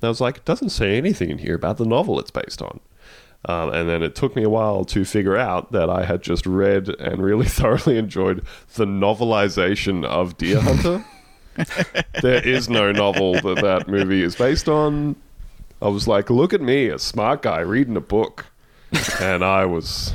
And 0.00 0.04
I 0.04 0.08
was 0.08 0.20
like, 0.20 0.38
"It 0.38 0.44
doesn't 0.44 0.70
say 0.70 0.96
anything 0.96 1.30
in 1.30 1.38
here 1.38 1.54
about 1.54 1.78
the 1.78 1.84
novel 1.84 2.18
it's 2.20 2.30
based 2.30 2.62
on." 2.62 2.80
Um, 3.46 3.72
and 3.72 3.88
then 3.88 4.02
it 4.02 4.14
took 4.14 4.36
me 4.36 4.42
a 4.42 4.50
while 4.50 4.84
to 4.86 5.04
figure 5.04 5.36
out 5.36 5.72
that 5.72 5.88
I 5.88 6.04
had 6.04 6.22
just 6.22 6.44
read 6.46 6.88
and 6.88 7.22
really 7.22 7.46
thoroughly 7.60 7.96
enjoyed 7.96 8.44
the 8.74 8.84
novelization 8.84 10.04
of 10.04 10.36
Deer 10.36 10.60
Hunter. 10.60 11.04
there 12.22 12.46
is 12.46 12.68
no 12.68 12.92
novel 12.92 13.34
that 13.34 13.62
that 13.62 13.88
movie 13.88 14.22
is 14.22 14.36
based 14.36 14.68
on. 14.68 15.16
I 15.82 15.88
was 15.88 16.06
like, 16.06 16.28
look 16.28 16.52
at 16.52 16.60
me, 16.60 16.88
a 16.88 16.98
smart 16.98 17.42
guy 17.42 17.60
reading 17.60 17.96
a 17.96 18.02
book. 18.02 18.46
And 19.20 19.44
I 19.44 19.64
was. 19.64 20.14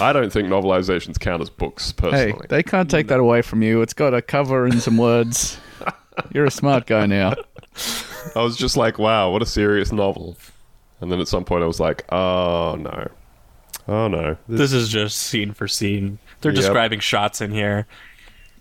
I 0.00 0.12
don't 0.12 0.32
think 0.32 0.48
novelizations 0.48 1.18
count 1.18 1.42
as 1.42 1.50
books, 1.50 1.92
personally. 1.92 2.18
Hey, 2.18 2.26
personally. 2.32 2.46
they 2.48 2.62
can't 2.62 2.90
take 2.90 3.08
that 3.08 3.20
away 3.20 3.42
from 3.42 3.62
you. 3.62 3.82
It's 3.82 3.92
got 3.94 4.14
a 4.14 4.22
cover 4.22 4.64
and 4.66 4.80
some 4.82 4.96
words. 4.96 5.58
You're 6.32 6.44
a 6.46 6.50
smart 6.50 6.86
guy 6.86 7.06
now. 7.06 7.34
I 8.36 8.42
was 8.42 8.56
just 8.56 8.76
like, 8.76 8.98
wow, 8.98 9.30
what 9.30 9.42
a 9.42 9.46
serious 9.46 9.92
novel. 9.92 10.36
And 11.00 11.10
then 11.10 11.20
at 11.20 11.28
some 11.28 11.44
point 11.44 11.64
I 11.64 11.66
was 11.66 11.80
like, 11.80 12.04
oh 12.12 12.76
no. 12.78 13.08
Oh 13.88 14.08
no. 14.08 14.36
This 14.48 14.72
is 14.72 14.88
just 14.88 15.16
scene 15.18 15.52
for 15.52 15.66
scene. 15.68 16.18
They're 16.40 16.52
Yep. 16.52 16.60
describing 16.60 17.00
shots 17.00 17.40
in 17.40 17.50
here. 17.50 17.86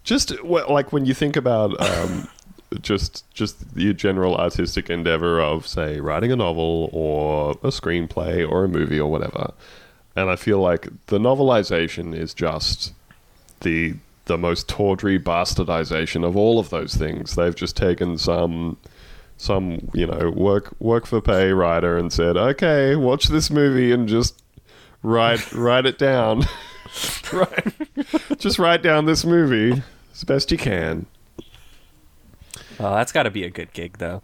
just 0.04 0.42
like 0.44 0.92
when 0.92 1.06
you 1.06 1.14
think 1.14 1.36
about 1.36 1.80
um, 1.82 2.28
just 2.82 3.30
just 3.34 3.76
the 3.76 3.94
general 3.94 4.36
artistic 4.38 4.90
endeavor 4.90 5.40
of 5.42 5.68
say 5.68 6.00
writing 6.00 6.32
a 6.32 6.36
novel 6.36 6.90
or 6.92 7.52
a 7.52 7.68
screenplay 7.70 8.48
or 8.50 8.64
a 8.64 8.68
movie 8.68 9.00
or 9.00 9.12
whatever 9.12 9.54
and 10.16 10.30
i 10.30 10.36
feel 10.36 10.60
like 10.60 10.88
the 11.08 11.18
novelization 11.20 12.16
is 12.16 12.34
just 12.34 12.94
the 13.62 13.96
the 14.26 14.38
most 14.38 14.70
tawdry 14.70 15.20
bastardization 15.20 16.26
of 16.26 16.38
all 16.38 16.60
of 16.60 16.70
those 16.70 16.96
things. 16.96 17.36
They've 17.36 17.56
just 17.56 17.76
taken 17.76 18.18
some 18.18 18.78
some 19.38 19.90
you 19.94 20.06
know 20.06 20.30
work 20.30 20.74
work 20.80 21.06
for 21.08 21.20
pay 21.20 21.52
writer 21.52 21.98
and 21.98 22.14
said 22.14 22.38
okay 22.38 22.96
watch 22.96 23.28
this 23.30 23.50
movie 23.50 23.92
and 23.92 24.08
just 24.08 24.42
write 25.02 25.52
write 25.54 25.86
it 25.86 25.98
down. 25.98 26.46
Right. 27.32 27.74
Just 28.38 28.60
write 28.60 28.82
down 28.84 29.06
this 29.06 29.24
movie 29.24 29.82
as 30.14 30.24
best 30.26 30.52
you 30.52 30.58
can. 30.58 31.06
Well, 32.78 32.94
that's 32.96 33.14
got 33.14 33.24
to 33.24 33.32
be 33.32 33.46
a 33.46 33.50
good 33.50 33.72
gig, 33.72 33.98
though. 34.00 34.22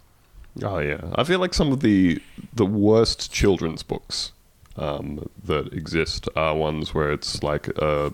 oh 0.61 0.79
yeah. 0.79 0.99
I 1.15 1.23
feel 1.23 1.39
like 1.39 1.53
some 1.53 1.71
of 1.71 1.79
the 1.79 2.21
the 2.53 2.65
worst 2.65 3.31
children's 3.31 3.83
books 3.83 4.33
um, 4.77 5.27
that 5.43 5.73
exist 5.73 6.29
are 6.35 6.55
ones 6.55 6.93
where 6.93 7.11
it's 7.11 7.41
like 7.43 7.69
uh 7.81 8.11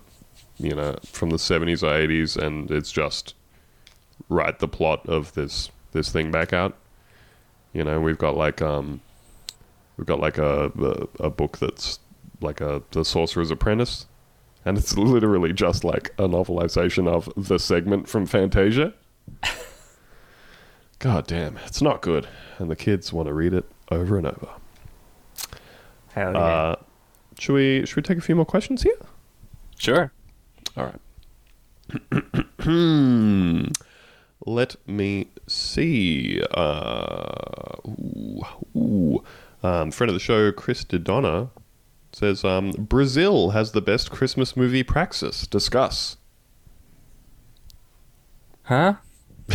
you 0.57 0.74
know 0.74 0.95
from 1.05 1.30
the 1.30 1.38
70s 1.38 1.84
or 1.84 2.07
80s 2.07 2.38
and 2.38 2.72
it's 2.72 2.91
just 2.91 3.36
write 4.30 4.59
the 4.59 4.68
plot 4.68 5.07
of 5.07 5.34
this 5.34 5.70
this 5.91 6.09
thing 6.11 6.32
back 6.32 6.53
out. 6.53 6.78
You 7.74 7.84
know 7.84 7.99
we've 7.99 8.18
got 8.18 8.38
like 8.38 8.61
um 8.61 9.01
we've 9.97 10.07
got 10.07 10.20
like 10.20 10.38
a 10.38 10.72
a, 11.20 11.26
a 11.26 11.30
book 11.30 11.57
that's 11.57 11.99
like 12.41 12.61
a 12.61 12.82
the 12.91 13.03
sorcerer's 13.03 13.51
apprentice 13.51 14.05
and 14.66 14.78
it's 14.78 14.97
literally 14.97 15.53
just 15.53 15.84
like 15.84 16.14
a 16.18 16.28
novelization 16.28 17.07
of 17.07 17.32
the 17.36 17.57
segment 17.57 18.07
from 18.07 18.26
fantasia. 18.26 18.93
God 20.99 21.28
damn 21.28 21.57
it's 21.66 21.82
not 21.82 22.01
good. 22.01 22.28
And 22.59 22.70
the 22.72 22.76
kids 22.76 23.11
want 23.11 23.28
to 23.28 23.34
read 23.34 23.53
it 23.53 23.66
over 23.91 24.18
and 24.18 24.28
over 24.28 24.49
Hell 26.14 26.34
yeah. 26.34 26.39
uh 26.39 26.76
should 27.39 27.53
we 27.53 27.86
should 27.86 27.95
we 27.95 28.01
take 28.03 28.18
a 28.18 28.22
few 28.22 28.36
more 28.36 28.45
questions 28.45 28.84
here 28.84 28.97
sure. 29.78 30.11
all 30.78 30.86
right. 30.86 31.01
Hmm. 32.61 33.66
Let 34.45 34.76
me 34.88 35.28
see. 35.47 36.41
Uh, 36.53 37.76
ooh, 37.88 38.41
ooh. 38.76 39.24
Um, 39.64 39.89
friend 39.91 40.09
of 40.09 40.14
the 40.14 40.20
show, 40.20 40.51
Chris 40.51 40.84
DeDonna, 40.84 41.49
says 42.11 42.43
um, 42.43 42.72
Brazil 42.72 43.51
has 43.51 43.72
the 43.72 43.82
best 43.82 44.11
Christmas 44.11 44.57
movie 44.57 44.84
praxis. 44.84 45.47
Discuss. 45.47 46.18
Huh? 48.64 48.95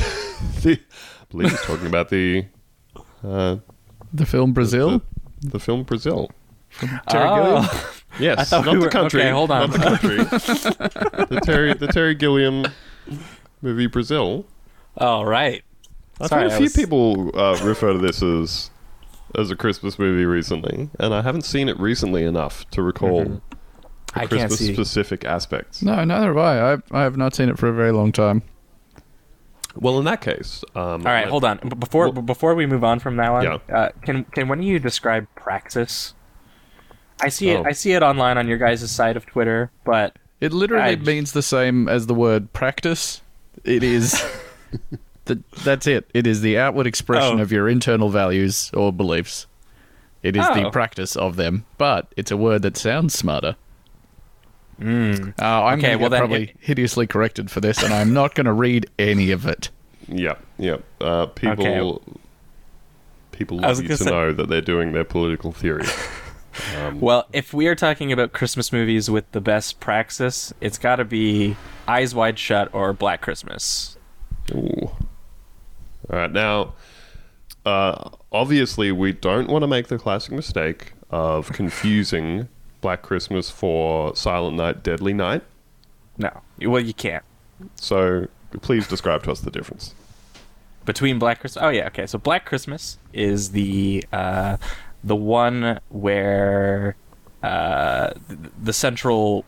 The, 0.63 0.75
I 0.75 1.25
believe 1.31 1.51
he's 1.51 1.63
talking 1.63 1.87
about 1.87 2.09
the 2.11 2.47
uh, 3.25 3.57
The 4.13 4.25
film 4.27 4.53
Brazil. 4.53 5.03
the, 5.41 5.49
the 5.51 5.59
film 5.61 5.83
Brazil. 5.83 6.31
Terry 7.09 7.29
Gilliam. 7.29 7.65
Oh. 7.65 7.95
Yes, 8.19 8.39
I 8.41 8.45
thought 8.45 8.65
not 8.67 8.75
we 8.75 8.81
the 8.85 8.89
country. 8.91 9.21
okay, 9.21 9.31
hold 9.31 9.51
on. 9.53 9.71
Not 9.71 9.73
the 9.73 9.79
country. 9.79 10.17
the 11.29 11.41
Terry 11.45 11.75
the 11.75 11.87
Terry 11.87 12.15
Gilliam 12.17 12.65
movie 13.63 13.87
Brazil. 13.87 14.45
All 14.97 15.25
right. 15.25 15.63
I've 16.21 16.29
Sorry, 16.29 16.43
heard 16.45 16.51
a 16.51 16.55
I 16.55 16.57
few 16.57 16.65
was- 16.65 16.73
people 16.75 17.39
uh, 17.39 17.61
refer 17.63 17.93
to 17.93 17.99
this 17.99 18.21
as 18.23 18.71
as 19.39 19.51
a 19.53 19.57
Christmas 19.57 19.99
movie 20.01 20.25
recently, 20.25 20.89
and 20.99 21.15
I 21.15 21.23
haven't 21.23 21.43
seen 21.45 21.69
it 21.69 21.79
recently 21.79 22.25
enough 22.25 22.69
to 22.71 22.83
recall 22.83 23.25
Mhm. 23.25 23.41
the 24.15 24.21
I 24.21 24.27
can't 24.27 24.49
Christmas 24.49 24.75
specific 24.75 25.25
aspects. 25.25 25.83
No, 25.83 26.03
neither 26.03 26.29
have 26.29 26.39
I. 26.39 26.73
I. 26.73 26.77
I 26.91 27.03
have 27.03 27.17
not 27.19 27.37
seen 27.37 27.49
it 27.51 27.59
for 27.59 27.69
a 27.69 27.73
very 27.75 27.93
long 27.93 28.11
time. 28.11 28.43
Well, 29.77 29.99
in 29.99 30.07
that 30.07 30.23
case, 30.23 30.65
um, 30.75 30.83
All 30.83 31.13
right, 31.13 31.21
let- 31.25 31.29
hold 31.29 31.45
on. 31.45 31.59
B- 31.63 31.69
Before 31.77 32.11
Well- 32.11 32.23
before 32.23 32.55
we 32.57 32.67
move 32.67 32.83
on 32.83 32.99
from 32.99 33.17
that 33.17 33.31
one, 33.31 33.45
Yeah. 33.45 33.59
uh, 33.73 33.89
can 34.03 34.25
can 34.25 34.49
one 34.49 34.59
of 34.59 34.65
you 34.65 34.79
describe 34.81 35.29
praxis? 35.37 36.15
I 37.21 37.29
see 37.31 37.51
it. 37.51 37.59
Oh. 37.61 37.65
I 37.65 37.73
see 37.73 37.93
it 37.93 38.03
online 38.03 38.39
on 38.39 38.47
your 38.49 38.59
guys' 38.59 38.89
side 38.91 39.17
of 39.17 39.27
Twitter, 39.27 39.71
but 39.85 40.17
It 40.41 40.53
literally 40.53 40.93
I- 40.93 40.97
means 40.97 41.33
the 41.33 41.43
same 41.43 41.89
as 41.89 42.07
the 42.07 42.15
word 42.15 42.53
practice. 42.53 43.23
It 43.65 43.83
is. 43.83 44.23
the, 45.25 45.43
that's 45.65 45.87
it. 45.87 46.09
It 46.15 46.27
is 46.27 46.41
the 46.43 46.59
outward 46.59 46.87
expression 46.87 47.41
Oh. 47.41 47.43
of 47.43 47.51
your 47.53 47.69
internal 47.69 48.09
values 48.09 48.71
or 48.75 48.93
beliefs. 48.93 49.47
It 50.23 50.37
is 50.37 50.47
the 50.49 50.67
Oh. 50.67 50.71
practice 50.71 51.17
of 51.17 51.37
them, 51.37 51.65
but 51.77 52.13
it's 52.17 52.31
a 52.31 52.37
word 52.37 52.63
that 52.63 52.77
sounds 52.77 53.15
smarter. 53.15 53.57
Mm. 54.81 55.35
Uh, 55.41 55.65
I'm 55.65 55.79
Okay, 55.81 55.97
well 55.97 56.05
get 56.07 56.11
then 56.11 56.21
probably 56.21 56.43
it- 56.45 56.57
hideously 56.61 57.07
corrected 57.09 57.51
for 57.51 57.61
this, 57.61 57.83
and 57.83 57.93
I'm 57.93 58.13
not 58.13 58.35
going 58.37 58.45
to 58.47 58.53
read 58.53 58.87
any 58.99 59.33
of 59.33 59.45
it. 59.47 59.71
Yep, 60.07 60.41
yep. 60.59 60.85
Uh, 61.01 61.27
people, 61.27 61.67
Okay. 62.03 62.19
people 63.33 63.65
I 63.65 63.69
was 63.71 63.79
love 63.79 63.83
you 63.83 63.89
gonna 63.89 63.99
to 63.99 64.05
say- 64.05 64.11
know 64.11 64.33
that 64.33 64.49
they're 64.49 64.61
doing 64.61 64.93
their 64.93 65.05
political 65.05 65.51
theory. 65.53 65.85
Um, 66.77 67.01
Well, 67.01 67.27
if 67.33 67.53
we 67.53 67.67
are 67.69 67.75
talking 67.75 68.13
about 68.13 68.33
Christmas 68.33 68.73
movies 68.73 69.11
with 69.11 69.31
the 69.33 69.41
best 69.41 69.81
praxis, 69.81 70.53
it's 70.61 70.79
got 70.79 70.97
to 70.97 71.05
be 71.05 71.57
Eyes 71.87 72.15
Wide 72.15 72.39
Shut 72.39 72.69
or 72.73 72.93
Black 72.93 73.21
Christmas. 73.21 73.97
Ooh. 74.53 74.91
All 76.11 76.19
right, 76.19 76.33
now, 76.33 76.75
uh, 77.67 78.11
obviously, 78.33 78.93
we 78.93 79.13
don't 79.13 79.49
want 79.49 79.63
to 79.63 79.67
make 79.67 79.89
the 79.89 79.99
classic 79.99 80.33
mistake 80.33 80.93
of 81.11 81.53
confusing 81.53 82.49
Black 82.81 83.03
Christmas 83.03 83.51
for 83.51 84.15
Silent 84.17 84.57
Night, 84.57 84.83
Deadly 84.83 85.13
Night. 85.13 85.43
No, 86.17 86.31
well, 86.63 86.81
you 86.81 86.95
can't. 86.95 87.25
So, 87.77 88.27
please 88.63 88.87
describe 88.89 89.23
to 89.25 89.33
us 89.33 89.41
the 89.41 89.51
difference. 89.51 89.95
between 90.85 91.19
Black 91.19 91.41
Christmas. 91.41 91.63
Oh 91.63 91.69
yeah, 91.69 91.87
okay. 91.89 92.07
So 92.07 92.19
Black 92.19 92.47
Christmas 92.47 92.97
is 93.13 93.51
the 93.51 94.05
uh, 94.13 94.57
the 95.03 95.17
one 95.17 95.81
where 95.89 96.97
uh, 97.43 98.13
the 98.63 98.73
central 98.73 99.45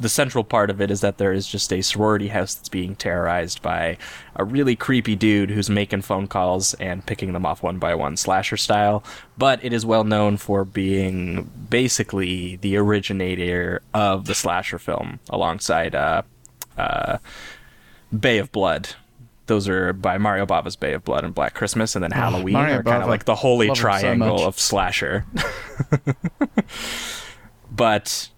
the 0.00 0.08
central 0.08 0.42
part 0.42 0.68
of 0.68 0.80
it 0.80 0.90
is 0.90 1.00
that 1.00 1.18
there 1.18 1.32
is 1.32 1.46
just 1.46 1.72
a 1.72 1.80
sorority 1.80 2.26
house 2.26 2.54
that's 2.54 2.68
being 2.68 2.96
terrorized 2.96 3.62
by 3.62 3.96
a 4.34 4.44
really 4.44 4.74
creepy 4.74 5.14
dude 5.14 5.50
who's 5.50 5.70
making 5.70 6.02
phone 6.02 6.26
calls 6.26 6.74
and 6.74 7.06
picking 7.06 7.32
them 7.32 7.46
off 7.46 7.62
one 7.62 7.78
by 7.78 7.94
one 7.94 8.16
slasher 8.16 8.56
style 8.56 9.04
but 9.38 9.64
it 9.64 9.72
is 9.72 9.86
well 9.86 10.02
known 10.02 10.36
for 10.36 10.64
being 10.64 11.48
basically 11.70 12.56
the 12.56 12.76
originator 12.76 13.80
of 13.94 14.24
the 14.24 14.34
slasher 14.34 14.78
film 14.78 15.20
alongside 15.30 15.94
uh, 15.94 16.22
uh, 16.76 17.18
Bay 18.18 18.38
of 18.38 18.52
Blood. 18.52 18.94
Those 19.52 19.68
are 19.68 19.92
by 19.92 20.16
Mario 20.16 20.46
Bava's 20.46 20.76
Bay 20.76 20.94
of 20.94 21.04
Blood 21.04 21.24
and 21.24 21.34
Black 21.34 21.52
Christmas, 21.52 21.94
and 21.94 22.02
then 22.02 22.10
Halloween 22.10 22.54
Mario 22.54 22.78
are 22.78 22.82
kind 22.82 23.02
of 23.02 23.08
like 23.10 23.26
the 23.26 23.34
holy 23.34 23.68
Love 23.68 23.76
him 23.76 23.82
so 23.82 23.82
triangle 23.82 24.46
of 24.46 24.58
slasher. 24.58 25.26
but 27.70 28.30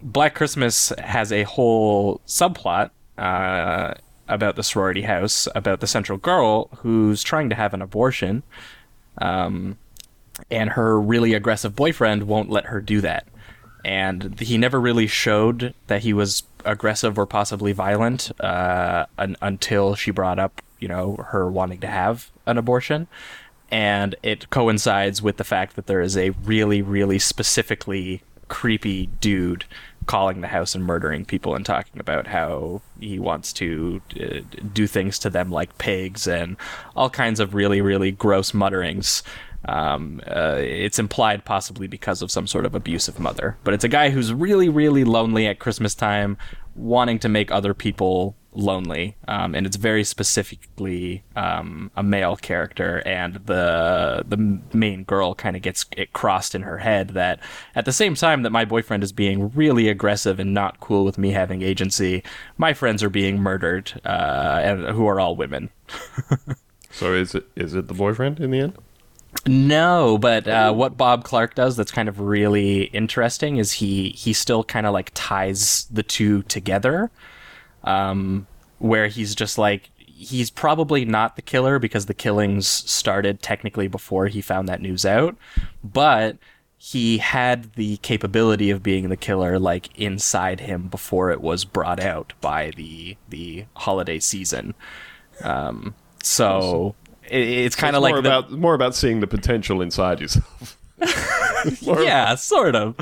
Black 0.00 0.34
Christmas 0.34 0.90
has 0.98 1.32
a 1.32 1.42
whole 1.42 2.22
subplot 2.26 2.92
uh, 3.18 3.92
about 4.26 4.56
the 4.56 4.62
sorority 4.62 5.02
house, 5.02 5.46
about 5.54 5.80
the 5.80 5.86
central 5.86 6.16
girl 6.16 6.70
who's 6.78 7.22
trying 7.22 7.50
to 7.50 7.54
have 7.54 7.74
an 7.74 7.82
abortion, 7.82 8.42
um, 9.18 9.76
and 10.50 10.70
her 10.70 10.98
really 10.98 11.34
aggressive 11.34 11.76
boyfriend 11.76 12.22
won't 12.22 12.48
let 12.48 12.64
her 12.64 12.80
do 12.80 13.02
that. 13.02 13.28
And 13.84 14.38
he 14.40 14.56
never 14.56 14.80
really 14.80 15.06
showed 15.06 15.74
that 15.88 16.02
he 16.02 16.12
was 16.12 16.44
aggressive 16.64 17.18
or 17.18 17.26
possibly 17.26 17.72
violent 17.72 18.30
uh, 18.40 19.06
un- 19.18 19.36
until 19.42 19.94
she 19.94 20.10
brought 20.10 20.38
up, 20.38 20.62
you 20.78 20.88
know, 20.88 21.16
her 21.28 21.50
wanting 21.50 21.80
to 21.80 21.86
have 21.86 22.30
an 22.46 22.56
abortion. 22.56 23.06
And 23.70 24.14
it 24.22 24.50
coincides 24.50 25.20
with 25.20 25.36
the 25.36 25.44
fact 25.44 25.76
that 25.76 25.86
there 25.86 26.00
is 26.00 26.16
a 26.16 26.30
really, 26.30 26.80
really 26.80 27.18
specifically 27.18 28.22
creepy 28.48 29.06
dude 29.20 29.64
calling 30.06 30.40
the 30.40 30.48
house 30.48 30.74
and 30.74 30.84
murdering 30.84 31.24
people 31.24 31.54
and 31.54 31.64
talking 31.64 31.98
about 31.98 32.26
how 32.26 32.82
he 33.00 33.18
wants 33.18 33.52
to 33.54 34.00
uh, 34.20 34.40
do 34.72 34.86
things 34.86 35.18
to 35.18 35.30
them 35.30 35.50
like 35.50 35.76
pigs 35.78 36.26
and 36.26 36.56
all 36.94 37.08
kinds 37.08 37.40
of 37.40 37.54
really, 37.54 37.80
really 37.80 38.12
gross 38.12 38.52
mutterings. 38.52 39.22
Um, 39.66 40.20
uh, 40.26 40.56
it's 40.58 40.98
implied 40.98 41.44
possibly 41.44 41.86
because 41.86 42.22
of 42.22 42.30
some 42.30 42.46
sort 42.46 42.66
of 42.66 42.74
abusive 42.74 43.18
mother, 43.18 43.56
but 43.64 43.74
it's 43.74 43.84
a 43.84 43.88
guy 43.88 44.10
who's 44.10 44.32
really, 44.32 44.68
really 44.68 45.04
lonely 45.04 45.46
at 45.46 45.58
Christmas 45.58 45.94
time, 45.94 46.36
wanting 46.74 47.18
to 47.20 47.28
make 47.28 47.50
other 47.50 47.74
people 47.74 48.36
lonely, 48.56 49.16
um, 49.26 49.54
and 49.54 49.66
it's 49.66 49.76
very 49.76 50.04
specifically 50.04 51.24
um, 51.34 51.90
a 51.96 52.02
male 52.02 52.36
character, 52.36 53.02
and 53.04 53.34
the 53.46 54.24
the 54.26 54.60
main 54.72 55.04
girl 55.04 55.34
kind 55.34 55.56
of 55.56 55.62
gets 55.62 55.86
it 55.96 56.12
crossed 56.12 56.54
in 56.54 56.62
her 56.62 56.78
head 56.78 57.10
that 57.10 57.40
at 57.74 57.84
the 57.84 57.92
same 57.92 58.14
time 58.14 58.42
that 58.42 58.50
my 58.50 58.64
boyfriend 58.64 59.02
is 59.02 59.12
being 59.12 59.50
really 59.50 59.88
aggressive 59.88 60.38
and 60.38 60.54
not 60.54 60.78
cool 60.80 61.04
with 61.04 61.18
me 61.18 61.30
having 61.30 61.62
agency, 61.62 62.22
my 62.56 62.72
friends 62.72 63.02
are 63.02 63.10
being 63.10 63.40
murdered, 63.40 64.00
uh, 64.04 64.60
and 64.62 64.86
who 64.88 65.06
are 65.06 65.18
all 65.18 65.34
women. 65.34 65.70
So, 66.94 67.12
is 67.12 67.34
it 67.34 67.48
is 67.56 67.74
it 67.74 67.88
the 67.88 67.94
boyfriend 67.94 68.38
in 68.38 68.52
the 68.52 68.60
end? 68.60 68.78
No, 69.46 70.16
but 70.18 70.48
uh, 70.48 70.72
what 70.72 70.96
Bob 70.96 71.24
Clark 71.24 71.54
does 71.54 71.76
that's 71.76 71.90
kind 71.92 72.08
of 72.08 72.20
really 72.20 72.84
interesting 72.84 73.56
is 73.56 73.72
he 73.72 74.10
he 74.10 74.32
still 74.32 74.64
kind 74.64 74.86
of 74.86 74.92
like 74.92 75.10
ties 75.14 75.86
the 75.90 76.02
two 76.02 76.42
together, 76.44 77.10
um, 77.84 78.46
where 78.78 79.08
he's 79.08 79.34
just 79.34 79.58
like 79.58 79.90
he's 79.96 80.50
probably 80.50 81.04
not 81.04 81.36
the 81.36 81.42
killer 81.42 81.78
because 81.78 82.06
the 82.06 82.14
killings 82.14 82.66
started 82.66 83.42
technically 83.42 83.88
before 83.88 84.28
he 84.28 84.40
found 84.40 84.68
that 84.68 84.80
news 84.80 85.04
out, 85.04 85.36
but 85.82 86.38
he 86.78 87.18
had 87.18 87.72
the 87.74 87.96
capability 87.98 88.70
of 88.70 88.82
being 88.82 89.08
the 89.08 89.16
killer 89.16 89.58
like 89.58 89.88
inside 89.98 90.60
him 90.60 90.88
before 90.88 91.30
it 91.30 91.40
was 91.40 91.64
brought 91.64 92.00
out 92.00 92.32
by 92.40 92.70
the 92.76 93.16
the 93.28 93.64
holiday 93.76 94.18
season. 94.18 94.74
Um, 95.42 95.94
so 96.22 96.94
it, 97.30 97.36
it's 97.48 97.76
kind 97.76 97.96
of 97.96 98.02
like 98.02 98.12
more 98.14 98.22
the- 98.22 98.28
about 98.28 98.50
more 98.52 98.74
about 98.74 98.94
seeing 98.94 99.20
the 99.20 99.26
potential 99.26 99.80
inside 99.82 100.20
yourself. 100.20 100.78
Yeah, 101.82 102.34
sort 102.34 102.76
of. 102.76 102.94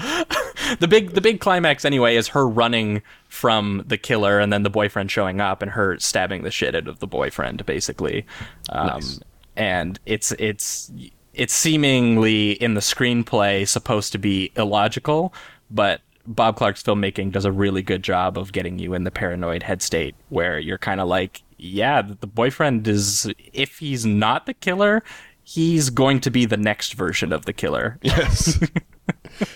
the 0.78 0.86
big 0.88 1.10
the 1.10 1.20
big 1.20 1.40
climax 1.40 1.84
anyway 1.84 2.14
is 2.16 2.28
her 2.28 2.46
running 2.48 3.02
from 3.28 3.82
the 3.86 3.98
killer 3.98 4.38
and 4.38 4.52
then 4.52 4.62
the 4.62 4.70
boyfriend 4.70 5.10
showing 5.10 5.40
up 5.40 5.62
and 5.62 5.72
her 5.72 5.98
stabbing 5.98 6.42
the 6.42 6.50
shit 6.50 6.74
out 6.76 6.86
of 6.86 7.00
the 7.00 7.06
boyfriend 7.08 7.66
basically. 7.66 8.24
Um, 8.68 8.86
Nice. 8.86 9.20
and 9.56 9.98
it's 10.06 10.30
it's 10.38 10.92
it's 11.34 11.52
seemingly 11.52 12.52
in 12.52 12.74
the 12.74 12.80
screenplay 12.80 13.66
supposed 13.66 14.12
to 14.12 14.18
be 14.18 14.52
illogical, 14.56 15.34
but 15.70 16.00
Bob 16.26 16.56
Clark's 16.56 16.82
filmmaking 16.84 17.32
does 17.32 17.44
a 17.44 17.50
really 17.52 17.82
good 17.82 18.02
job 18.04 18.38
of 18.38 18.52
getting 18.52 18.78
you 18.78 18.94
in 18.94 19.02
the 19.04 19.10
paranoid 19.10 19.64
head 19.64 19.82
state 19.82 20.14
where 20.28 20.58
you're 20.60 20.78
kind 20.78 21.00
of 21.00 21.08
like, 21.08 21.42
yeah, 21.62 22.02
that 22.02 22.20
the 22.20 22.26
boyfriend 22.26 22.86
is 22.88 23.30
if 23.52 23.78
he's 23.78 24.04
not 24.04 24.46
the 24.46 24.54
killer, 24.54 25.02
he's 25.44 25.90
going 25.90 26.20
to 26.20 26.30
be 26.30 26.44
the 26.44 26.56
next 26.56 26.94
version 26.94 27.32
of 27.32 27.44
the 27.44 27.52
killer. 27.52 27.98
Yes. 28.12 28.58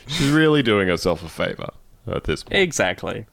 She's 0.06 0.30
really 0.30 0.62
doing 0.62 0.88
herself 0.88 1.22
a 1.22 1.28
favor 1.28 1.68
at 2.06 2.24
this 2.24 2.42
point. 2.42 2.60
Exactly. 2.62 3.26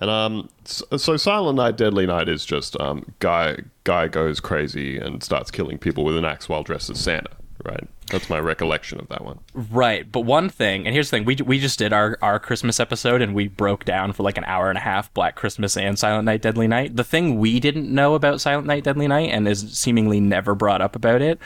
And 0.00 0.10
um, 0.10 0.48
so, 0.64 0.96
so 0.96 1.16
Silent 1.16 1.56
Night, 1.56 1.76
Deadly 1.76 2.06
Night 2.06 2.28
is 2.28 2.44
just 2.44 2.80
um, 2.80 3.12
guy 3.18 3.58
guy 3.84 4.08
goes 4.08 4.40
crazy 4.40 4.96
and 4.98 5.22
starts 5.22 5.50
killing 5.50 5.78
people 5.78 6.02
with 6.02 6.16
an 6.16 6.24
axe 6.24 6.48
while 6.48 6.62
dressed 6.62 6.90
as 6.90 6.98
Santa. 6.98 7.30
Right. 7.64 7.86
That's 8.10 8.30
my 8.30 8.38
recollection 8.38 9.00
of 9.00 9.08
that 9.08 9.24
one. 9.24 9.40
Right, 9.54 10.10
but 10.10 10.20
one 10.20 10.48
thing, 10.48 10.86
and 10.86 10.94
here's 10.94 11.10
the 11.10 11.18
thing: 11.18 11.24
we 11.24 11.36
we 11.36 11.58
just 11.58 11.78
did 11.78 11.92
our 11.92 12.18
our 12.22 12.38
Christmas 12.38 12.80
episode, 12.80 13.22
and 13.22 13.34
we 13.34 13.48
broke 13.48 13.84
down 13.84 14.12
for 14.12 14.22
like 14.22 14.38
an 14.38 14.44
hour 14.44 14.68
and 14.68 14.78
a 14.78 14.80
half 14.80 15.12
Black 15.14 15.36
Christmas 15.36 15.76
and 15.76 15.98
Silent 15.98 16.24
Night, 16.24 16.42
Deadly 16.42 16.66
Night. 16.66 16.96
The 16.96 17.04
thing 17.04 17.38
we 17.38 17.60
didn't 17.60 17.92
know 17.92 18.14
about 18.14 18.40
Silent 18.40 18.66
Night, 18.66 18.84
Deadly 18.84 19.08
Night, 19.08 19.30
and 19.30 19.46
is 19.48 19.72
seemingly 19.76 20.20
never 20.20 20.54
brought 20.54 20.80
up 20.80 20.96
about 20.96 21.22
it, 21.22 21.38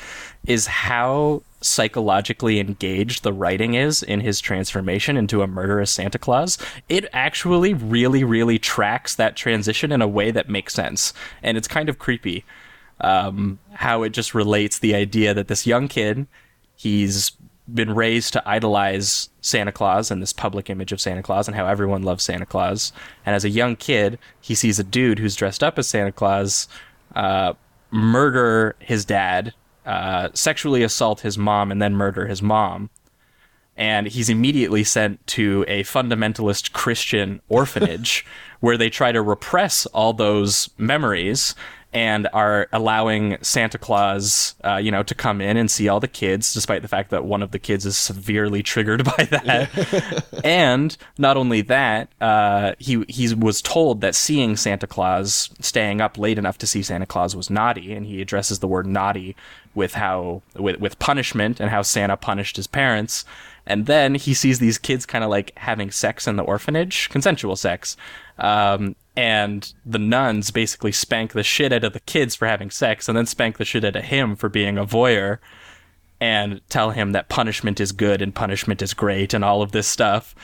is 0.47 0.67
how 0.67 1.43
psychologically 1.61 2.61
engaged 2.61 3.23
the 3.23 3.33
writing 3.33 3.75
is 3.75 4.03
in 4.03 4.21
his 4.21 4.41
transformation 4.41 5.17
into 5.17 5.41
a 5.41 5.47
murderous 5.47 5.91
Santa 5.91 6.19
Claus. 6.19 6.59
It 6.91 7.07
actually 7.13 7.73
really, 7.73 8.23
really 8.23 8.59
tracks 8.59 9.15
that 9.15 9.35
transition 9.35 9.91
in 9.91 10.03
a 10.03 10.09
way 10.09 10.31
that 10.31 10.49
makes 10.49 10.75
sense, 10.75 11.13
and 11.43 11.57
it's 11.57 11.69
kind 11.69 11.89
of 11.89 11.99
creepy 11.99 12.45
um, 13.01 13.59
how 13.73 14.03
it 14.03 14.11
just 14.11 14.35
relates 14.35 14.79
the 14.79 14.95
idea 14.95 15.35
that 15.35 15.49
this 15.49 15.67
young 15.67 15.89
kid, 15.89 16.27
he's 16.77 17.33
been 17.73 17.95
raised 17.95 18.33
to 18.35 18.49
idolize 18.49 19.31
Santa 19.41 19.73
Claus 19.73 20.11
and 20.11 20.21
this 20.21 20.33
public 20.33 20.69
image 20.69 20.93
of 20.93 21.01
Santa 21.01 21.23
Claus 21.23 21.49
and 21.49 21.57
how 21.57 21.67
everyone 21.67 22.03
loves 22.03 22.25
Santa 22.25 22.45
Claus. 22.45 22.93
And 23.25 23.35
as 23.35 23.45
a 23.45 23.51
young 23.51 23.77
kid, 23.77 24.19
he 24.41 24.55
sees 24.55 24.79
a 24.79 24.85
dude 24.85 25.19
who's 25.19 25.37
dressed 25.37 25.65
up 25.65 25.79
as 25.79 25.89
Santa 25.89 26.13
Claus 26.13 26.69
uh, 27.15 27.55
murder 27.91 28.77
his 28.81 29.05
dad, 29.05 29.55
uh, 29.87 30.29
sexually 30.35 30.83
assault 30.83 31.21
his 31.21 31.39
mom, 31.39 31.71
and 31.71 31.81
then 31.81 31.95
murder 31.95 32.27
his 32.27 32.43
mom. 32.43 32.91
And 33.77 34.07
he's 34.07 34.29
immediately 34.29 34.85
sent 34.85 35.27
to 35.29 35.65
a 35.67 35.83
fundamentalist 35.85 36.73
Christian 36.73 37.41
orphanage 37.49 38.27
where 38.61 38.77
they 38.77 38.91
try 38.91 39.11
to 39.11 39.23
repress 39.23 39.87
all 39.87 40.13
those 40.13 40.71
memories 40.79 41.55
and 41.95 42.29
are 42.33 42.69
allowing 42.73 43.39
Santa 43.41 43.79
Claus, 43.79 44.57
uh, 44.65 44.77
you 44.77 44.91
know, 44.91 45.05
to 45.05 45.15
come 45.15 45.41
in 45.41 45.57
and 45.57 45.71
see 45.71 45.89
all 45.89 46.01
the 46.01 46.09
kids, 46.09 46.53
despite 46.53 46.83
the 46.83 46.89
fact 46.89 47.11
that 47.11 47.25
one 47.25 47.41
of 47.41 47.53
the 47.53 47.59
kids 47.61 47.87
is 47.87 47.97
severely 47.97 48.63
triggered 48.75 49.05
by 49.05 49.29
that. 49.31 50.35
and 50.45 50.97
not 51.17 51.37
only 51.37 51.63
that, 51.63 52.09
uh, 52.21 52.73
he 52.81 53.05
he 53.09 53.33
was 53.33 53.63
told 53.63 54.01
that 54.01 54.17
seeing 54.17 54.57
Santa 54.57 54.89
Claus, 54.89 55.51
staying 55.61 56.01
up 56.01 56.19
late 56.19 56.37
enough 56.37 56.59
to 56.59 56.67
see 56.67 56.83
Santa 56.83 57.07
Claus 57.07 57.37
was 57.37 57.49
naughty, 57.49 57.93
and 57.95 58.07
he 58.07 58.21
addresses 58.21 58.59
the 58.59 58.69
word 58.69 58.87
naughty 58.87 59.37
with 59.75 59.95
how 59.95 60.43
with 60.57 60.81
with 60.81 60.99
punishment 60.99 61.61
and 61.61 61.71
how 61.71 61.83
Santa 61.83 62.17
punished 62.17 62.57
his 62.57 62.67
parents. 62.67 63.25
And 63.67 63.87
then 63.87 64.15
he 64.17 64.35
sees 64.35 64.59
these 64.59 64.77
kids 64.77 65.07
kind 65.07 65.25
of 65.25 65.31
like 65.31 65.57
having 65.57 65.91
sex 65.91 66.27
in 66.27 66.37
the 66.37 66.43
orphanage, 66.43 67.09
consensual 67.09 67.57
sex. 67.57 67.97
Um, 68.39 68.95
and 69.17 69.73
the 69.87 69.99
nuns 69.99 70.51
basically 70.51 70.93
spank 70.93 71.33
the 71.33 71.43
shit 71.43 71.73
out 71.73 71.85
of 71.85 71.93
the 71.93 72.01
kids 72.01 72.35
for 72.35 72.47
having 72.47 72.71
sex 72.71 73.09
and 73.09 73.17
then 73.17 73.27
spank 73.27 73.59
the 73.59 73.65
shit 73.65 73.85
out 73.85 73.97
of 73.97 74.05
him 74.05 74.35
for 74.35 74.49
being 74.49 74.77
a 74.77 74.85
voyeur 74.85 75.39
and 76.21 76.61
tell 76.69 76.91
him 76.91 77.13
that 77.13 77.29
punishment 77.29 77.81
is 77.81 77.93
good 77.93 78.23
and 78.23 78.35
punishment 78.35 78.83
is 78.83 78.95
great 78.95 79.35
and 79.35 79.45
all 79.45 79.63
of 79.63 79.73
this 79.73 79.87
stuff. 79.87 80.35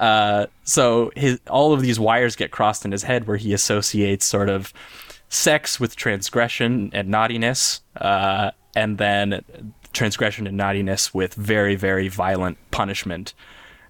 Uh, 0.00 0.46
so 0.64 1.10
his 1.16 1.40
all 1.48 1.72
of 1.72 1.80
these 1.80 1.98
wires 1.98 2.36
get 2.36 2.50
crossed 2.50 2.84
in 2.84 2.92
his 2.92 3.02
head 3.02 3.26
where 3.26 3.36
he 3.36 3.52
associates 3.52 4.26
sort 4.26 4.48
of 4.48 4.72
sex 5.28 5.80
with 5.80 5.96
transgression 5.96 6.90
and 6.92 7.08
naughtiness, 7.08 7.80
uh, 7.96 8.50
and 8.74 8.98
then 8.98 9.42
transgression 9.92 10.46
and 10.46 10.56
naughtiness 10.56 11.14
with 11.14 11.34
very 11.34 11.74
very 11.74 12.08
violent 12.08 12.58
punishment 12.70 13.32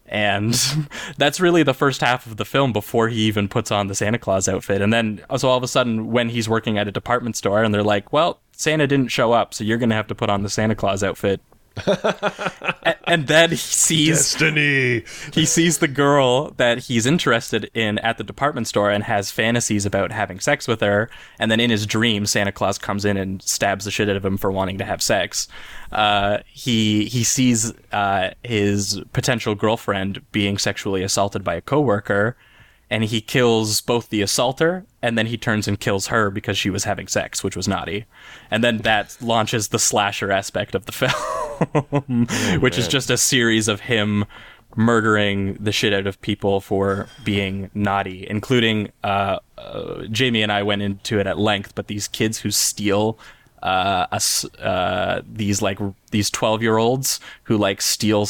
and 0.08 0.54
that's 1.18 1.40
really 1.40 1.62
the 1.62 1.74
first 1.74 2.00
half 2.00 2.26
of 2.26 2.36
the 2.36 2.44
film 2.44 2.72
before 2.72 3.08
he 3.08 3.22
even 3.22 3.48
puts 3.48 3.70
on 3.70 3.86
the 3.86 3.94
Santa 3.94 4.18
Claus 4.18 4.48
outfit. 4.48 4.82
And 4.82 4.92
then, 4.92 5.24
uh, 5.30 5.38
so 5.38 5.48
all 5.48 5.56
of 5.56 5.62
a 5.62 5.68
sudden, 5.68 6.10
when 6.10 6.28
he's 6.28 6.48
working 6.48 6.78
at 6.78 6.88
a 6.88 6.92
department 6.92 7.36
store, 7.36 7.62
and 7.62 7.74
they're 7.74 7.82
like, 7.82 8.12
"Well, 8.12 8.40
Santa 8.52 8.86
didn't 8.86 9.08
show 9.08 9.32
up, 9.32 9.54
so 9.54 9.64
you're 9.64 9.78
gonna 9.78 9.94
have 9.94 10.06
to 10.08 10.14
put 10.14 10.30
on 10.30 10.42
the 10.42 10.50
Santa 10.50 10.74
Claus 10.74 11.02
outfit." 11.02 11.40
And 13.06 13.28
then 13.28 13.50
he 13.50 13.56
sees 13.56 14.32
Destiny. 14.32 15.04
he 15.32 15.46
sees 15.46 15.78
the 15.78 15.86
girl 15.86 16.50
that 16.56 16.78
he's 16.80 17.06
interested 17.06 17.70
in 17.72 17.98
at 18.00 18.18
the 18.18 18.24
department 18.24 18.66
store 18.66 18.90
and 18.90 19.04
has 19.04 19.30
fantasies 19.30 19.86
about 19.86 20.10
having 20.10 20.40
sex 20.40 20.66
with 20.66 20.80
her. 20.80 21.08
And 21.38 21.48
then 21.48 21.60
in 21.60 21.70
his 21.70 21.86
dream, 21.86 22.26
Santa 22.26 22.50
Claus 22.50 22.78
comes 22.78 23.04
in 23.04 23.16
and 23.16 23.40
stabs 23.42 23.84
the 23.84 23.92
shit 23.92 24.08
out 24.08 24.16
of 24.16 24.24
him 24.24 24.36
for 24.36 24.50
wanting 24.50 24.78
to 24.78 24.84
have 24.84 25.00
sex. 25.00 25.46
Uh, 25.92 26.38
he 26.46 27.04
he 27.04 27.22
sees 27.22 27.72
uh, 27.92 28.30
his 28.42 29.00
potential 29.12 29.54
girlfriend 29.54 30.20
being 30.32 30.58
sexually 30.58 31.04
assaulted 31.04 31.44
by 31.44 31.54
a 31.54 31.60
coworker. 31.60 32.36
And 32.88 33.02
he 33.02 33.20
kills 33.20 33.80
both 33.80 34.10
the 34.10 34.22
assaulter 34.22 34.86
and 35.02 35.18
then 35.18 35.26
he 35.26 35.36
turns 35.36 35.66
and 35.66 35.78
kills 35.78 36.06
her 36.08 36.30
because 36.30 36.56
she 36.56 36.70
was 36.70 36.84
having 36.84 37.08
sex, 37.08 37.42
which 37.42 37.56
was 37.56 37.66
naughty. 37.66 38.04
And 38.48 38.62
then 38.62 38.78
that 38.78 39.16
launches 39.20 39.68
the 39.68 39.78
slasher 39.80 40.30
aspect 40.30 40.74
of 40.76 40.86
the 40.86 40.92
film, 40.92 41.12
which 42.60 42.78
is 42.78 42.88
just 42.88 43.10
a 43.10 43.16
series 43.16 43.68
of 43.68 43.80
him 43.80 44.24
murdering 44.76 45.54
the 45.54 45.72
shit 45.72 45.92
out 45.94 46.06
of 46.06 46.20
people 46.20 46.60
for 46.60 47.08
being 47.24 47.70
naughty, 47.74 48.26
including 48.28 48.92
uh, 49.02 49.38
uh, 49.58 50.02
Jamie 50.10 50.42
and 50.42 50.52
I 50.52 50.62
went 50.62 50.82
into 50.82 51.18
it 51.18 51.26
at 51.26 51.38
length, 51.38 51.74
but 51.74 51.86
these 51.86 52.08
kids 52.08 52.38
who 52.38 52.50
steal 52.50 53.18
uh, 53.62 54.06
us, 54.12 54.44
uh, 54.58 55.22
these 55.30 55.62
like 55.62 55.78
these 56.10 56.30
twelve 56.30 56.62
year 56.62 56.76
olds 56.76 57.20
who 57.44 57.56
like 57.56 57.80
steal 57.80 58.28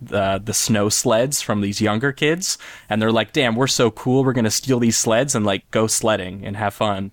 the 0.00 0.40
the 0.42 0.54
snow 0.54 0.88
sleds 0.88 1.40
from 1.40 1.60
these 1.60 1.80
younger 1.80 2.12
kids, 2.12 2.58
and 2.88 3.00
they're 3.00 3.12
like, 3.12 3.32
"Damn, 3.32 3.56
we're 3.56 3.66
so 3.66 3.90
cool! 3.90 4.22
We're 4.22 4.32
gonna 4.34 4.50
steal 4.50 4.78
these 4.78 4.98
sleds 4.98 5.34
and 5.34 5.46
like 5.46 5.70
go 5.70 5.86
sledding 5.86 6.44
and 6.44 6.56
have 6.56 6.74
fun." 6.74 7.10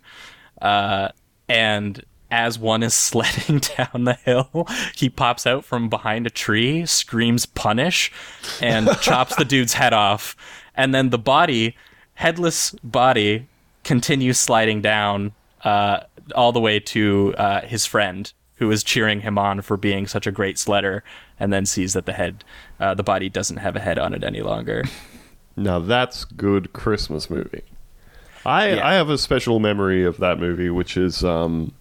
Uh, 0.61 1.09
and 1.47 2.03
as 2.29 2.59
one 2.59 2.83
is 2.83 2.93
sledding 2.93 3.59
down 3.59 4.03
the 4.03 4.13
hill, 4.13 4.67
he 4.95 5.09
pops 5.09 5.45
out 5.45 5.65
from 5.65 5.89
behind 5.89 6.27
a 6.27 6.29
tree, 6.29 6.85
screams 6.85 7.45
"punish," 7.45 8.11
and 8.61 8.89
chops 9.01 9.35
the 9.35 9.45
dude's 9.45 9.73
head 9.73 9.93
off. 9.93 10.35
And 10.75 10.93
then 10.93 11.09
the 11.09 11.17
body, 11.17 11.75
headless 12.15 12.71
body, 12.83 13.47
continues 13.83 14.39
sliding 14.39 14.81
down 14.81 15.33
uh, 15.63 16.01
all 16.35 16.51
the 16.51 16.59
way 16.59 16.79
to 16.79 17.33
uh, 17.37 17.61
his 17.61 17.85
friend, 17.85 18.31
who 18.55 18.69
is 18.71 18.83
cheering 18.83 19.21
him 19.21 19.37
on 19.37 19.61
for 19.61 19.77
being 19.77 20.07
such 20.07 20.27
a 20.27 20.31
great 20.31 20.57
sledder, 20.57 21.01
and 21.39 21.51
then 21.51 21.65
sees 21.65 21.93
that 21.93 22.05
the 22.05 22.13
head, 22.13 22.43
uh, 22.79 22.93
the 22.93 23.03
body 23.03 23.29
doesn't 23.29 23.57
have 23.57 23.75
a 23.75 23.79
head 23.79 23.97
on 23.97 24.13
it 24.13 24.23
any 24.23 24.41
longer. 24.41 24.83
Now 25.59 25.79
that's 25.79 26.23
good 26.23 26.71
Christmas 26.71 27.31
movie. 27.31 27.63
I 28.45 28.73
Yeah. 28.75 28.87
I 28.87 28.93
have 28.93 29.09
a 29.09 29.17
special 29.17 29.59
memory 29.59 30.05
of 30.05 30.17
that 30.17 30.39
movie, 30.39 30.69
which 30.69 30.95
is 30.95 31.23
um, 31.23 31.73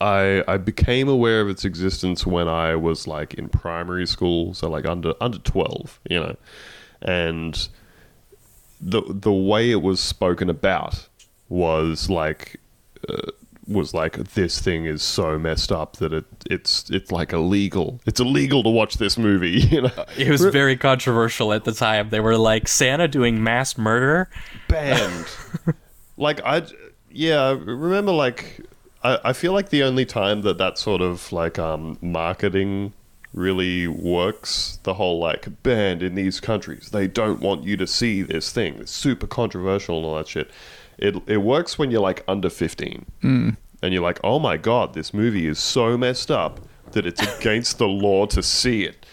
I 0.00 0.44
I 0.46 0.56
became 0.58 1.08
aware 1.08 1.40
of 1.40 1.48
its 1.48 1.64
existence 1.64 2.26
when 2.26 2.48
I 2.48 2.76
was 2.76 3.06
like 3.06 3.34
in 3.34 3.48
primary 3.48 4.06
school, 4.06 4.54
so 4.54 4.68
like 4.68 4.86
under 4.86 5.14
under 5.20 5.38
twelve, 5.38 6.00
you 6.08 6.20
know, 6.20 6.36
and 7.02 7.68
the 8.80 9.02
the 9.08 9.32
way 9.32 9.70
it 9.70 9.82
was 9.82 10.00
spoken 10.00 10.50
about 10.50 11.08
was 11.48 12.10
like 12.10 12.60
uh, 13.08 13.30
was 13.66 13.92
like 13.94 14.16
this 14.34 14.60
thing 14.60 14.84
is 14.84 15.02
so 15.02 15.38
messed 15.38 15.72
up 15.72 15.96
that 15.96 16.12
it 16.12 16.24
it's 16.50 16.88
it's 16.90 17.10
like 17.10 17.32
illegal. 17.32 18.00
It's 18.06 18.20
illegal 18.20 18.62
to 18.62 18.68
watch 18.68 18.98
this 18.98 19.18
movie, 19.18 19.60
you 19.70 19.82
know. 19.82 20.04
It 20.16 20.28
was 20.28 20.44
very 20.44 20.76
controversial 20.76 21.52
at 21.52 21.64
the 21.64 21.72
time. 21.72 22.10
They 22.10 22.20
were 22.20 22.36
like 22.36 22.68
Santa 22.68 23.08
doing 23.08 23.42
mass 23.42 23.76
murder. 23.76 24.28
banned. 24.68 25.26
like 26.16 26.40
I, 26.44 26.62
yeah, 27.10 27.42
I 27.42 27.50
remember 27.52 28.12
like 28.12 28.60
I, 29.06 29.30
I 29.30 29.32
feel 29.32 29.52
like 29.52 29.68
the 29.68 29.82
only 29.82 30.04
time 30.04 30.42
that 30.42 30.58
that 30.58 30.78
sort 30.78 31.00
of 31.00 31.32
like 31.32 31.58
um 31.58 31.98
marketing 32.00 32.92
really 33.32 33.86
works, 33.86 34.78
the 34.82 34.94
whole 34.94 35.18
like 35.18 35.62
banned 35.62 36.02
in 36.02 36.14
these 36.14 36.40
countries, 36.40 36.90
they 36.90 37.06
don't 37.06 37.40
want 37.40 37.64
you 37.64 37.76
to 37.76 37.86
see 37.86 38.22
this 38.22 38.50
thing. 38.52 38.76
It's 38.80 38.92
super 38.92 39.26
controversial 39.26 39.98
and 39.98 40.06
all 40.06 40.16
that 40.16 40.28
shit. 40.28 40.50
It 40.98 41.16
it 41.26 41.38
works 41.38 41.78
when 41.78 41.90
you're 41.90 42.00
like 42.00 42.24
under 42.26 42.50
fifteen, 42.50 43.06
and 43.82 43.92
you're 43.92 44.02
like, 44.02 44.20
oh 44.24 44.38
my 44.38 44.56
god, 44.56 44.94
this 44.94 45.14
movie 45.14 45.46
is 45.46 45.58
so 45.58 45.96
messed 45.96 46.30
up 46.30 46.60
that 46.92 47.06
it's 47.06 47.22
against 47.38 47.78
the 47.78 47.88
law 47.88 48.26
to 48.26 48.42
see 48.42 48.84
it 48.84 49.04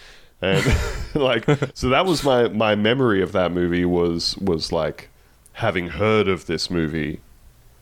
and 0.44 0.64
like 1.16 1.46
so 1.74 1.90
that 1.90 2.06
was 2.06 2.24
my 2.24 2.48
my 2.50 2.76
memory 2.76 3.22
of 3.22 3.32
that 3.32 3.52
movie 3.52 3.86
was 3.86 4.38
was 4.38 4.72
like 4.72 5.10
having 5.54 5.88
heard 5.88 6.28
of 6.28 6.46
this 6.46 6.70
movie 6.70 7.20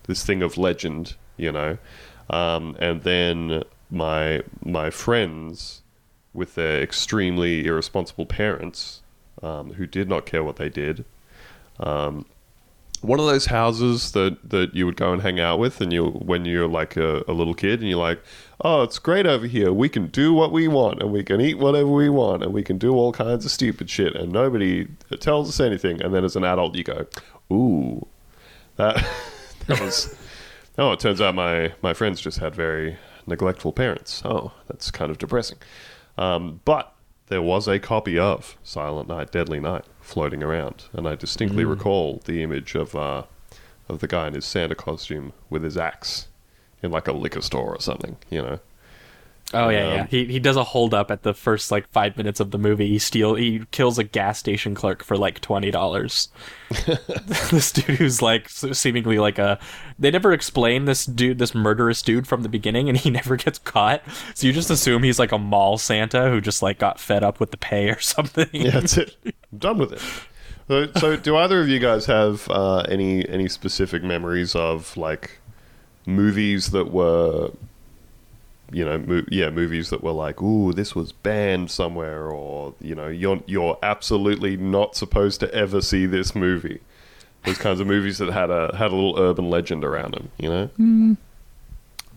this 0.08 0.26
thing 0.26 0.42
of 0.42 0.58
legend 0.58 1.16
you 1.42 1.52
know? 1.52 1.78
Um, 2.30 2.78
and 2.80 3.02
then 3.04 3.64
my 3.90 4.42
my 4.64 4.90
friends 4.90 5.82
with 6.34 6.56
their 6.56 6.82
extremely 6.82 7.66
irresponsible 7.66 8.26
parents 8.26 9.02
um, 9.42 9.74
who 9.74 9.86
did 9.86 10.08
not 10.08 10.26
care 10.26 10.44
what 10.44 10.56
they 10.56 10.70
did 10.70 11.04
um, 11.82 12.26
one 13.02 13.20
of 13.20 13.26
those 13.26 13.48
houses 13.48 14.12
that, 14.12 14.50
that 14.50 14.76
you 14.76 14.86
would 14.86 14.96
go 14.96 15.12
and 15.12 15.22
hang 15.22 15.40
out 15.40 15.58
with 15.58 15.82
and 15.82 15.92
you 15.92 16.06
when 16.06 16.46
you're 16.46 16.68
like 16.68 16.96
a, 16.96 17.24
a 17.28 17.34
little 17.34 17.56
kid 17.56 17.80
and 17.80 17.90
you're 17.90 17.98
like 17.98 18.22
oh 18.64 18.84
it's 18.84 19.00
great 19.00 19.26
over 19.26 19.48
here. 19.48 19.74
We 19.74 19.90
can 19.90 20.08
do 20.08 20.34
what 20.34 20.52
we 20.52 20.68
want 20.68 21.02
and 21.02 21.12
we 21.12 21.24
can 21.24 21.42
eat 21.42 21.58
whatever 21.58 21.88
we 21.88 22.10
want 22.10 22.44
and 22.44 22.54
we 22.54 22.62
can 22.62 22.78
do 22.78 22.94
all 22.94 23.12
kinds 23.12 23.44
of 23.44 23.50
stupid 23.52 23.90
shit 23.90 24.16
and 24.16 24.32
nobody 24.32 24.88
tells 25.20 25.50
us 25.50 25.60
anything. 25.60 26.02
And 26.02 26.14
then 26.14 26.24
as 26.24 26.36
an 26.36 26.44
adult 26.44 26.76
you 26.76 26.84
go 26.84 27.08
ooh 27.52 28.06
that 28.76 29.04
that 29.68 29.82
was 29.82 30.16
oh 30.78 30.92
it 30.92 31.00
turns 31.00 31.22
out 31.22 31.36
my 31.36 31.74
my 31.82 31.94
friends 31.94 32.22
just 32.22 32.40
had 32.40 32.56
very 32.56 32.98
neglectful 33.28 33.72
parents. 33.72 34.22
Oh 34.26 34.52
that's 34.68 34.92
kind 34.92 35.12
of 35.12 35.18
depressing. 35.18 35.58
Um, 36.18 36.62
but 36.66 36.94
there 37.28 37.42
was 37.42 37.68
a 37.68 37.80
copy 37.80 38.20
of 38.20 38.58
Silent 38.62 39.08
Night, 39.08 39.32
Deadly 39.32 39.60
Night 39.60 39.86
floating 40.02 40.44
around, 40.44 40.86
and 40.92 41.08
I 41.08 41.16
distinctly 41.16 41.64
recall 41.64 42.22
the 42.26 42.44
image 42.44 42.76
of 42.76 42.96
uh, 42.96 43.24
of 43.88 44.00
the 44.00 44.08
guy 44.08 44.28
in 44.28 44.34
his 44.34 44.46
Santa 44.46 44.76
costume 44.76 45.34
with 45.50 45.64
his 45.64 45.78
axe 45.78 46.28
in 46.84 46.92
like 46.92 47.08
a 47.08 47.14
liquor 47.14 47.42
store 47.42 47.76
or 47.76 47.80
something, 47.80 48.18
you 48.30 48.42
know. 48.42 48.60
Oh 49.54 49.70
yeah, 49.70 49.96
yeah. 49.96 50.02
Um, 50.02 50.08
He 50.08 50.26
he 50.26 50.40
does 50.40 50.56
a 50.56 50.64
hold 50.64 50.94
up 50.94 51.12
at 51.12 51.24
the 51.24 51.34
first 51.34 51.72
like 51.72 51.90
five 51.90 52.16
minutes 52.18 52.40
of 52.40 52.52
the 52.52 52.58
movie. 52.58 52.88
He 52.88 53.00
steal 53.00 53.36
he 53.36 53.64
kills 53.72 53.98
a 53.98 54.04
gas 54.04 54.40
station 54.40 54.76
clerk 54.76 55.04
for 55.04 55.18
like 55.18 55.42
twenty 55.42 55.72
dollars. 55.72 56.30
this 57.50 57.72
dude 57.72 57.98
who's 57.98 58.22
like 58.22 58.48
seemingly 58.50 59.20
like 59.20 59.40
a. 59.40 59.60
They 60.00 60.10
never 60.12 60.32
explain 60.32 60.86
this 60.86 61.06
dude, 61.06 61.38
this 61.38 61.54
murderous 61.54 62.02
dude 62.02 62.28
from 62.28 62.44
the 62.44 62.50
beginning, 62.50 62.88
and 62.90 62.98
he 62.98 63.10
never 63.12 63.36
gets 63.36 63.60
caught. 63.60 64.02
So 64.34 64.48
you 64.48 64.54
just 64.54 64.70
assume 64.70 65.04
he's 65.04 65.20
like 65.20 65.32
a 65.32 65.38
mall 65.38 65.78
Santa 65.78 66.30
who 66.30 66.40
just 66.42 66.62
like 66.62 66.80
got 66.80 67.00
fed 67.00 67.24
up 67.24 67.40
with 67.40 67.52
the 67.52 67.58
pay 67.58 67.90
or 67.90 68.00
something. 68.02 68.48
Yeah, 68.54 68.72
that's 68.72 68.98
it. 68.98 69.16
I'm 69.26 69.58
done 69.58 69.78
with 69.78 69.94
it. 69.94 70.02
So, 70.68 70.90
so 71.00 71.18
do 71.18 71.36
either 71.36 71.60
of 71.60 71.68
you 71.68 71.80
guys 71.80 72.06
have 72.06 72.48
uh, 72.50 72.80
any 72.88 73.28
any 73.28 73.50
specific 73.50 74.04
memories 74.04 74.56
of 74.56 74.96
like 74.96 75.40
movies 76.06 76.72
that 76.72 76.92
were, 76.92 77.52
you 78.72 78.86
know, 78.86 78.98
mo- 79.00 79.26
yeah, 79.30 79.50
movies 79.50 79.90
that 79.90 80.04
were 80.04 80.12
like, 80.12 80.42
ooh, 80.42 80.74
this 80.74 80.96
was 80.96 81.12
banned 81.12 81.70
somewhere, 81.72 82.28
or 82.30 82.74
you 82.80 82.96
know, 82.96 83.08
you're 83.08 83.42
you're 83.46 83.78
absolutely 83.84 84.58
not 84.58 84.96
supposed 84.96 85.40
to 85.42 85.54
ever 85.54 85.82
see 85.82 86.06
this 86.06 86.34
movie. 86.36 86.80
those 87.44 87.58
kinds 87.58 87.80
of 87.80 87.88
movies 87.88 88.18
that 88.20 88.32
had 88.32 88.50
a 88.50 88.76
had 88.78 88.92
a 88.92 88.96
little 88.96 89.20
urban 89.20 89.50
legend 89.50 89.84
around 89.84 90.14
them. 90.14 90.30
You 90.38 90.50
know. 90.50 91.18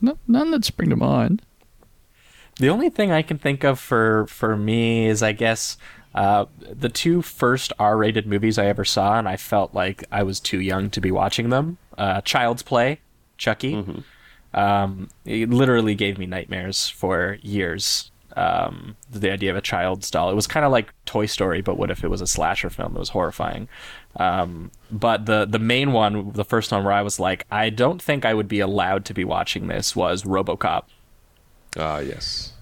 No, 0.01 0.19
none 0.29 0.51
that 0.51 0.65
spring 0.65 0.91
to 0.91 0.97
mind. 0.97 1.43
The 2.59 2.69
only 2.69 2.91
thing 2.91 3.11
I 3.11 3.23
can 3.23 3.39
think 3.39 3.65
of 3.65 3.81
for 3.81 4.27
for 4.27 4.57
me 4.57 5.07
is 5.07 5.23
I 5.23 5.33
guess 5.33 5.77
uh, 6.15 6.45
the 6.61 6.89
two 6.89 7.23
first 7.23 7.73
R-rated 7.79 8.27
movies 8.27 8.59
I 8.59 8.67
ever 8.67 8.85
saw, 8.85 9.19
and 9.19 9.29
I 9.29 9.37
felt 9.37 9.75
like 9.75 10.05
I 10.13 10.23
was 10.23 10.39
too 10.39 10.61
young 10.61 10.91
to 10.91 11.01
be 11.01 11.11
watching 11.11 11.51
them. 11.51 11.79
Uh, 11.99 12.21
Child's 12.21 12.63
Play, 12.63 13.01
Chucky. 13.39 13.75
Um, 14.55 15.09
it 15.25 15.51
literally 15.51 15.95
gave 15.95 16.17
me 16.19 16.27
nightmares 16.27 16.89
for 16.89 17.39
years. 17.43 18.11
Um, 18.37 18.97
the 19.11 19.31
idea 19.31 19.51
of 19.51 19.57
a 19.57 19.61
child's 19.61 20.11
doll. 20.11 20.31
It 20.31 20.35
was 20.35 20.47
kind 20.47 20.67
of 20.67 20.73
like 20.73 20.93
Toy 21.07 21.27
Story, 21.27 21.61
but 21.61 21.77
what 21.77 21.91
if 21.91 22.03
it 22.03 22.09
was 22.09 22.21
a 22.21 22.27
slasher 22.27 22.71
film? 22.71 22.97
It 22.97 22.99
was 22.99 23.11
horrifying. 23.11 23.69
Um, 24.17 24.71
but 24.91 25.27
the 25.27 25.45
the 25.45 25.59
main 25.59 25.93
one, 25.93 26.33
the 26.33 26.45
first 26.45 26.73
one 26.73 26.85
where 26.85 26.93
I 26.93 27.03
was 27.03 27.21
like, 27.21 27.47
I 27.51 27.71
don't 27.71 28.03
think 28.03 28.25
I 28.25 28.35
would 28.35 28.49
be 28.49 28.61
allowed 28.61 29.05
to 29.07 29.15
be 29.15 29.25
watching 29.25 29.67
this 29.69 29.95
was 29.95 30.25
RoboCop. 30.25 30.85
Ah, 31.79 31.99
yes. 31.99 32.53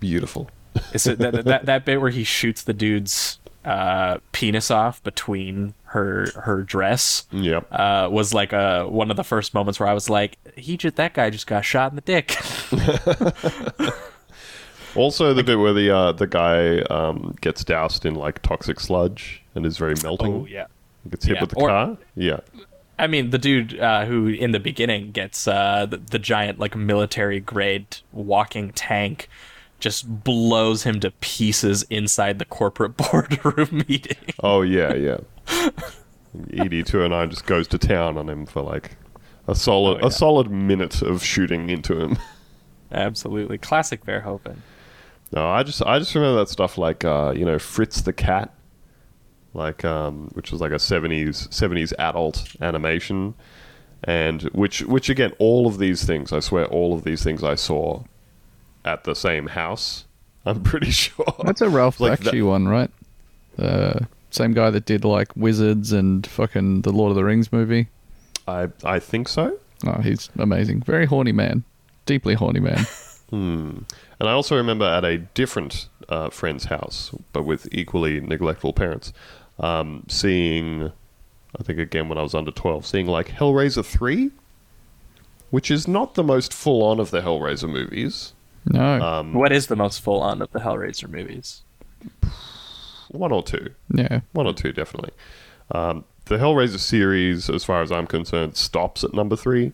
Beautiful. 0.00 0.50
Is 0.92 1.06
it 1.06 1.18
that, 1.18 1.44
that 1.44 1.66
that 1.66 1.84
bit 1.84 2.00
where 2.00 2.10
he 2.10 2.24
shoots 2.24 2.62
the 2.62 2.72
dude's 2.72 3.38
uh, 3.64 4.18
penis 4.32 4.70
off 4.70 5.02
between 5.02 5.74
her 5.84 6.26
her 6.42 6.62
dress? 6.62 7.26
Yep. 7.32 7.66
Uh, 7.70 8.08
was 8.10 8.32
like 8.34 8.52
a 8.52 8.86
one 8.88 9.10
of 9.10 9.16
the 9.16 9.24
first 9.24 9.54
moments 9.54 9.78
where 9.80 9.88
I 9.88 9.94
was 9.94 10.08
like, 10.10 10.38
he 10.56 10.76
just 10.76 10.96
that 10.96 11.14
guy 11.14 11.30
just 11.30 11.46
got 11.46 11.64
shot 11.64 11.92
in 11.92 11.96
the 11.96 12.02
dick. 12.02 12.36
Also, 14.94 15.32
the 15.32 15.42
bit 15.42 15.58
where 15.58 15.72
the 15.72 15.90
uh, 15.90 16.12
the 16.12 16.26
guy 16.26 16.80
um, 16.82 17.34
gets 17.40 17.64
doused 17.64 18.04
in 18.04 18.14
like 18.14 18.42
toxic 18.42 18.78
sludge 18.78 19.42
and 19.54 19.64
is 19.64 19.78
very 19.78 19.94
melting. 20.02 20.32
oh 20.34 20.46
yeah. 20.46 20.66
Gets 21.08 21.24
hit 21.24 21.36
Yeah, 21.36 21.40
with 21.40 21.50
the 21.50 21.56
or- 21.56 21.68
car. 21.68 21.96
Yeah. 22.14 22.40
I 22.98 23.06
mean, 23.06 23.30
the 23.30 23.38
dude 23.38 23.80
uh, 23.80 24.04
who 24.04 24.28
in 24.28 24.52
the 24.52 24.60
beginning 24.60 25.10
gets 25.12 25.48
uh, 25.48 25.86
the, 25.86 25.96
the 25.96 26.18
giant 26.18 26.58
like 26.58 26.76
military 26.76 27.40
grade 27.40 27.86
walking 28.12 28.70
tank 28.72 29.28
just 29.82 30.24
blows 30.24 30.84
him 30.84 31.00
to 31.00 31.10
pieces 31.20 31.82
inside 31.90 32.38
the 32.38 32.44
corporate 32.46 32.96
boardroom 32.96 33.84
meeting. 33.88 34.16
Oh 34.42 34.62
yeah, 34.62 34.94
yeah. 34.94 35.18
ED 36.54 36.86
two 36.86 37.02
and 37.02 37.10
nine 37.10 37.28
just 37.28 37.44
goes 37.44 37.68
to 37.68 37.78
town 37.78 38.16
on 38.16 38.28
him 38.30 38.46
for 38.46 38.62
like 38.62 38.92
a 39.46 39.54
solid 39.54 39.96
Oh, 39.96 40.00
yeah. 40.00 40.06
a 40.06 40.10
solid 40.10 40.50
minute 40.50 41.02
of 41.02 41.22
shooting 41.22 41.68
into 41.68 41.98
him. 42.00 42.16
Absolutely, 42.92 43.58
classic 43.58 44.04
Verhoeven. 44.06 44.58
No, 45.32 45.48
I 45.48 45.62
just 45.62 45.82
I 45.82 45.98
just 45.98 46.14
remember 46.14 46.38
that 46.40 46.48
stuff 46.48 46.78
like 46.78 47.04
uh, 47.04 47.32
you 47.36 47.44
know 47.44 47.58
Fritz 47.58 48.02
the 48.02 48.12
cat, 48.12 48.54
like 49.54 49.84
um, 49.84 50.28
which 50.34 50.52
was 50.52 50.60
like 50.60 50.72
a 50.72 50.78
seventies 50.78 51.48
seventies 51.50 51.92
adult 51.98 52.54
animation, 52.60 53.34
and 54.04 54.42
which 54.52 54.82
which 54.82 55.08
again 55.08 55.32
all 55.38 55.66
of 55.66 55.78
these 55.78 56.04
things 56.04 56.32
I 56.32 56.40
swear 56.40 56.66
all 56.66 56.94
of 56.94 57.04
these 57.04 57.24
things 57.24 57.42
I 57.42 57.54
saw 57.56 58.04
at 58.84 59.04
the 59.04 59.14
same 59.14 59.48
house. 59.48 60.04
I'm 60.44 60.62
pretty 60.62 60.90
sure. 61.04 61.24
That's 61.44 61.60
a 61.60 61.68
Ralph 61.68 62.00
Like 62.00 62.20
Bakshi 62.20 62.30
that- 62.40 62.44
one, 62.46 62.68
right? 62.68 62.90
Uh, 63.58 64.00
same 64.30 64.52
guy 64.54 64.70
that 64.70 64.86
did 64.86 65.04
like 65.04 65.28
Wizards 65.36 65.92
and 65.92 66.26
fucking 66.26 66.82
the 66.82 66.90
Lord 66.92 67.10
of 67.10 67.16
the 67.16 67.24
Rings 67.24 67.52
movie. 67.52 67.88
I 68.48 68.68
I 68.82 68.98
think 68.98 69.28
so. 69.28 69.58
Oh, 69.86 70.00
he's 70.00 70.30
amazing. 70.38 70.80
Very 70.82 71.06
horny 71.06 71.32
man. 71.32 71.64
Deeply 72.06 72.34
horny 72.34 72.60
man. 72.60 72.86
And 73.32 73.86
I 74.20 74.32
also 74.32 74.56
remember 74.56 74.84
at 74.84 75.06
a 75.06 75.16
different 75.16 75.88
uh, 76.10 76.28
friend's 76.28 76.66
house, 76.66 77.14
but 77.32 77.44
with 77.44 77.66
equally 77.72 78.20
neglectful 78.20 78.74
parents, 78.74 79.10
um, 79.58 80.04
seeing, 80.06 80.92
I 81.58 81.62
think 81.62 81.78
again 81.78 82.10
when 82.10 82.18
I 82.18 82.22
was 82.22 82.34
under 82.34 82.50
12, 82.50 82.84
seeing 82.84 83.06
like 83.06 83.28
Hellraiser 83.28 83.82
3, 83.82 84.30
which 85.50 85.70
is 85.70 85.88
not 85.88 86.14
the 86.14 86.22
most 86.22 86.52
full 86.52 86.82
on 86.84 87.00
of 87.00 87.10
the 87.10 87.22
Hellraiser 87.22 87.70
movies. 87.70 88.34
No. 88.66 89.00
Um, 89.02 89.34
What 89.34 89.52
is 89.52 89.66
the 89.66 89.76
most 89.76 90.00
full 90.00 90.20
on 90.20 90.40
of 90.42 90.50
the 90.52 90.60
Hellraiser 90.60 91.08
movies? 91.08 91.62
one 93.08 93.32
or 93.32 93.42
two. 93.42 93.70
yeah. 93.92 94.20
One 94.32 94.46
or 94.46 94.54
two, 94.54 94.72
definitely. 94.72 95.10
Um, 95.70 96.04
the 96.26 96.36
Hellraiser 96.36 96.78
series, 96.78 97.50
as 97.50 97.64
far 97.64 97.82
as 97.82 97.92
I'm 97.92 98.06
concerned, 98.06 98.56
stops 98.56 99.04
at 99.04 99.12
number 99.12 99.36
three. 99.36 99.72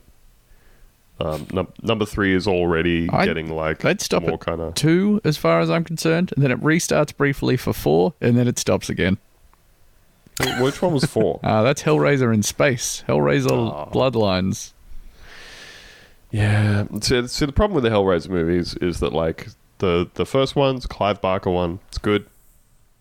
Um, 1.20 1.47
num- 1.53 1.72
number 1.82 2.05
three 2.05 2.34
is 2.34 2.47
already 2.47 3.09
I'd- 3.11 3.26
getting 3.26 3.49
like 3.55 3.78
They'd 3.80 4.01
stop 4.01 4.22
more 4.22 4.39
kind 4.39 4.61
of. 4.61 4.74
two, 4.74 5.20
as 5.24 5.36
far 5.36 5.61
as 5.61 5.68
I'm 5.70 5.84
concerned, 5.84 6.32
and 6.34 6.43
then 6.45 6.51
it 6.53 6.61
restarts 6.61 7.16
briefly 7.16 7.57
for 7.57 7.72
four, 7.72 8.14
and 8.20 8.36
then 8.36 8.47
it 8.49 8.59
stops 8.59 8.89
again. 8.89 9.18
Which 10.61 10.80
one 10.80 10.95
was 10.95 11.05
four? 11.05 11.41
Uh, 11.45 11.62
that's 11.62 11.82
Hellraiser 11.82 12.32
in 12.32 12.43
space. 12.45 13.03
Hellraiser 13.09 13.51
Oh. 13.51 13.89
Bloodlines. 13.93 14.72
Yeah. 16.30 16.84
So, 17.00 17.26
so 17.26 17.46
the 17.46 17.52
problem 17.52 17.74
with 17.74 17.84
the 17.84 17.90
Hellraiser 17.90 18.28
movies 18.28 18.74
is 18.76 19.00
that 19.00 19.12
like 19.12 19.48
the 19.78 20.08
the 20.14 20.26
first 20.26 20.56
one's 20.56 20.86
Clive 20.86 21.20
Barker 21.20 21.50
one. 21.50 21.80
It's 21.88 21.98
good. 21.98 22.26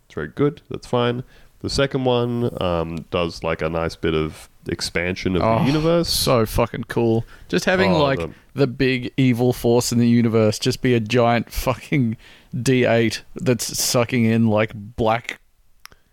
It's 0.06 0.16
very 0.16 0.30
good. 0.30 0.62
That's 0.70 0.88
fine. 0.88 1.24
The 1.60 1.70
second 1.70 2.06
one 2.06 2.56
um, 2.62 3.06
does 3.10 3.44
like 3.44 3.62
a 3.62 3.70
nice 3.70 3.96
bit 3.96 4.14
of 4.14 4.48
expansion 4.70 5.36
of 5.36 5.42
Oh, 5.42 5.60
the 5.60 5.66
universe. 5.66 6.08
So 6.08 6.46
fucking 6.46 6.84
cool. 6.86 7.26
Just 7.50 7.66
having 7.66 7.94
Oh, 7.94 8.04
like 8.04 8.20
the- 8.20 8.32
the... 8.54 8.68
big 8.68 9.12
evil 9.18 9.54
force 9.54 9.92
in 9.92 9.98
the 9.98 10.08
universe 10.08 10.60
just 10.60 10.82
be 10.82 10.94
a 10.94 11.00
giant 11.00 11.52
fucking 11.52 12.16
D8 12.56 13.22
that's 13.36 13.78
sucking 13.78 14.26
in 14.26 14.48
like 14.48 14.72
black 14.76 15.40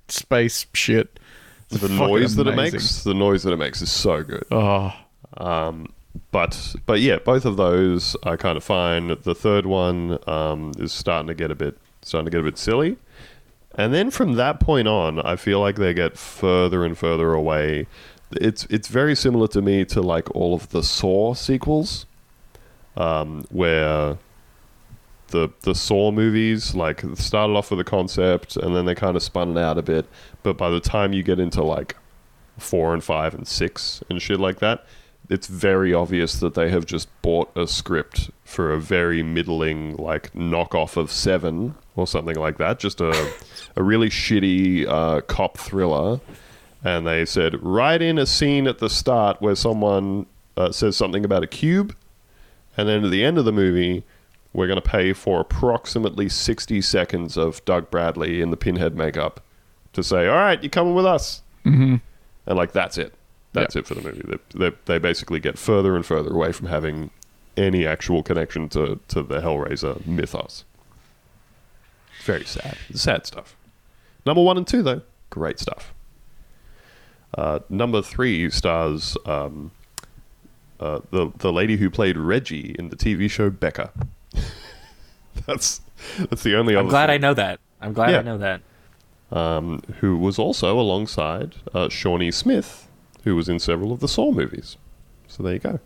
space 0.09 0.67
shit. 0.73 1.21
It's 1.71 1.81
the 1.83 1.89
noise 1.91 2.37
that 2.37 2.47
it 2.47 2.57
makes, 2.57 3.05
the 3.05 3.15
noise 3.15 3.43
that 3.43 3.53
it 3.53 3.59
makes 3.59 3.83
is 3.83 3.91
so 3.91 4.23
good. 4.23 4.45
Oh, 4.51 4.93
But 6.31 6.77
but 6.87 7.01
yeah, 7.01 7.19
both 7.19 7.45
of 7.45 7.57
those 7.57 8.17
are 8.23 8.37
kind 8.37 8.57
of 8.57 8.65
fine. 8.65 9.17
The 9.23 9.35
third 9.35 9.67
one 9.67 10.19
um, 10.29 10.73
is 10.79 10.93
starting 10.93 11.29
to 11.29 11.35
get 11.35 11.51
a 11.51 11.55
bit 11.55 11.77
starting 12.03 12.27
to 12.27 12.31
get 12.31 12.41
a 12.41 12.45
bit 12.45 12.59
silly. 12.59 12.97
And 13.77 13.93
then 13.93 14.11
from 14.11 14.35
that 14.35 14.61
point 14.61 14.87
on, 14.87 15.21
I 15.21 15.37
feel 15.37 15.61
like 15.61 15.77
they 15.77 15.93
get 15.95 16.17
further 16.17 16.85
and 16.85 16.97
further 16.97 17.33
away. 17.33 17.87
It's 18.33 18.67
it's 18.67 18.89
very 18.89 19.15
similar 19.15 19.49
to 19.49 19.63
me 19.63 19.85
to 19.87 20.01
like 20.01 20.31
all 20.35 20.55
of 20.55 20.69
the 20.71 20.83
Saw 20.83 21.35
sequels, 21.35 22.07
um, 22.97 23.45
where 23.51 24.19
the 25.29 25.51
the 25.63 25.75
Saw 25.75 26.13
movies 26.13 26.75
like 26.75 27.03
started 27.15 27.55
off 27.55 27.71
with 27.71 27.81
a 27.81 27.85
concept 27.85 28.57
and 28.57 28.75
then 28.75 28.85
they 28.85 28.95
kind 28.95 29.17
of 29.17 29.23
spun 29.23 29.57
it 29.57 29.61
out 29.61 29.79
a 29.79 29.83
bit. 29.83 30.07
But 30.43 30.57
by 30.57 30.71
the 30.71 30.81
time 30.81 31.13
you 31.13 31.23
get 31.23 31.41
into 31.41 31.63
like 31.63 31.97
four 32.59 32.95
and 32.95 33.03
five 33.03 33.35
and 33.35 33.47
six 33.47 34.03
and 34.09 34.23
shit 34.23 34.39
like 34.39 34.61
that, 34.61 34.87
it's 35.29 35.47
very 35.47 35.95
obvious 35.95 36.39
that 36.41 36.55
they 36.55 36.71
have 36.71 36.87
just 36.87 37.09
bought 37.23 37.51
a 37.57 37.67
script 37.67 38.31
for 38.45 38.73
a 38.73 38.81
very 38.81 39.23
middling 39.23 39.97
like 39.97 40.33
knockoff 40.35 40.97
of 40.97 41.11
Seven 41.11 41.75
or 41.97 42.07
something 42.07 42.37
like 42.37 42.59
that, 42.59 42.79
just 42.79 43.01
a 43.01 43.33
a 43.77 43.83
really 43.83 44.09
shitty 44.09 44.87
uh, 44.87 45.21
cop 45.23 45.59
thriller. 45.59 46.21
And 46.83 47.07
they 47.07 47.25
said, 47.25 47.63
write 47.63 48.03
in 48.03 48.19
a 48.19 48.27
scene 48.27 48.67
at 48.67 48.79
the 48.79 48.91
start 48.91 49.41
where 49.41 49.55
someone 49.55 50.27
uh, 50.57 50.71
says 50.71 50.97
something 50.97 51.25
about 51.25 51.43
a 51.43 51.47
cube, 51.47 51.97
and 52.77 52.87
then 52.89 53.05
at 53.05 53.11
the 53.11 53.25
end 53.25 53.39
of 53.39 53.47
the 53.47 53.53
movie, 53.53 54.05
we're 54.53 54.67
going 54.67 54.81
to 54.81 54.89
pay 54.89 55.15
for 55.15 55.41
approximately 55.41 56.29
60 56.29 56.83
seconds 56.83 57.37
of 57.39 57.65
Doug 57.65 57.91
Bradley 57.91 58.43
in 58.43 58.51
the 58.51 58.57
pinhead 58.57 58.95
makeup 58.97 59.41
to 59.95 60.03
say, 60.03 60.29
all 60.29 60.37
right, 60.37 60.63
you're 60.63 60.71
coming 60.71 60.95
with 60.95 61.07
us. 61.07 61.43
Mm-hmm. 61.65 61.97
And, 62.47 62.57
like, 62.57 62.73
that's 62.73 62.99
it. 62.99 63.15
That's 63.55 63.77
it 63.77 63.87
for 63.87 63.95
the 63.95 64.03
movie. 64.03 64.23
They, 64.27 64.71
they, 64.71 64.77
they 64.85 64.99
basically 64.99 65.41
get 65.41 65.59
further 65.59 65.97
and 65.97 66.05
further 66.05 66.33
away 66.33 66.53
from 66.53 66.67
having 66.69 67.11
any 67.57 67.87
actual 67.87 68.23
connection 68.23 68.69
to, 68.71 69.01
to 69.09 69.23
the 69.23 69.41
Hellraiser 69.41 70.05
mythos. 70.07 70.65
Very 72.25 72.45
sad. 72.45 72.77
Sad 72.95 73.27
stuff. 73.27 73.57
Number 74.27 74.43
one 74.43 74.57
and 74.57 74.67
two, 74.67 74.83
though, 74.83 75.03
great 75.31 75.59
stuff. 75.59 75.93
Uh, 77.37 77.59
number 77.69 78.01
three 78.01 78.49
stars 78.51 79.17
um, 79.27 79.71
uh, 80.81 81.01
the 81.11 81.31
the 81.39 81.53
lady 81.53 81.77
who 81.77 81.91
played 81.91 82.17
Reggie 82.17 82.75
in 82.79 82.89
the 82.91 82.97
TV 82.97 83.31
show 83.31 83.51
Becker. 83.51 83.91
that's 85.47 85.81
that's 86.19 86.43
the 86.43 86.57
only 86.57 86.77
I'm 86.77 86.89
glad 86.89 87.11
I 87.11 87.19
know 87.19 87.35
that. 87.35 87.61
I'm 87.81 87.93
glad 87.93 88.11
Yeah. 88.11 88.19
I 88.19 88.23
know 88.23 88.39
that. 88.39 88.61
Um, 89.33 89.81
who 90.01 90.17
was 90.17 90.39
also 90.39 90.79
alongside 90.79 91.55
uh, 91.75 91.89
Shawnee 91.89 92.31
Smith, 92.31 92.89
who 93.25 93.35
was 93.37 93.49
in 93.49 93.59
several 93.59 93.93
of 93.93 94.01
the 94.01 94.09
Saw 94.09 94.31
movies. 94.31 94.77
So 95.29 95.43
there 95.43 95.55
you 95.55 95.59
go. 95.59 95.81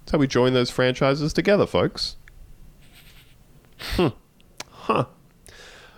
That's 0.00 0.12
how 0.12 0.18
we 0.18 0.26
join 0.26 0.54
those 0.54 0.70
franchises 0.70 1.32
together, 1.32 1.66
folks. 1.66 2.16
Hmm. 3.80 4.08
Huh. 4.70 5.06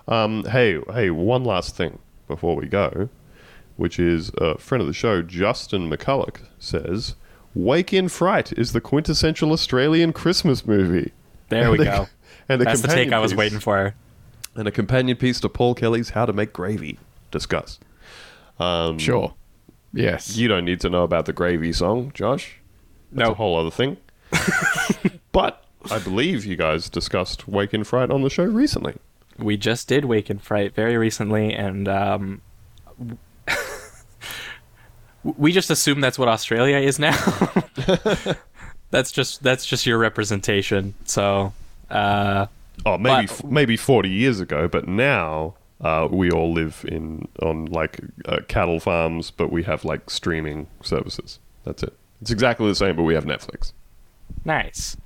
Um, 0.09 0.45
hey, 0.47 0.81
hey, 0.93 1.11
one 1.11 1.45
last 1.45 1.77
thing 1.77 1.99
before 2.27 2.57
we 2.57 2.67
go, 2.67 3.09
which 3.77 3.99
is 3.99 4.31
a 4.39 4.59
friend 4.59 4.81
of 4.81 4.89
the 4.89 4.93
show, 4.95 5.23
Justin 5.23 5.89
McCulloch, 5.91 6.41
says, 6.59 7.15
Wake 7.55 7.93
in 7.93 8.09
Fright 8.09 8.53
is 8.53 8.73
the 8.73 8.81
quintessential 8.81 9.53
Australian 9.53 10.13
Christmas 10.13 10.67
movie. 10.67 11.13
There 11.49 11.71
we 11.71 11.79
And 11.81 11.89
a- 11.89 11.91
go. 11.91 12.07
And 12.49 12.63
a 12.63 12.65
That's 12.65 12.81
the 12.81 12.89
take 12.89 12.95
companion 12.97 13.15
I 13.15 13.19
was 13.21 13.35
waiting 13.35 13.61
for. 13.61 13.95
And 14.57 14.67
a 14.67 14.73
companion 14.73 15.17
piece 15.17 15.39
to 15.41 15.49
Paul 15.49 15.75
Kelly's 15.77 16.11
How 16.11 16.27
to 16.27 16.33
Make 16.33 16.53
Gravy. 16.53 16.99
Discuss. 17.31 17.79
Um, 18.59 18.99
sure. 18.99 19.35
Yes. 19.93 20.37
You 20.37 20.49
don't 20.49 20.65
need 20.65 20.81
to 20.81 20.89
know 20.91 21.03
about 21.03 21.27
the 21.27 21.33
gravy 21.33 21.73
song, 21.73 22.13
Josh. 22.15 22.57
That's 23.13 23.27
No. 23.27 23.33
a 23.33 23.35
whole 23.35 23.59
other 23.59 23.71
thing. 23.71 23.97
but 25.33 25.65
I 25.91 25.99
believe 25.99 26.45
you 26.45 26.57
guys 26.57 26.89
discussed 26.89 27.49
Wake 27.49 27.75
in 27.75 27.83
Fright 27.85 28.11
on 28.11 28.23
the 28.23 28.31
show 28.31 28.45
recently. 28.45 28.95
We 29.39 29.57
just 29.57 29.89
did 29.89 30.05
Wake 30.05 30.31
in 30.31 30.39
Fright 30.39 30.75
very 30.75 30.97
recently, 30.97 31.53
and 31.55 31.89
um, 31.89 32.41
we 35.25 35.53
just 35.53 35.71
assume 35.71 36.01
that's 36.01 36.19
what 36.19 36.29
Australia 36.29 36.77
is 36.79 36.99
now. 36.99 37.17
that's 38.91 39.11
just 39.13 39.43
that's 39.43 39.67
just 39.67 39.87
your 39.87 39.99
representation. 39.99 40.95
So, 41.05 41.53
uh, 41.91 42.47
Oh, 42.87 42.97
maybe 42.97 43.27
But- 43.27 43.31
f- 43.33 43.45
maybe 43.45 43.77
forty 43.77 44.09
years 44.09 44.41
ago, 44.41 44.67
but 44.69 44.89
now 44.89 45.55
uh, 45.81 46.09
we 46.11 46.31
all 46.31 46.53
live 46.53 46.85
in 46.89 47.29
on 47.43 47.67
like 47.67 48.01
uh, 48.27 48.41
cattle 48.49 48.81
farms, 48.81 49.31
but 49.31 49.51
we 49.53 49.63
have 49.65 49.85
like 49.85 50.11
streaming 50.11 50.67
services. 50.83 51.39
That's 51.65 51.83
it. 51.83 51.95
It's 52.21 52.31
exactly 52.31 52.67
the 52.69 52.75
same, 52.75 52.97
but 52.97 53.05
we 53.05 53.15
have 53.15 53.25
Netflix. 53.25 53.73
nice. 54.45 54.97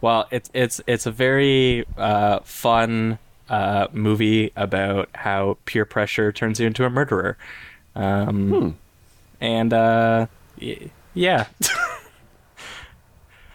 Well, 0.00 0.26
it's 0.30 0.50
it's 0.52 0.80
it's 0.86 1.06
a 1.06 1.10
very 1.10 1.86
uh, 1.96 2.40
fun 2.40 3.18
uh, 3.48 3.86
movie 3.92 4.52
about 4.54 5.08
how 5.14 5.56
peer 5.64 5.86
pressure 5.86 6.30
turns 6.30 6.60
you 6.60 6.66
into 6.66 6.84
a 6.84 6.90
murderer. 6.90 7.38
Um, 7.96 8.50
Hmm. 8.50 8.70
and 9.40 9.72
uh, 9.72 10.26
y- 10.60 10.90
yeah, 11.14 11.46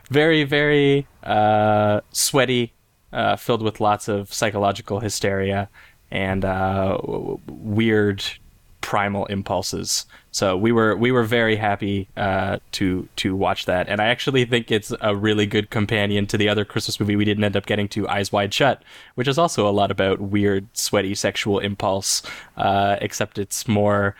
very 0.09 0.43
very 0.43 1.05
uh, 1.23 2.01
sweaty, 2.11 2.73
uh, 3.13 3.35
filled 3.35 3.61
with 3.61 3.79
lots 3.79 4.07
of 4.07 4.33
psychological 4.33 5.01
hysteria 5.01 5.69
and 6.11 6.45
uh, 6.45 6.97
weird 7.47 8.23
primal 8.81 9.25
impulses. 9.27 10.05
So 10.31 10.55
we 10.57 10.71
were 10.71 10.95
we 10.95 11.11
were 11.11 11.23
very 11.23 11.55
happy 11.55 12.07
uh, 12.15 12.59
to 12.73 13.07
to 13.17 13.35
watch 13.35 13.65
that, 13.65 13.89
and 13.89 14.01
I 14.01 14.07
actually 14.07 14.45
think 14.45 14.71
it's 14.71 14.93
a 15.01 15.15
really 15.15 15.45
good 15.45 15.69
companion 15.69 16.27
to 16.27 16.37
the 16.37 16.49
other 16.49 16.65
Christmas 16.65 16.99
movie 16.99 17.15
we 17.15 17.25
didn't 17.25 17.43
end 17.43 17.57
up 17.57 17.65
getting 17.65 17.87
to, 17.89 18.07
Eyes 18.07 18.31
Wide 18.31 18.53
Shut, 18.53 18.81
which 19.15 19.27
is 19.27 19.37
also 19.37 19.67
a 19.67 19.71
lot 19.71 19.91
about 19.91 20.21
weird, 20.21 20.67
sweaty 20.73 21.15
sexual 21.15 21.59
impulse, 21.59 22.21
uh, 22.57 22.97
except 23.01 23.37
it's 23.37 23.67
more 23.67 24.15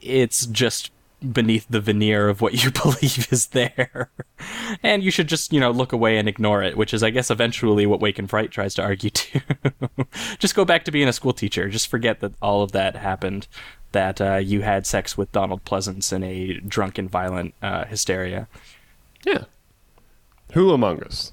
it's 0.00 0.46
just 0.46 0.90
beneath 1.20 1.66
the 1.68 1.80
veneer 1.80 2.28
of 2.28 2.40
what 2.40 2.64
you 2.64 2.70
believe 2.82 3.28
is 3.32 3.48
there. 3.48 4.10
and 4.82 5.02
you 5.02 5.10
should 5.10 5.28
just, 5.28 5.52
you 5.52 5.60
know, 5.60 5.70
look 5.70 5.92
away 5.92 6.18
and 6.18 6.28
ignore 6.28 6.62
it, 6.62 6.76
which 6.76 6.94
is, 6.94 7.02
I 7.02 7.10
guess, 7.10 7.30
eventually 7.30 7.86
what 7.86 8.00
Wake 8.00 8.18
in 8.18 8.26
Fright 8.26 8.50
tries 8.50 8.74
to 8.74 8.82
argue 8.82 9.10
too. 9.10 9.40
just 10.38 10.54
go 10.54 10.64
back 10.64 10.84
to 10.84 10.90
being 10.90 11.08
a 11.08 11.12
school 11.12 11.32
teacher. 11.32 11.68
Just 11.68 11.88
forget 11.88 12.20
that 12.20 12.32
all 12.40 12.62
of 12.62 12.72
that 12.72 12.96
happened, 12.96 13.48
that 13.92 14.20
uh, 14.20 14.36
you 14.36 14.62
had 14.62 14.86
sex 14.86 15.16
with 15.16 15.32
Donald 15.32 15.64
Pleasence 15.64 16.12
in 16.12 16.22
a 16.22 16.54
drunken, 16.60 17.08
violent 17.08 17.54
uh, 17.62 17.84
hysteria. 17.84 18.48
Yeah. 19.24 19.44
Who 20.52 20.72
among 20.72 21.02
us? 21.02 21.32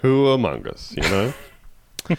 Who 0.00 0.28
among 0.28 0.66
us, 0.66 0.94
you 0.96 1.02
know? 1.02 1.34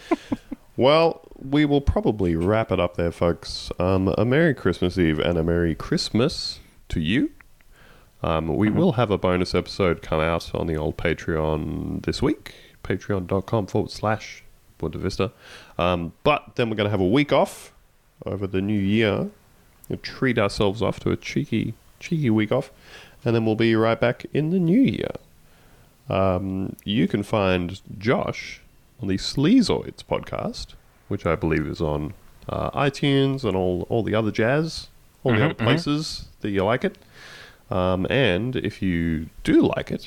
well, 0.76 1.22
we 1.36 1.64
will 1.64 1.80
probably 1.80 2.36
wrap 2.36 2.70
it 2.70 2.78
up 2.78 2.96
there, 2.96 3.10
folks. 3.10 3.72
Um, 3.78 4.14
a 4.16 4.24
Merry 4.24 4.54
Christmas 4.54 4.96
Eve 4.96 5.18
and 5.18 5.36
a 5.36 5.42
Merry 5.42 5.74
Christmas 5.74 6.60
to 6.92 7.00
you. 7.00 7.30
Um, 8.22 8.56
we 8.56 8.70
will 8.70 8.92
have 8.92 9.10
a 9.10 9.18
bonus 9.18 9.54
episode 9.54 10.02
come 10.02 10.20
out 10.20 10.54
on 10.54 10.66
the 10.66 10.76
old 10.76 10.96
Patreon 10.96 12.04
this 12.04 12.22
week. 12.22 12.54
Patreon.com 12.84 13.66
forward 13.66 13.90
slash 13.90 14.44
Buena 14.78 14.98
Vista. 14.98 15.32
Um, 15.78 16.12
but 16.22 16.56
then 16.56 16.70
we're 16.70 16.76
going 16.76 16.86
to 16.86 16.90
have 16.90 17.00
a 17.00 17.06
week 17.08 17.32
off 17.32 17.72
over 18.24 18.46
the 18.46 18.60
new 18.60 18.78
year. 18.78 19.30
We'll 19.88 19.98
treat 19.98 20.38
ourselves 20.38 20.82
off 20.82 21.00
to 21.00 21.10
a 21.10 21.16
cheeky, 21.16 21.74
cheeky 21.98 22.30
week 22.30 22.52
off. 22.52 22.70
And 23.24 23.34
then 23.34 23.44
we'll 23.44 23.56
be 23.56 23.74
right 23.74 24.00
back 24.00 24.26
in 24.32 24.50
the 24.50 24.58
new 24.58 24.80
year. 24.80 25.12
Um, 26.08 26.76
you 26.84 27.08
can 27.08 27.22
find 27.22 27.80
Josh 27.98 28.60
on 29.00 29.08
the 29.08 29.16
Sleazoids 29.16 30.04
podcast, 30.04 30.74
which 31.08 31.24
I 31.24 31.36
believe 31.36 31.66
is 31.66 31.80
on 31.80 32.14
uh, 32.48 32.70
iTunes 32.70 33.44
and 33.44 33.56
all, 33.56 33.86
all 33.88 34.02
the 34.02 34.14
other 34.14 34.30
jazz, 34.30 34.88
all 35.24 35.32
the 35.32 35.38
Mhm, 35.38 35.44
other 35.44 35.54
mhm. 35.54 35.64
places 35.64 36.26
that 36.40 36.50
you 36.50 36.64
like 36.64 36.84
it. 36.84 36.98
Um, 37.70 38.06
and 38.10 38.56
if 38.56 38.82
you 38.82 39.26
do 39.44 39.62
like 39.76 39.90
it, 39.90 40.06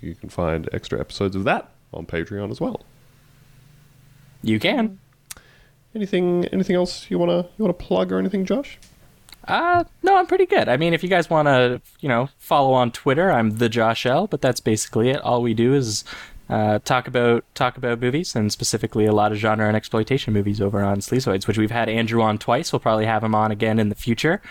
you 0.00 0.14
can 0.14 0.28
find 0.28 0.68
extra 0.72 0.98
episodes 1.00 1.36
of 1.36 1.44
that 1.44 1.70
on 1.92 2.06
Patreon 2.06 2.50
as 2.50 2.60
well. 2.60 2.80
You 4.42 4.58
can. 4.60 4.98
Anything 5.94 6.44
anything 6.46 6.74
else 6.76 7.06
you 7.10 7.18
wanna 7.18 7.46
you 7.56 7.64
wanna 7.64 7.72
plug 7.72 8.10
or 8.12 8.18
anything, 8.18 8.44
Josh? 8.44 8.78
Uh, 9.46 9.84
no, 10.02 10.16
I'm 10.16 10.26
pretty 10.26 10.46
good. 10.46 10.68
I 10.68 10.76
mean, 10.78 10.94
if 10.94 11.02
you 11.02 11.08
guys 11.08 11.28
want 11.28 11.46
to, 11.48 11.82
you 12.00 12.08
know, 12.08 12.30
follow 12.38 12.72
on 12.72 12.90
Twitter, 12.90 13.30
I'm 13.30 13.58
the 13.58 13.68
Josh 13.68 14.06
L. 14.06 14.26
But 14.26 14.40
that's 14.40 14.58
basically 14.58 15.10
it. 15.10 15.20
All 15.20 15.42
we 15.42 15.52
do 15.52 15.74
is 15.74 16.02
uh, 16.48 16.78
talk 16.80 17.06
about 17.08 17.44
talk 17.54 17.76
about 17.76 18.00
movies, 18.00 18.36
and 18.36 18.52
specifically 18.52 19.06
a 19.06 19.12
lot 19.12 19.32
of 19.32 19.38
genre 19.38 19.66
and 19.66 19.76
exploitation 19.76 20.32
movies 20.34 20.60
over 20.60 20.82
on 20.82 20.98
Sleazoids, 20.98 21.46
which 21.46 21.58
we've 21.58 21.70
had 21.70 21.88
Andrew 21.88 22.20
on 22.22 22.38
twice. 22.38 22.72
We'll 22.72 22.80
probably 22.80 23.06
have 23.06 23.24
him 23.24 23.34
on 23.34 23.50
again 23.50 23.78
in 23.78 23.88
the 23.88 23.94
future. 23.94 24.42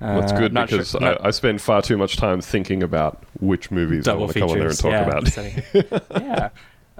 Uh, 0.00 0.20
That's 0.20 0.32
good 0.32 0.52
not 0.54 0.70
sure- 0.70 0.78
because 0.78 0.94
not- 0.98 1.20
I, 1.24 1.28
I 1.28 1.30
spend 1.30 1.60
far 1.60 1.82
too 1.82 1.98
much 1.98 2.16
time 2.16 2.40
thinking 2.40 2.82
about 2.82 3.22
which 3.38 3.70
movies 3.70 4.08
I 4.08 4.14
want 4.14 4.32
to 4.32 4.40
come 4.40 4.50
on 4.50 4.58
there 4.58 4.68
and 4.68 4.78
talk 4.78 4.92
yeah, 4.92 5.02
about. 5.08 6.22
yeah. 6.22 6.48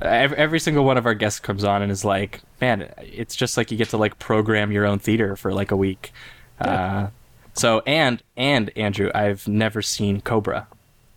Every, 0.03 0.37
every 0.39 0.61
single 0.61 0.85
one 0.85 0.97
of 0.97 1.05
our 1.07 1.15
guests 1.15 1.41
comes 1.41 1.63
on 1.65 1.83
and 1.83 1.91
is 1.93 2.05
like, 2.07 2.41
man, 2.61 2.91
it's 2.99 3.37
just 3.37 3.57
like 3.57 3.71
you 3.71 3.77
get 3.77 3.89
to 3.91 3.97
like 3.99 4.19
program 4.19 4.71
your 4.73 4.87
own 4.87 4.99
theater 4.99 5.37
for 5.37 5.53
like 5.53 5.71
a 5.71 5.77
week. 5.77 6.13
Uh, 6.61 7.09
so 7.55 7.83
and 7.87 8.23
and 8.37 8.71
Andrew, 8.77 9.11
I've 9.15 9.47
never 9.49 9.81
seen 9.83 10.21
Cobra. 10.21 10.67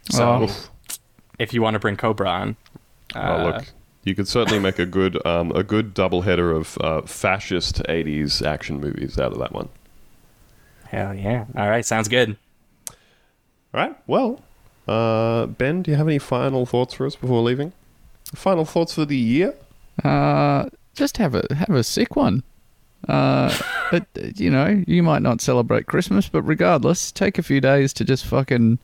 So 0.09 0.47
Oh. 0.49 0.55
If 1.39 1.53
you 1.53 1.61
want 1.61 1.73
to 1.75 1.79
bring 1.79 1.97
Cobra 1.97 2.29
on, 2.29 2.55
Oh, 3.15 3.19
uh, 3.19 3.43
look, 3.43 3.65
you 4.03 4.15
could 4.15 4.27
certainly 4.27 4.59
make 4.59 4.79
a 4.79 4.85
good 4.85 5.23
um, 5.25 5.51
a 5.51 5.63
good 5.63 5.93
double 5.93 6.21
header 6.21 6.51
of 6.51 6.77
uh, 6.81 7.01
fascist 7.01 7.77
'80s 7.83 8.45
action 8.45 8.79
movies 8.79 9.17
out 9.17 9.31
of 9.31 9.39
that 9.39 9.53
one. 9.53 9.69
hell 10.85 11.13
yeah! 11.13 11.45
All 11.55 11.69
right, 11.69 11.85
sounds 11.85 12.07
good. 12.07 12.37
All 13.73 13.81
right. 13.81 13.95
Well, 14.05 14.41
uh, 14.87 15.47
Ben, 15.47 15.81
do 15.81 15.91
you 15.91 15.97
have 15.97 16.07
any 16.07 16.19
final 16.19 16.65
thoughts 16.65 16.93
for 16.93 17.05
us 17.05 17.15
before 17.15 17.41
leaving? 17.41 17.73
Final 18.35 18.65
thoughts 18.65 18.93
for 18.93 19.05
the 19.05 19.17
year? 19.17 19.55
Uh, 20.03 20.69
just 20.93 21.17
have 21.17 21.35
a 21.35 21.43
have 21.55 21.69
a 21.69 21.83
sick 21.83 22.15
one. 22.15 22.43
Uh, 23.07 23.55
it, 23.91 24.39
you 24.39 24.49
know, 24.49 24.83
you 24.87 25.03
might 25.03 25.21
not 25.21 25.41
celebrate 25.41 25.87
Christmas, 25.87 26.29
but 26.29 26.41
regardless, 26.43 27.11
take 27.11 27.37
a 27.37 27.43
few 27.43 27.61
days 27.61 27.93
to 27.93 28.05
just 28.05 28.25
fucking 28.25 28.79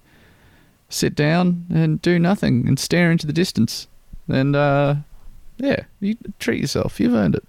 sit 0.89 1.15
down 1.15 1.65
and 1.69 2.01
do 2.01 2.17
nothing 2.17 2.67
and 2.67 2.79
stare 2.79 3.11
into 3.11 3.27
the 3.27 3.33
distance. 3.33 3.87
And 4.29 4.55
uh, 4.55 4.95
yeah, 5.57 5.83
you 5.99 6.15
treat 6.39 6.61
yourself. 6.61 6.99
You've 6.99 7.13
earned 7.13 7.35
it. 7.35 7.43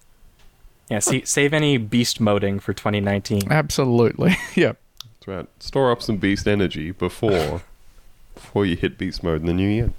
Yeah, 0.89 0.99
see, 0.99 1.24
save 1.24 1.55
any 1.55 1.76
beast 1.76 2.20
moding 2.20 2.59
for 2.59 2.72
2019. 2.72 3.53
Absolutely. 3.53 4.37
yep. 4.57 4.78
That's 5.05 5.28
right. 5.28 5.49
Store 5.62 5.93
up 5.93 6.03
some 6.03 6.16
beast 6.16 6.49
energy 6.49 6.91
before 6.91 7.62
before 8.35 8.66
you 8.66 8.76
hit 8.76 8.99
beast 8.99 9.22
mode 9.22 9.41
in 9.41 9.47
the 9.47 9.53
new 9.53 9.68
year. 9.68 9.93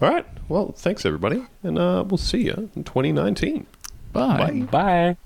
All 0.00 0.10
right. 0.10 0.26
Well, 0.48 0.72
thanks 0.76 1.04
everybody, 1.04 1.44
and 1.62 1.78
uh, 1.78 2.04
we'll 2.06 2.18
see 2.18 2.42
you 2.42 2.70
in 2.74 2.84
2019. 2.84 3.66
Bye. 4.12 4.36
Bye. 4.38 4.50
Bye. 4.70 5.16